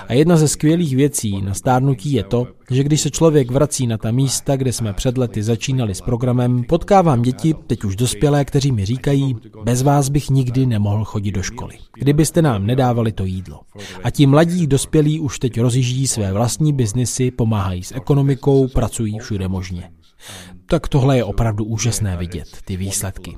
A 0.08 0.14
jedna 0.14 0.38
ze 0.38 0.48
skvělých 0.48 0.96
věcí 0.96 1.42
na 1.42 1.54
stárnutí 1.54 2.14
je 2.14 2.24
to, 2.24 2.48
že 2.72 2.84
když 2.84 3.02
se 3.02 3.12
člověk 3.12 3.52
vrací 3.52 3.88
na 3.88 3.98
ta 3.98 4.12
místa, 4.12 4.56
kde 4.56 4.74
jsme 4.74 4.94
před 4.94 5.18
lety 5.18 5.44
začínali 5.44 5.96
s 5.96 6.02
programem, 6.02 6.64
potkávám 6.64 7.22
děti, 7.22 7.54
teď 7.68 7.84
už 7.84 7.96
dospělé, 7.96 8.46
kteří 8.46 8.72
mi 8.72 8.86
říkají, 8.86 9.36
bez 9.64 9.82
vás 9.82 10.10
bych 10.10 10.30
nikdy 10.30 10.66
nemohl 10.66 11.06
chodit 11.06 11.32
do 11.32 11.44
školy, 11.44 11.78
kdybyste 11.94 12.42
nám 12.42 12.66
nedávali 12.66 13.12
to 13.12 13.26
jídlo. 13.26 13.60
A 14.04 14.10
ti 14.10 14.26
mladí 14.26 14.68
dospělí 14.68 15.20
už 15.20 15.40
teď 15.40 15.60
rozjíždí 15.60 16.08
své 16.08 16.34
vlastní 16.34 16.74
biznisy, 16.74 17.32
pomáhají 17.32 17.84
s 17.84 17.92
ekonomikou, 17.92 18.68
pracují 18.68 19.20
všude 19.20 19.48
možně. 19.48 19.90
Tak 20.66 20.88
tohle 20.88 21.18
je 21.18 21.24
opravdu 21.24 21.66
úžasné 21.66 22.18
vidět, 22.18 22.48
ty 22.66 22.78
výsledky. 22.78 23.38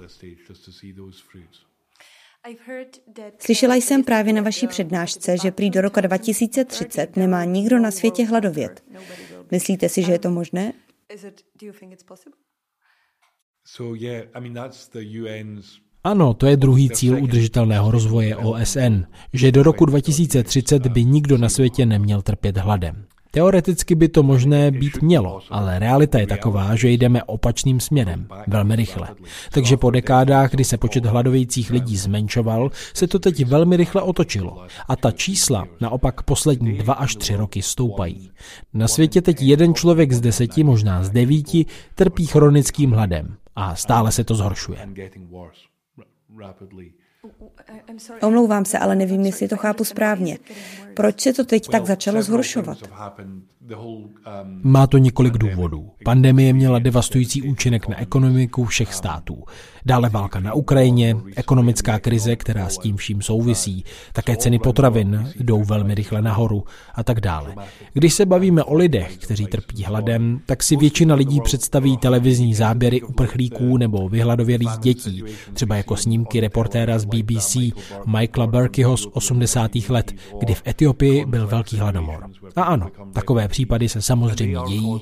Slyšela 3.39 3.75
jsem 3.75 4.03
právě 4.03 4.33
na 4.33 4.41
vaší 4.41 4.67
přednášce, 4.67 5.37
že 5.37 5.51
prý 5.51 5.69
do 5.69 5.81
roku 5.81 6.01
2030 6.01 7.15
nemá 7.15 7.43
nikdo 7.43 7.79
na 7.79 7.91
světě 7.91 8.25
hladovět. 8.25 8.83
Myslíte 9.51 9.89
si, 9.89 10.03
že 10.03 10.11
je 10.11 10.19
to 10.19 10.29
možné? 10.29 10.73
Ano, 16.03 16.33
to 16.33 16.45
je 16.45 16.57
druhý 16.57 16.89
cíl 16.89 17.23
udržitelného 17.23 17.91
rozvoje 17.91 18.35
OSN, 18.35 19.03
že 19.33 19.51
do 19.51 19.63
roku 19.63 19.85
2030 19.85 20.87
by 20.87 21.05
nikdo 21.05 21.37
na 21.37 21.49
světě 21.49 21.85
neměl 21.85 22.21
trpět 22.21 22.57
hladem. 22.57 23.05
Teoreticky 23.31 23.95
by 23.95 24.09
to 24.09 24.23
možné 24.23 24.71
být 24.71 25.01
mělo, 25.01 25.39
ale 25.49 25.79
realita 25.79 26.19
je 26.19 26.27
taková, 26.27 26.75
že 26.75 26.89
jdeme 26.89 27.23
opačným 27.23 27.79
směrem, 27.79 28.27
velmi 28.47 28.75
rychle. 28.75 29.07
Takže 29.51 29.77
po 29.77 29.91
dekádách, 29.91 30.51
kdy 30.51 30.63
se 30.63 30.77
počet 30.77 31.05
hladovějících 31.05 31.69
lidí 31.69 31.97
zmenšoval, 31.97 32.71
se 32.93 33.07
to 33.07 33.19
teď 33.19 33.45
velmi 33.45 33.77
rychle 33.77 34.01
otočilo. 34.01 34.65
A 34.87 34.95
ta 34.95 35.11
čísla 35.11 35.67
naopak 35.81 36.23
poslední 36.23 36.77
dva 36.77 36.93
až 36.93 37.15
tři 37.15 37.35
roky 37.35 37.61
stoupají. 37.61 38.31
Na 38.73 38.87
světě 38.87 39.21
teď 39.21 39.41
jeden 39.41 39.73
člověk 39.73 40.11
z 40.11 40.21
deseti, 40.21 40.63
možná 40.63 41.03
z 41.03 41.09
devíti, 41.09 41.65
trpí 41.95 42.25
chronickým 42.25 42.91
hladem. 42.91 43.35
A 43.55 43.75
stále 43.75 44.11
se 44.11 44.23
to 44.23 44.35
zhoršuje. 44.35 44.79
Omlouvám 48.21 48.65
se, 48.65 48.79
ale 48.79 48.95
nevím, 48.95 49.25
jestli 49.25 49.47
to 49.47 49.57
chápu 49.57 49.83
správně. 49.83 50.37
Proč 50.93 51.21
se 51.21 51.33
to 51.33 51.43
teď 51.43 51.67
tak 51.67 51.85
začalo 51.85 52.21
zhoršovat? 52.21 52.77
Má 54.43 54.87
to 54.87 54.97
několik 54.97 55.33
důvodů. 55.33 55.91
Pandemie 56.03 56.53
měla 56.53 56.79
devastující 56.79 57.41
účinek 57.41 57.87
na 57.87 57.99
ekonomiku 57.99 58.65
všech 58.65 58.93
států. 58.93 59.43
Dále 59.85 60.09
válka 60.09 60.39
na 60.39 60.53
Ukrajině, 60.53 61.15
ekonomická 61.35 61.99
krize, 61.99 62.35
která 62.35 62.69
s 62.69 62.77
tím 62.77 62.97
vším 62.97 63.21
souvisí, 63.21 63.83
také 64.13 64.37
ceny 64.37 64.59
potravin 64.59 65.31
jdou 65.39 65.63
velmi 65.63 65.95
rychle 65.95 66.21
nahoru 66.21 66.63
a 66.95 67.03
tak 67.03 67.21
dále. 67.21 67.55
Když 67.93 68.13
se 68.13 68.25
bavíme 68.25 68.63
o 68.63 68.73
lidech, 68.73 69.17
kteří 69.17 69.45
trpí 69.45 69.83
hladem, 69.83 70.41
tak 70.45 70.63
si 70.63 70.75
většina 70.75 71.15
lidí 71.15 71.41
představí 71.41 71.97
televizní 71.97 72.53
záběry 72.53 73.01
uprchlíků 73.01 73.77
nebo 73.77 74.09
vyhladovělých 74.09 74.77
dětí, 74.79 75.23
třeba 75.53 75.75
jako 75.75 75.95
snímky 75.97 76.39
reportéra 76.39 76.99
z 76.99 77.05
BBC 77.09 77.55
Michaela 78.05 78.47
Berkyho 78.47 78.97
z 78.97 79.07
80. 79.11 79.71
let, 79.89 80.11
kdy 80.39 80.53
v 80.55 80.63
Etiopii 80.67 81.25
byl 81.25 81.47
velký 81.47 81.77
hladomor. 81.77 82.29
A 82.55 82.63
ano, 82.63 82.87
takové 83.13 83.47
případy 83.47 83.89
se 83.89 84.01
samozřejmě 84.01 84.59
dějí 84.67 85.01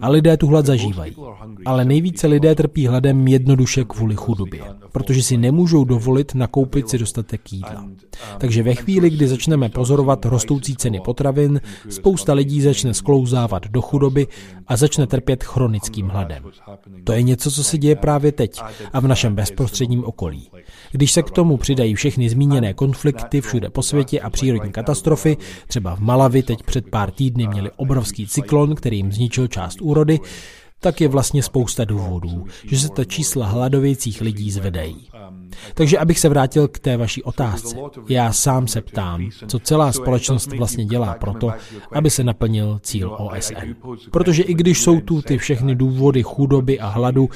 a 0.00 0.08
lidé 0.08 0.36
tu 0.36 0.46
hlad 0.46 0.66
zažívají. 0.66 1.16
Ale 1.64 1.84
nejvíce 1.84 2.26
lidé 2.26 2.54
trpí 2.54 2.86
hladem 2.86 3.28
jednoduše 3.28 3.84
kvůli 3.84 4.16
chudobě, 4.16 4.62
protože 4.92 5.22
si 5.22 5.36
nemůžou 5.36 5.84
dovolit 5.84 6.34
nakoupit 6.34 6.88
si 6.88 6.98
dostatek 6.98 7.52
jídla. 7.52 7.88
Takže 8.38 8.62
ve 8.62 8.74
chvíli, 8.74 9.10
kdy 9.10 9.28
začneme 9.28 9.68
pozorovat 9.68 10.24
rostoucí 10.24 10.76
ceny 10.76 11.00
potravin, 11.00 11.60
spousta 11.88 12.32
lidí 12.32 12.60
začne 12.60 12.94
sklouzávat 12.94 13.66
do 13.66 13.82
chudoby 13.82 14.26
a 14.66 14.76
začne 14.76 15.06
trpět 15.06 15.44
chronickým 15.44 16.08
hladem. 16.08 16.44
To 17.04 17.12
je 17.12 17.22
něco, 17.22 17.50
co 17.50 17.64
se 17.64 17.78
děje 17.78 17.96
právě 17.96 18.32
teď 18.32 18.60
a 18.92 19.00
v 19.00 19.08
našem 19.08 19.34
bezprostředním 19.34 20.04
okolí. 20.04 20.48
Když 20.92 21.12
se 21.12 21.22
k 21.22 21.30
tomu 21.30 21.56
přidají 21.56 21.94
všechny 21.94 22.28
zmíněné 22.28 22.74
konflikty 22.74 23.40
všude 23.40 23.70
po 23.70 23.82
světě 23.82 24.20
a 24.20 24.30
přírodní 24.30 24.72
katastrofy, 24.72 25.36
třeba 25.66 25.96
v 25.96 26.00
Malavi 26.00 26.42
teď 26.42 26.62
před 26.62 26.90
pár 26.90 27.10
týdny 27.10 27.46
měli 27.46 27.70
obrovský 27.76 28.26
cyklon, 28.26 28.74
který 28.74 28.96
jim 28.96 29.12
zničil 29.12 29.46
část 29.46 29.77
úrody, 29.82 30.20
tak 30.80 31.00
je 31.00 31.08
vlastně 31.08 31.42
spousta 31.42 31.84
důvodů, 31.84 32.46
že 32.64 32.78
se 32.78 32.88
ta 32.88 33.04
čísla 33.04 33.46
hladovějících 33.46 34.20
lidí 34.20 34.50
zvedají. 34.50 35.08
Takže 35.74 35.98
abych 35.98 36.18
se 36.18 36.28
vrátil 36.28 36.68
k 36.68 36.78
té 36.78 36.96
vaší 36.96 37.22
otázce. 37.22 37.76
Já 38.08 38.32
sám 38.32 38.68
se 38.68 38.80
ptám, 38.80 39.28
co 39.46 39.58
celá 39.58 39.92
společnost 39.92 40.52
vlastně 40.52 40.84
dělá 40.84 41.14
proto, 41.14 41.52
aby 41.92 42.10
se 42.10 42.24
naplnil 42.24 42.78
cíl 42.82 43.16
OSN. 43.18 43.54
Protože 44.10 44.42
i 44.42 44.54
když 44.54 44.82
jsou 44.82 45.00
tu 45.00 45.22
ty 45.22 45.38
všechny 45.38 45.74
důvody 45.74 46.22
chudoby 46.22 46.80
a 46.80 46.88
hladu, 46.88 47.28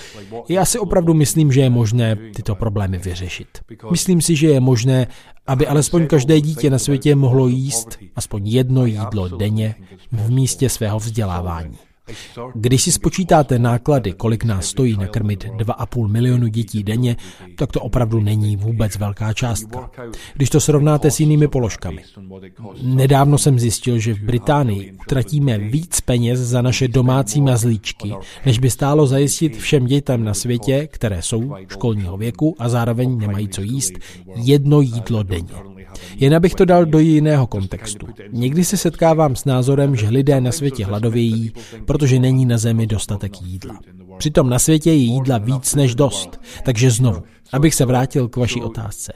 já 0.49 0.65
si 0.65 0.79
opravdu 0.79 1.15
myslím, 1.15 1.53
že 1.53 1.61
je 1.61 1.71
možné 1.71 2.17
tyto 2.35 2.55
problémy 2.55 2.99
vyřešit. 2.99 3.49
Myslím 3.91 4.21
si, 4.21 4.37
že 4.37 4.47
je 4.47 4.61
možné, 4.61 5.07
aby 5.47 5.67
alespoň 5.67 6.07
každé 6.07 6.41
dítě 6.41 6.71
na 6.71 6.79
světě 6.79 7.15
mohlo 7.15 7.49
jíst 7.49 7.99
aspoň 8.17 8.49
jedno 8.49 8.87
jídlo 8.87 9.29
denně 9.29 9.75
v 10.13 10.31
místě 10.31 10.69
svého 10.69 10.99
vzdělávání. 10.99 11.79
Když 12.55 12.83
si 12.83 12.93
spočítáte 12.93 13.59
náklady, 13.59 14.13
kolik 14.13 14.45
nás 14.45 14.67
stojí 14.67 14.97
nakrmit 14.97 15.45
2,5 15.45 16.09
milionu 16.09 16.47
dětí 16.47 16.83
denně, 16.83 17.17
tak 17.57 17.73
to 17.73 17.81
opravdu 17.81 18.21
není 18.21 18.57
vůbec 18.57 18.97
velká 18.97 19.33
částka. 19.33 19.91
Když 20.35 20.51
to 20.51 20.61
srovnáte 20.61 21.11
s 21.11 21.21
jinými 21.21 21.49
položkami. 21.49 22.03
Nedávno 22.83 23.39
jsem 23.39 23.59
zjistil, 23.59 23.99
že 23.99 24.15
v 24.15 24.23
Británii 24.23 24.93
utratíme 24.93 25.59
víc 25.59 26.01
peněz 26.01 26.41
za 26.41 26.63
naše 26.63 26.89
domácí 26.89 27.43
mazlíčky, 27.43 28.15
než 28.47 28.59
by 28.59 28.71
stálo 28.71 29.07
zajistit 29.07 29.57
všem 29.57 29.87
dětem 29.87 30.25
na 30.25 30.35
světě, 30.35 30.89
které 30.91 31.23
jsou 31.23 31.55
školního 31.69 32.17
věku 32.17 32.57
a 32.59 32.69
zároveň 32.69 33.19
nemají 33.19 33.49
co 33.49 33.63
jíst, 33.63 33.93
jedno 34.37 34.81
jídlo 34.81 35.23
denně. 35.23 35.72
Jen 36.17 36.35
abych 36.35 36.55
to 36.55 36.65
dal 36.65 36.85
do 36.85 36.99
jiného 36.99 37.47
kontextu. 37.47 38.07
Někdy 38.33 38.65
se 38.65 38.77
setkávám 38.77 39.37
s 39.37 39.45
názorem, 39.45 39.97
že 39.97 40.09
lidé 40.09 40.41
na 40.41 40.53
světě 40.53 40.85
hladovějí, 40.85 41.53
protože 41.85 42.19
není 42.19 42.47
na 42.47 42.59
zemi 42.59 42.87
dostatek 42.87 43.43
jídla. 43.43 43.79
Přitom 44.19 44.51
na 44.51 44.59
světě 44.59 44.91
je 44.91 44.97
jídla 44.97 45.39
víc 45.39 45.75
než 45.75 45.95
dost. 45.95 46.41
Takže 46.65 46.91
znovu, 46.91 47.23
abych 47.53 47.75
se 47.75 47.85
vrátil 47.85 48.29
k 48.29 48.37
vaší 48.37 48.63
otázce. 48.63 49.13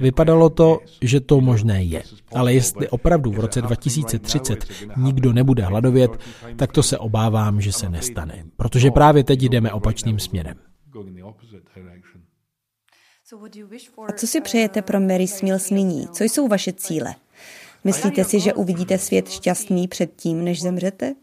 Vypadalo 0.00 0.50
to, 0.50 0.78
že 1.02 1.20
to 1.20 1.40
možné 1.40 1.82
je. 1.84 2.02
Ale 2.34 2.54
jestli 2.54 2.88
opravdu 2.88 3.30
v 3.30 3.40
roce 3.40 3.62
2030 3.62 4.64
nikdo 4.96 5.32
nebude 5.32 5.64
hladovět, 5.64 6.10
tak 6.56 6.72
to 6.72 6.82
se 6.82 6.98
obávám, 6.98 7.60
že 7.60 7.72
se 7.72 7.88
nestane. 7.88 8.44
Protože 8.56 8.90
právě 8.90 9.24
teď 9.24 9.42
jdeme 9.42 9.72
opačným 9.72 10.18
směrem. 10.18 10.56
A 14.08 14.12
co 14.12 14.26
si 14.26 14.40
přejete 14.40 14.82
pro 14.82 15.00
Mary 15.00 15.26
Smills 15.26 15.70
nyní? 15.70 16.08
Co 16.08 16.24
jsou 16.24 16.48
vaše 16.48 16.72
cíle? 16.72 17.14
Myslíte 17.84 18.24
si, 18.24 18.40
že 18.40 18.54
uvidíte 18.54 18.98
svět 18.98 19.30
šťastný 19.30 19.88
před 19.88 20.16
tím, 20.16 20.44
než 20.44 20.62
zemřete? 20.62 21.14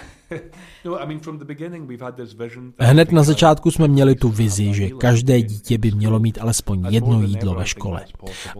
Hned 2.78 3.12
na 3.12 3.22
začátku 3.22 3.70
jsme 3.70 3.88
měli 3.88 4.14
tu 4.14 4.28
vizi, 4.28 4.74
že 4.74 4.88
každé 4.88 5.42
dítě 5.42 5.78
by 5.78 5.90
mělo 5.90 6.20
mít 6.20 6.38
alespoň 6.40 6.86
jedno 6.90 7.22
jídlo 7.22 7.54
ve 7.54 7.66
škole. 7.66 8.04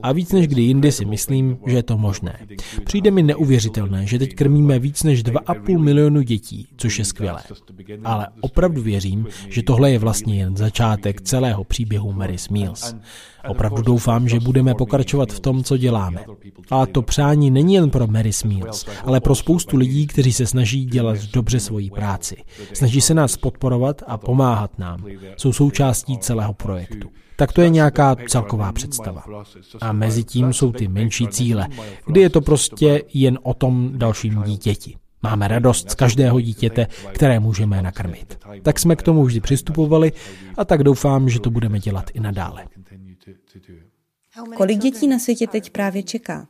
A 0.02 0.12
víc 0.12 0.32
než 0.32 0.48
kdy 0.48 0.62
jindy 0.62 0.92
si 0.92 1.04
myslím, 1.04 1.58
že 1.66 1.76
je 1.76 1.82
to 1.82 1.98
možné. 1.98 2.46
Přijde 2.84 3.10
mi 3.10 3.22
neuvěřitelné, 3.22 4.06
že 4.06 4.18
teď 4.18 4.34
krmíme 4.34 4.78
víc 4.78 5.02
než 5.02 5.24
2,5 5.24 5.78
milionu 5.78 6.22
dětí, 6.22 6.68
což 6.76 6.98
je 6.98 7.04
skvělé. 7.04 7.42
Ale 8.04 8.26
opravdu 8.40 8.82
věřím, 8.82 9.26
že 9.48 9.62
tohle 9.62 9.90
je 9.90 9.98
vlastně 9.98 10.38
jen 10.38 10.56
začátek 10.56 11.20
celého 11.20 11.64
příběhu 11.64 12.12
Mary 12.12 12.36
Meals. 12.50 12.94
Opravdu 13.48 13.82
doufám, 13.82 14.28
že 14.28 14.40
budeme 14.40 14.74
pokračovat 14.74 15.32
v 15.32 15.40
tom, 15.40 15.64
co 15.64 15.76
děláme. 15.76 16.24
A 16.70 16.86
to 16.86 17.02
přání 17.02 17.50
není 17.50 17.74
jen 17.74 17.90
pro 17.90 18.06
Mary 18.06 18.30
Meals, 18.44 18.86
ale 19.04 19.20
pro 19.20 19.34
spoustu 19.34 19.76
lidí, 19.76 20.06
kteří 20.06 20.32
se 20.32 20.46
snaží 20.46 20.84
dělat 20.84 21.18
dobře 21.32 21.60
svoji 21.60 21.90
práci. 21.90 22.36
Snaží 22.72 23.00
se 23.00 23.14
nás 23.14 23.36
podporovat 23.36 24.02
a 24.06 24.18
pomáhat 24.18 24.78
nám. 24.78 25.04
Jsou 25.36 25.52
součástí 25.52 26.18
celého 26.18 26.54
projektu. 26.54 27.08
Tak 27.36 27.52
to 27.52 27.60
je 27.60 27.68
nějaká 27.68 28.16
celková 28.28 28.72
představa. 28.72 29.22
A 29.80 29.92
mezi 29.92 30.24
tím 30.24 30.52
jsou 30.52 30.72
ty 30.72 30.88
menší 30.88 31.26
cíle, 31.28 31.68
kdy 32.06 32.20
je 32.20 32.30
to 32.30 32.40
prostě 32.40 33.02
jen 33.14 33.38
o 33.42 33.54
tom 33.54 33.90
dalším 33.94 34.42
dítěti. 34.42 34.96
Máme 35.22 35.48
radost 35.48 35.90
z 35.90 35.94
každého 35.94 36.40
dítěte, 36.40 36.86
které 37.12 37.40
můžeme 37.40 37.82
nakrmit. 37.82 38.38
Tak 38.62 38.78
jsme 38.78 38.96
k 38.96 39.02
tomu 39.02 39.24
vždy 39.24 39.40
přistupovali 39.40 40.12
a 40.56 40.64
tak 40.64 40.82
doufám, 40.82 41.28
že 41.28 41.40
to 41.40 41.50
budeme 41.50 41.78
dělat 41.78 42.10
i 42.14 42.20
nadále. 42.20 42.64
Kolik 44.56 44.78
dětí 44.78 45.08
na 45.08 45.18
světě 45.18 45.46
teď 45.46 45.70
právě 45.70 46.02
čeká? 46.02 46.48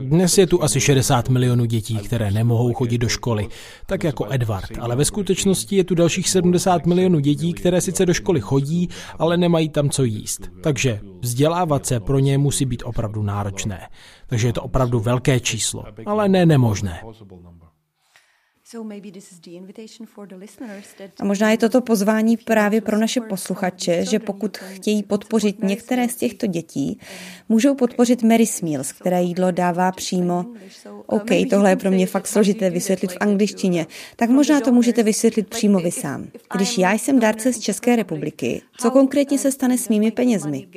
Dnes 0.00 0.38
je 0.38 0.46
tu 0.46 0.62
asi 0.62 0.80
60 0.80 1.28
milionů 1.28 1.64
dětí, 1.64 1.96
které 1.96 2.30
nemohou 2.30 2.74
chodit 2.74 2.98
do 2.98 3.08
školy, 3.08 3.48
tak 3.86 4.04
jako 4.04 4.26
Edward, 4.30 4.78
ale 4.80 4.96
ve 4.96 5.04
skutečnosti 5.04 5.76
je 5.76 5.84
tu 5.84 5.94
dalších 5.94 6.28
70 6.28 6.86
milionů 6.86 7.20
dětí, 7.20 7.52
které 7.52 7.80
sice 7.80 8.06
do 8.06 8.14
školy 8.14 8.40
chodí, 8.40 8.88
ale 9.18 9.36
nemají 9.36 9.68
tam 9.68 9.90
co 9.90 10.04
jíst. 10.04 10.50
Takže 10.62 11.00
vzdělávat 11.20 11.86
se 11.86 12.00
pro 12.00 12.18
ně 12.18 12.38
musí 12.38 12.64
být 12.64 12.82
opravdu 12.86 13.22
náročné. 13.22 13.88
Takže 14.26 14.48
je 14.48 14.52
to 14.52 14.62
opravdu 14.62 15.00
velké 15.00 15.40
číslo, 15.40 15.84
ale 16.06 16.28
ne 16.28 16.46
nemožné. 16.46 17.00
A 21.20 21.24
možná 21.24 21.50
je 21.50 21.58
toto 21.58 21.80
pozvání 21.80 22.36
právě 22.36 22.80
pro 22.80 22.98
naše 22.98 23.20
posluchače, 23.20 24.04
že 24.04 24.18
pokud 24.18 24.56
chtějí 24.58 25.02
podpořit 25.02 25.62
některé 25.62 26.08
z 26.08 26.16
těchto 26.16 26.46
dětí, 26.46 26.98
můžou 27.48 27.74
podpořit 27.74 28.22
Mary 28.22 28.44
Meals, 28.62 28.92
které 28.92 29.22
jídlo 29.22 29.50
dává 29.50 29.92
přímo. 29.92 30.46
OK, 31.06 31.30
tohle 31.50 31.70
je 31.70 31.76
pro 31.76 31.90
mě 31.90 32.06
fakt 32.06 32.26
složité 32.26 32.70
vysvětlit 32.70 33.12
v 33.12 33.16
angličtině, 33.20 33.86
tak 34.16 34.30
možná 34.30 34.60
to 34.60 34.72
můžete 34.72 35.02
vysvětlit 35.02 35.48
přímo 35.48 35.78
vy 35.78 35.90
sám. 35.90 36.28
Když 36.54 36.78
já 36.78 36.92
jsem 36.92 37.20
dárce 37.20 37.52
z 37.52 37.58
České 37.58 37.96
republiky, 37.96 38.62
co 38.78 38.90
konkrétně 38.90 39.38
se 39.38 39.52
stane 39.52 39.78
s 39.78 39.88
mými 39.88 40.10
penězmi? 40.10 40.68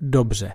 Dobře. 0.00 0.52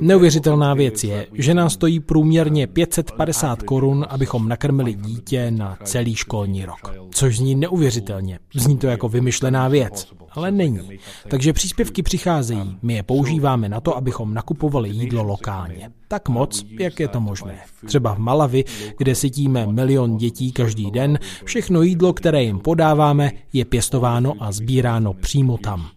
Neuvěřitelná 0.00 0.74
věc 0.74 1.04
je, 1.04 1.26
že 1.32 1.54
nás 1.54 1.72
stojí 1.72 2.00
průměrně 2.00 2.66
550 2.66 3.62
korun, 3.62 4.06
abychom 4.08 4.48
nakrmili 4.48 4.94
dítě 4.94 5.50
na 5.50 5.78
celý 5.84 6.14
školní 6.14 6.64
rok. 6.64 6.94
Což 7.10 7.36
zní 7.36 7.54
neuvěřitelně. 7.54 8.38
Zní 8.54 8.78
to 8.78 8.86
jako 8.86 9.08
vymyšlená 9.08 9.68
věc, 9.68 10.12
ale 10.30 10.50
není. 10.50 10.98
Takže 11.28 11.52
příspěvky 11.52 12.02
přicházejí, 12.02 12.78
my 12.82 12.94
je 12.94 13.02
používáme 13.02 13.68
na 13.68 13.80
to, 13.80 13.96
abychom 13.96 14.34
nakupovali 14.34 14.88
jídlo 14.88 15.22
lokálně. 15.22 15.90
Tak 16.08 16.28
moc, 16.28 16.64
jak 16.80 17.00
je 17.00 17.08
to 17.08 17.20
možné. 17.20 17.60
Třeba 17.86 18.14
v 18.14 18.18
Malavi, 18.18 18.64
kde 18.98 19.14
sytíme 19.14 19.66
milion 19.66 20.16
dětí 20.16 20.52
každý 20.52 20.90
den, 20.90 21.18
všechno 21.44 21.82
jídlo, 21.82 22.12
které 22.12 22.42
jim 22.42 22.58
podáváme, 22.58 23.32
je 23.52 23.64
pěstováno 23.64 24.34
a 24.40 24.52
sbíráno 24.52 25.12
přímo 25.12 25.58
tam. 25.58 25.95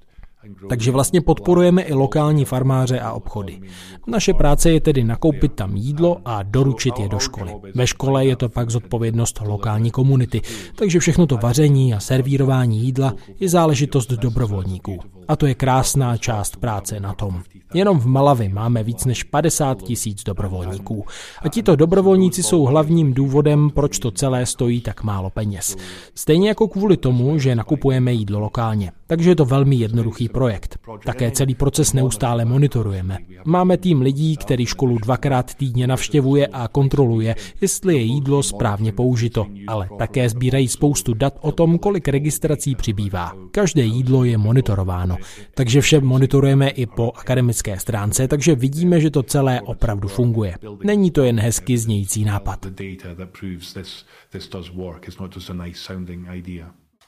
Takže 0.70 0.92
vlastně 0.92 1.22
podporujeme 1.22 1.82
i 1.82 1.94
lokální 1.94 2.46
farmáře 2.46 3.00
a 3.00 3.12
obchody. 3.12 3.62
Naše 4.08 4.34
práce 4.34 4.72
je 4.72 4.82
tedy 4.82 5.04
nakoupit 5.04 5.54
tam 5.54 5.76
jídlo 5.76 6.18
a 6.26 6.44
doručit 6.44 7.00
je 7.00 7.10
do 7.10 7.20
školy. 7.20 7.56
Ve 7.76 7.88
škole 7.88 8.26
je 8.26 8.36
to 8.36 8.50
pak 8.50 8.70
zodpovědnost 8.70 9.40
lokální 9.46 9.92
komunity, 9.92 10.42
takže 10.76 11.00
všechno 11.00 11.28
to 11.28 11.38
vaření 11.38 11.94
a 11.94 12.00
servírování 12.00 12.80
jídla 12.80 13.14
je 13.40 13.50
záležitost 13.50 14.12
dobrovolníků. 14.12 15.00
A 15.28 15.36
to 15.36 15.46
je 15.46 15.56
krásná 15.56 16.18
část 16.18 16.58
práce 16.58 17.00
na 17.00 17.14
tom. 17.14 17.42
Jenom 17.74 18.00
v 18.00 18.06
Malavi 18.06 18.50
máme 18.50 18.84
víc 18.84 19.06
než 19.06 19.24
50 19.24 19.82
tisíc 19.82 20.24
dobrovolníků. 20.24 21.06
A 21.42 21.50
tito 21.50 21.76
dobrovolníci 21.76 22.44
jsou 22.44 22.64
hlavním 22.64 23.14
důvodem, 23.14 23.70
proč 23.70 24.00
to 24.00 24.12
celé 24.12 24.46
stojí 24.46 24.82
tak 24.82 25.04
málo 25.04 25.30
peněz. 25.30 25.76
Stejně 26.16 26.48
jako 26.48 26.68
kvůli 26.68 26.98
tomu, 26.98 27.40
že 27.40 27.56
nakupujeme 27.56 28.14
jídlo 28.14 28.40
lokálně. 28.40 28.92
Takže 29.08 29.30
je 29.30 29.36
to 29.36 29.46
velmi 29.46 29.76
jednoduchý 29.76 30.30
projekt. 30.40 30.80
Také 31.06 31.32
celý 31.32 31.56
proces 31.56 31.94
neustále 31.94 32.46
monitorujeme. 32.46 33.18
Máme 33.46 33.78
tým 33.78 34.02
lidí, 34.02 34.38
který 34.38 34.66
školu 34.66 34.98
dvakrát 34.98 35.54
týdně 35.56 35.88
navštěvuje 35.88 36.48
a 36.48 36.68
kontroluje, 36.68 37.36
jestli 37.62 37.94
je 37.96 38.02
jídlo 38.02 38.44
správně 38.44 38.92
použito, 38.92 39.46
ale 39.68 39.90
také 39.98 40.30
sbírají 40.30 40.68
spoustu 40.68 41.14
dat 41.14 41.34
o 41.42 41.52
tom, 41.52 41.78
kolik 41.78 42.08
registrací 42.08 42.76
přibývá. 42.76 43.34
Každé 43.52 43.84
jídlo 43.84 44.24
je 44.24 44.38
monitorováno, 44.38 45.18
takže 45.56 45.82
vše 45.82 46.00
monitorujeme 46.00 46.70
i 46.70 46.86
po 46.86 47.12
akademické 47.16 47.80
stránce, 47.80 48.28
takže 48.28 48.56
vidíme, 48.56 49.02
že 49.02 49.12
to 49.12 49.24
celé 49.24 49.62
opravdu 49.62 50.08
funguje. 50.08 50.56
Není 50.84 51.12
to 51.12 51.24
jen 51.24 51.40
hezky 51.40 51.78
znějící 51.78 52.26
nápad. 52.26 52.66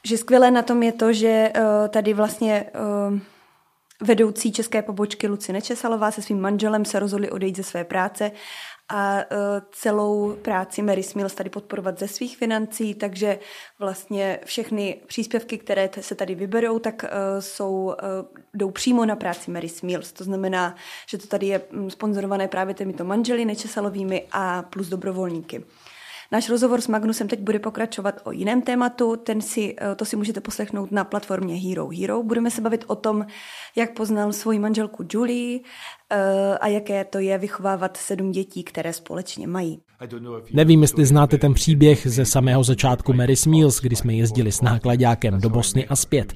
Že 0.06 0.18
skvělé 0.18 0.50
na 0.50 0.62
tom 0.62 0.82
je 0.82 0.92
to, 0.92 1.12
že 1.12 1.52
uh, 1.56 1.88
tady 1.88 2.14
vlastně 2.14 2.64
uh, 3.10 3.18
vedoucí 4.02 4.52
české 4.52 4.82
pobočky 4.82 5.28
Luci 5.28 5.52
Nečesalová 5.52 6.10
se 6.10 6.22
svým 6.22 6.40
manželem 6.40 6.84
se 6.84 6.98
rozhodli 6.98 7.30
odejít 7.30 7.56
ze 7.56 7.62
své 7.62 7.84
práce 7.84 8.30
a 8.88 9.16
uh, 9.16 9.22
celou 9.72 10.36
práci 10.42 10.82
Mary 10.82 11.02
Mills 11.14 11.34
tady 11.34 11.50
podporovat 11.50 11.98
ze 11.98 12.08
svých 12.08 12.36
financí, 12.36 12.94
takže 12.94 13.38
vlastně 13.78 14.40
všechny 14.44 15.00
příspěvky, 15.06 15.58
které 15.58 15.90
se 16.00 16.14
tady 16.14 16.34
vyberou, 16.34 16.78
tak 16.78 17.04
uh, 17.04 17.08
jsou, 17.40 17.74
uh, 17.84 17.94
jdou 18.54 18.70
přímo 18.70 19.06
na 19.06 19.16
práci 19.16 19.50
Mary 19.50 19.68
Mills. 19.82 20.12
To 20.12 20.24
znamená, 20.24 20.74
že 21.08 21.18
to 21.18 21.26
tady 21.26 21.46
je 21.46 21.60
mm, 21.70 21.90
sponzorované 21.90 22.48
právě 22.48 22.74
těmito 22.74 23.04
manželi 23.04 23.44
Nečesalovými 23.44 24.26
a 24.32 24.62
plus 24.62 24.88
dobrovolníky. 24.88 25.64
Náš 26.32 26.48
rozhovor 26.48 26.80
s 26.80 26.88
Magnusem 26.88 27.28
teď 27.28 27.40
bude 27.40 27.58
pokračovat 27.58 28.20
o 28.24 28.32
jiném 28.32 28.62
tématu, 28.62 29.16
ten 29.16 29.40
si, 29.40 29.76
eh, 29.80 29.94
to 29.94 30.04
si 30.04 30.16
můžete 30.16 30.40
poslechnout 30.40 30.92
na 30.92 31.04
platformě 31.04 31.54
Hero 31.54 31.88
Hero. 31.88 32.22
Budeme 32.22 32.50
se 32.50 32.60
bavit 32.60 32.84
o 32.86 32.94
tom, 32.94 33.26
jak 33.76 33.92
poznal 33.92 34.32
svoji 34.32 34.58
manželku 34.58 35.04
Julie 35.10 35.60
eh, 36.10 36.58
a 36.58 36.68
jaké 36.68 37.04
to 37.04 37.18
je 37.18 37.38
vychovávat 37.38 37.96
sedm 37.96 38.32
dětí, 38.32 38.64
které 38.64 38.92
společně 38.92 39.46
mají. 39.46 39.80
Nevím, 40.52 40.82
jestli 40.82 41.06
znáte 41.06 41.38
ten 41.38 41.54
příběh 41.54 42.06
ze 42.06 42.24
samého 42.24 42.64
začátku 42.64 43.12
Mary 43.12 43.34
Mills, 43.48 43.80
kdy 43.80 43.96
jsme 43.96 44.14
jezdili 44.14 44.52
s 44.52 44.60
nákladákem 44.60 45.40
do 45.40 45.50
Bosny 45.50 45.86
a 45.88 45.96
zpět. 45.96 46.32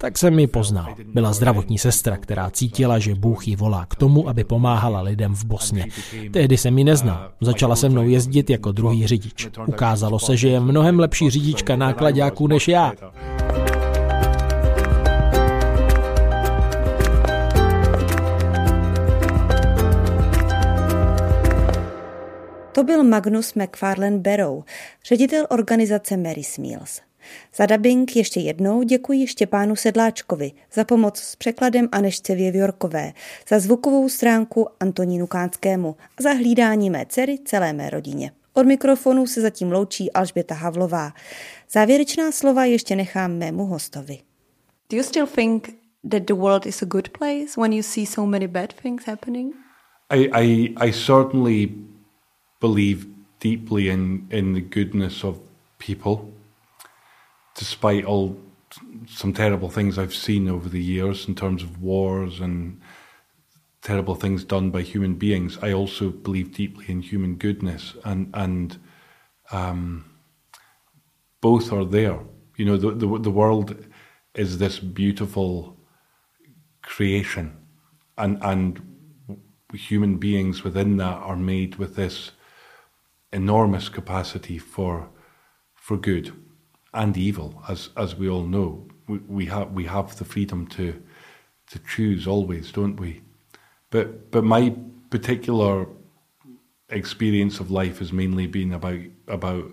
Tak 0.00 0.18
jsem 0.18 0.34
mi 0.34 0.46
poznal. 0.46 0.94
Byla 1.14 1.32
zdravotní 1.32 1.78
sestra, 1.78 2.16
která 2.16 2.50
cítila, 2.50 2.98
že 2.98 3.14
Bůh 3.14 3.48
ji 3.48 3.56
volá 3.56 3.86
k 3.86 3.94
tomu, 3.94 4.28
aby 4.28 4.44
pomáhala 4.44 5.00
lidem 5.00 5.34
v 5.34 5.44
Bosně. 5.44 5.86
Tehdy 6.32 6.56
jsem 6.56 6.78
ji 6.78 6.84
neznal. 6.84 7.32
Začala 7.40 7.76
se 7.76 7.88
mnou 7.88 8.08
jezdit 8.08 8.50
jako 8.50 8.72
druhý 8.72 9.06
řidič. 9.06 9.48
Ukázalo 9.66 10.18
se, 10.18 10.36
že 10.36 10.48
je 10.48 10.60
mnohem 10.60 11.00
lepší 11.00 11.30
řidička 11.30 11.76
nákladáků 11.76 12.46
než 12.46 12.68
já. 12.68 12.92
To 22.72 22.84
byl 22.84 23.04
Magnus 23.04 23.54
McFarlane 23.54 24.18
Barrow, 24.18 24.62
ředitel 25.08 25.46
organizace 25.50 26.16
Mary 26.16 26.44
Smiles. 26.44 27.09
Za 27.54 27.66
dubbing 27.66 28.16
ještě 28.16 28.40
jednou 28.40 28.82
děkuji 28.82 29.26
Štěpánu 29.26 29.76
Sedláčkovi, 29.76 30.52
za 30.72 30.84
pomoc 30.84 31.18
s 31.18 31.36
překladem 31.36 31.88
Anešce 31.92 32.34
Věvjorkové, 32.34 33.12
za 33.48 33.58
zvukovou 33.58 34.08
stránku 34.08 34.68
Antonínu 34.80 35.26
Kánskému 35.26 35.96
a 36.18 36.22
za 36.22 36.32
hlídání 36.32 36.90
mé 36.90 37.06
dcery 37.08 37.38
celé 37.44 37.72
mé 37.72 37.90
rodině. 37.90 38.32
Od 38.54 38.66
mikrofonu 38.66 39.26
se 39.26 39.40
zatím 39.40 39.72
loučí 39.72 40.12
Alžběta 40.12 40.54
Havlová. 40.54 41.12
Závěrečná 41.70 42.32
slova 42.32 42.64
ještě 42.64 42.96
nechám 42.96 43.32
mému 43.32 43.66
hostovi. 43.66 44.18
Do 44.90 44.96
you 44.96 45.02
still 45.02 45.26
think 45.26 45.68
that 46.10 46.22
the 46.22 46.34
world 46.34 46.66
is 46.66 46.82
a 46.82 46.86
good 46.86 47.08
place 47.08 47.60
when 47.60 47.72
you 47.72 47.82
see 47.82 48.06
so 48.06 48.30
many 48.30 48.48
bad 48.48 48.72
things 48.72 49.06
happening? 49.06 49.52
I, 50.10 50.28
I, 50.32 50.74
I 50.76 50.92
certainly 50.92 51.68
believe 52.60 53.06
deeply 53.40 53.88
in, 53.88 54.26
in 54.30 54.54
the 54.54 54.60
goodness 54.60 55.24
of 55.24 55.36
people, 55.78 56.18
despite 57.60 58.06
all 58.06 58.40
some 59.06 59.34
terrible 59.34 59.68
things 59.68 59.98
I've 59.98 60.14
seen 60.14 60.48
over 60.48 60.68
the 60.70 60.82
years 60.82 61.28
in 61.28 61.34
terms 61.34 61.62
of 61.62 61.82
wars 61.82 62.40
and 62.40 62.80
terrible 63.82 64.14
things 64.14 64.44
done 64.44 64.70
by 64.70 64.80
human 64.80 65.14
beings. 65.16 65.58
I 65.60 65.72
also 65.74 66.08
believe 66.08 66.54
deeply 66.54 66.86
in 66.88 67.02
human 67.02 67.34
goodness, 67.36 67.94
and 68.02 68.30
and 68.32 68.78
um, 69.52 70.06
both 71.42 71.70
are 71.70 71.84
there. 71.84 72.18
You 72.56 72.64
know, 72.64 72.78
the, 72.78 72.92
the 72.92 73.18
the 73.18 73.36
world 73.42 73.76
is 74.34 74.56
this 74.56 74.78
beautiful 74.78 75.76
creation, 76.82 77.58
and 78.16 78.38
and 78.42 78.80
human 79.74 80.16
beings 80.16 80.64
within 80.64 80.96
that 80.96 81.18
are 81.28 81.36
made 81.36 81.76
with 81.76 81.94
this 81.94 82.32
enormous 83.32 83.90
capacity 83.90 84.56
for 84.56 85.10
for 85.74 85.98
good 85.98 86.32
and 86.92 87.16
evil, 87.16 87.62
as 87.68 87.90
as 87.96 88.16
we 88.16 88.28
all 88.28 88.44
know. 88.44 88.86
We, 89.06 89.18
we 89.18 89.46
have 89.46 89.72
we 89.72 89.84
have 89.84 90.16
the 90.16 90.24
freedom 90.24 90.66
to 90.68 91.02
to 91.70 91.78
choose 91.78 92.26
always, 92.26 92.72
don't 92.72 92.96
we? 92.96 93.22
But 93.90 94.30
but 94.30 94.44
my 94.44 94.74
particular 95.10 95.86
experience 96.88 97.60
of 97.60 97.70
life 97.70 97.98
has 97.98 98.12
mainly 98.12 98.46
been 98.46 98.72
about 98.72 99.00
about 99.28 99.70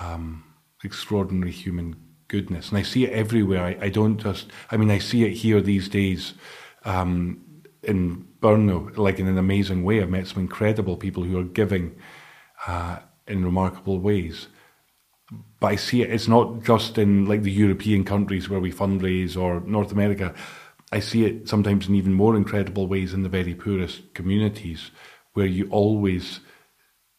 um, 0.00 0.44
extraordinary 0.84 1.52
human 1.52 1.96
goodness, 2.28 2.68
and 2.68 2.78
I 2.78 2.82
see 2.82 3.04
it 3.04 3.12
everywhere. 3.12 3.64
I, 3.64 3.86
I, 3.86 3.88
don't 3.88 4.18
just. 4.18 4.50
I 4.70 4.76
mean, 4.76 4.90
I 4.90 4.98
see 4.98 5.24
it 5.24 5.32
here 5.32 5.60
these 5.60 5.88
days. 5.88 6.34
Um, 6.84 7.44
in 7.82 8.26
Brno, 8.40 8.96
like 8.96 9.18
in 9.18 9.26
an 9.26 9.38
amazing 9.38 9.84
way, 9.84 10.02
I've 10.02 10.10
met 10.10 10.26
some 10.26 10.42
incredible 10.42 10.96
people 10.96 11.22
who 11.22 11.38
are 11.38 11.44
giving 11.44 11.96
uh, 12.66 12.98
in 13.26 13.44
remarkable 13.44 13.98
ways. 13.98 14.48
But 15.60 15.66
I 15.66 15.76
see 15.76 16.02
it, 16.02 16.10
it's 16.10 16.28
not 16.28 16.62
just 16.62 16.96
in 16.98 17.26
like 17.26 17.42
the 17.42 17.50
European 17.50 18.04
countries 18.04 18.48
where 18.48 18.60
we 18.60 18.72
fundraise 18.72 19.36
or 19.36 19.60
North 19.60 19.92
America. 19.92 20.34
I 20.90 21.00
see 21.00 21.24
it 21.24 21.48
sometimes 21.48 21.88
in 21.88 21.94
even 21.94 22.14
more 22.14 22.36
incredible 22.36 22.86
ways 22.86 23.12
in 23.12 23.22
the 23.22 23.28
very 23.28 23.54
poorest 23.54 24.14
communities 24.14 24.90
where 25.34 25.46
you 25.46 25.68
always 25.70 26.40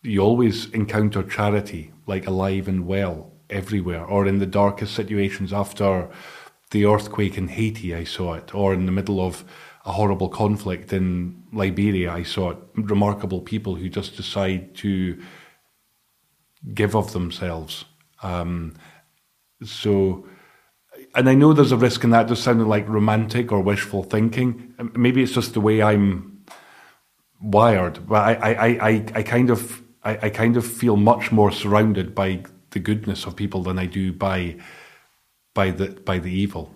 you 0.01 0.21
always 0.21 0.69
encounter 0.71 1.21
charity 1.23 1.91
like 2.07 2.25
alive 2.25 2.67
and 2.67 2.87
well 2.87 3.31
everywhere 3.49 4.03
or 4.05 4.25
in 4.27 4.39
the 4.39 4.45
darkest 4.45 4.93
situations 4.95 5.51
after 5.51 6.09
the 6.71 6.85
earthquake 6.85 7.37
in 7.37 7.47
Haiti 7.47 7.93
I 7.93 8.05
saw 8.05 8.33
it 8.33 8.55
or 8.55 8.73
in 8.73 8.85
the 8.85 8.91
middle 8.91 9.19
of 9.19 9.43
a 9.85 9.91
horrible 9.91 10.29
conflict 10.29 10.93
in 10.93 11.43
Liberia 11.51 12.11
I 12.11 12.23
saw 12.23 12.51
it 12.51 12.57
remarkable 12.75 13.41
people 13.41 13.75
who 13.75 13.89
just 13.89 14.15
decide 14.15 14.75
to 14.75 15.21
give 16.73 16.95
of 16.95 17.13
themselves 17.13 17.85
um, 18.23 18.75
so 19.63 20.25
and 21.15 21.29
I 21.29 21.33
know 21.33 21.53
there's 21.53 21.71
a 21.71 21.77
risk 21.77 22.03
in 22.03 22.09
that 22.11 22.27
just 22.27 22.43
sounding 22.43 22.67
like 22.67 22.87
romantic 22.87 23.51
or 23.51 23.61
wishful 23.61 24.03
thinking. 24.03 24.73
Maybe 24.93 25.23
it's 25.23 25.31
just 25.31 25.53
the 25.53 25.61
way 25.61 25.81
I'm 25.81 26.43
wired, 27.41 28.07
but 28.07 28.21
I, 28.21 28.33
I, 28.33 28.67
I, 28.89 29.05
I 29.15 29.23
kind 29.23 29.49
of 29.49 29.81
I, 30.03 30.17
I 30.23 30.29
kind 30.29 30.57
of 30.57 30.65
feel 30.65 30.95
much 30.95 31.31
more 31.31 31.51
surrounded 31.51 32.15
by 32.15 32.43
the 32.71 32.79
goodness 32.79 33.25
of 33.25 33.35
people 33.35 33.63
than 33.63 33.79
I 33.79 33.85
do 33.85 34.13
by 34.13 34.57
by 35.53 35.71
the 35.71 35.89
by 35.89 36.19
the 36.19 36.31
evil. 36.31 36.73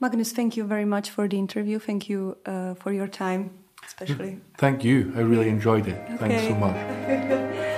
Magnus, 0.00 0.32
thank 0.32 0.56
you 0.56 0.64
very 0.64 0.84
much 0.84 1.10
for 1.10 1.26
the 1.26 1.38
interview. 1.38 1.78
Thank 1.78 2.08
you 2.08 2.38
uh, 2.46 2.74
for 2.74 2.92
your 2.92 3.08
time, 3.08 3.50
especially. 3.84 4.38
Thank 4.56 4.84
you. 4.84 5.12
I 5.16 5.20
really 5.20 5.48
enjoyed 5.48 5.88
it. 5.88 6.00
Okay. 6.04 6.16
Thanks 6.16 6.42
so 6.46 6.54
much. 6.54 7.74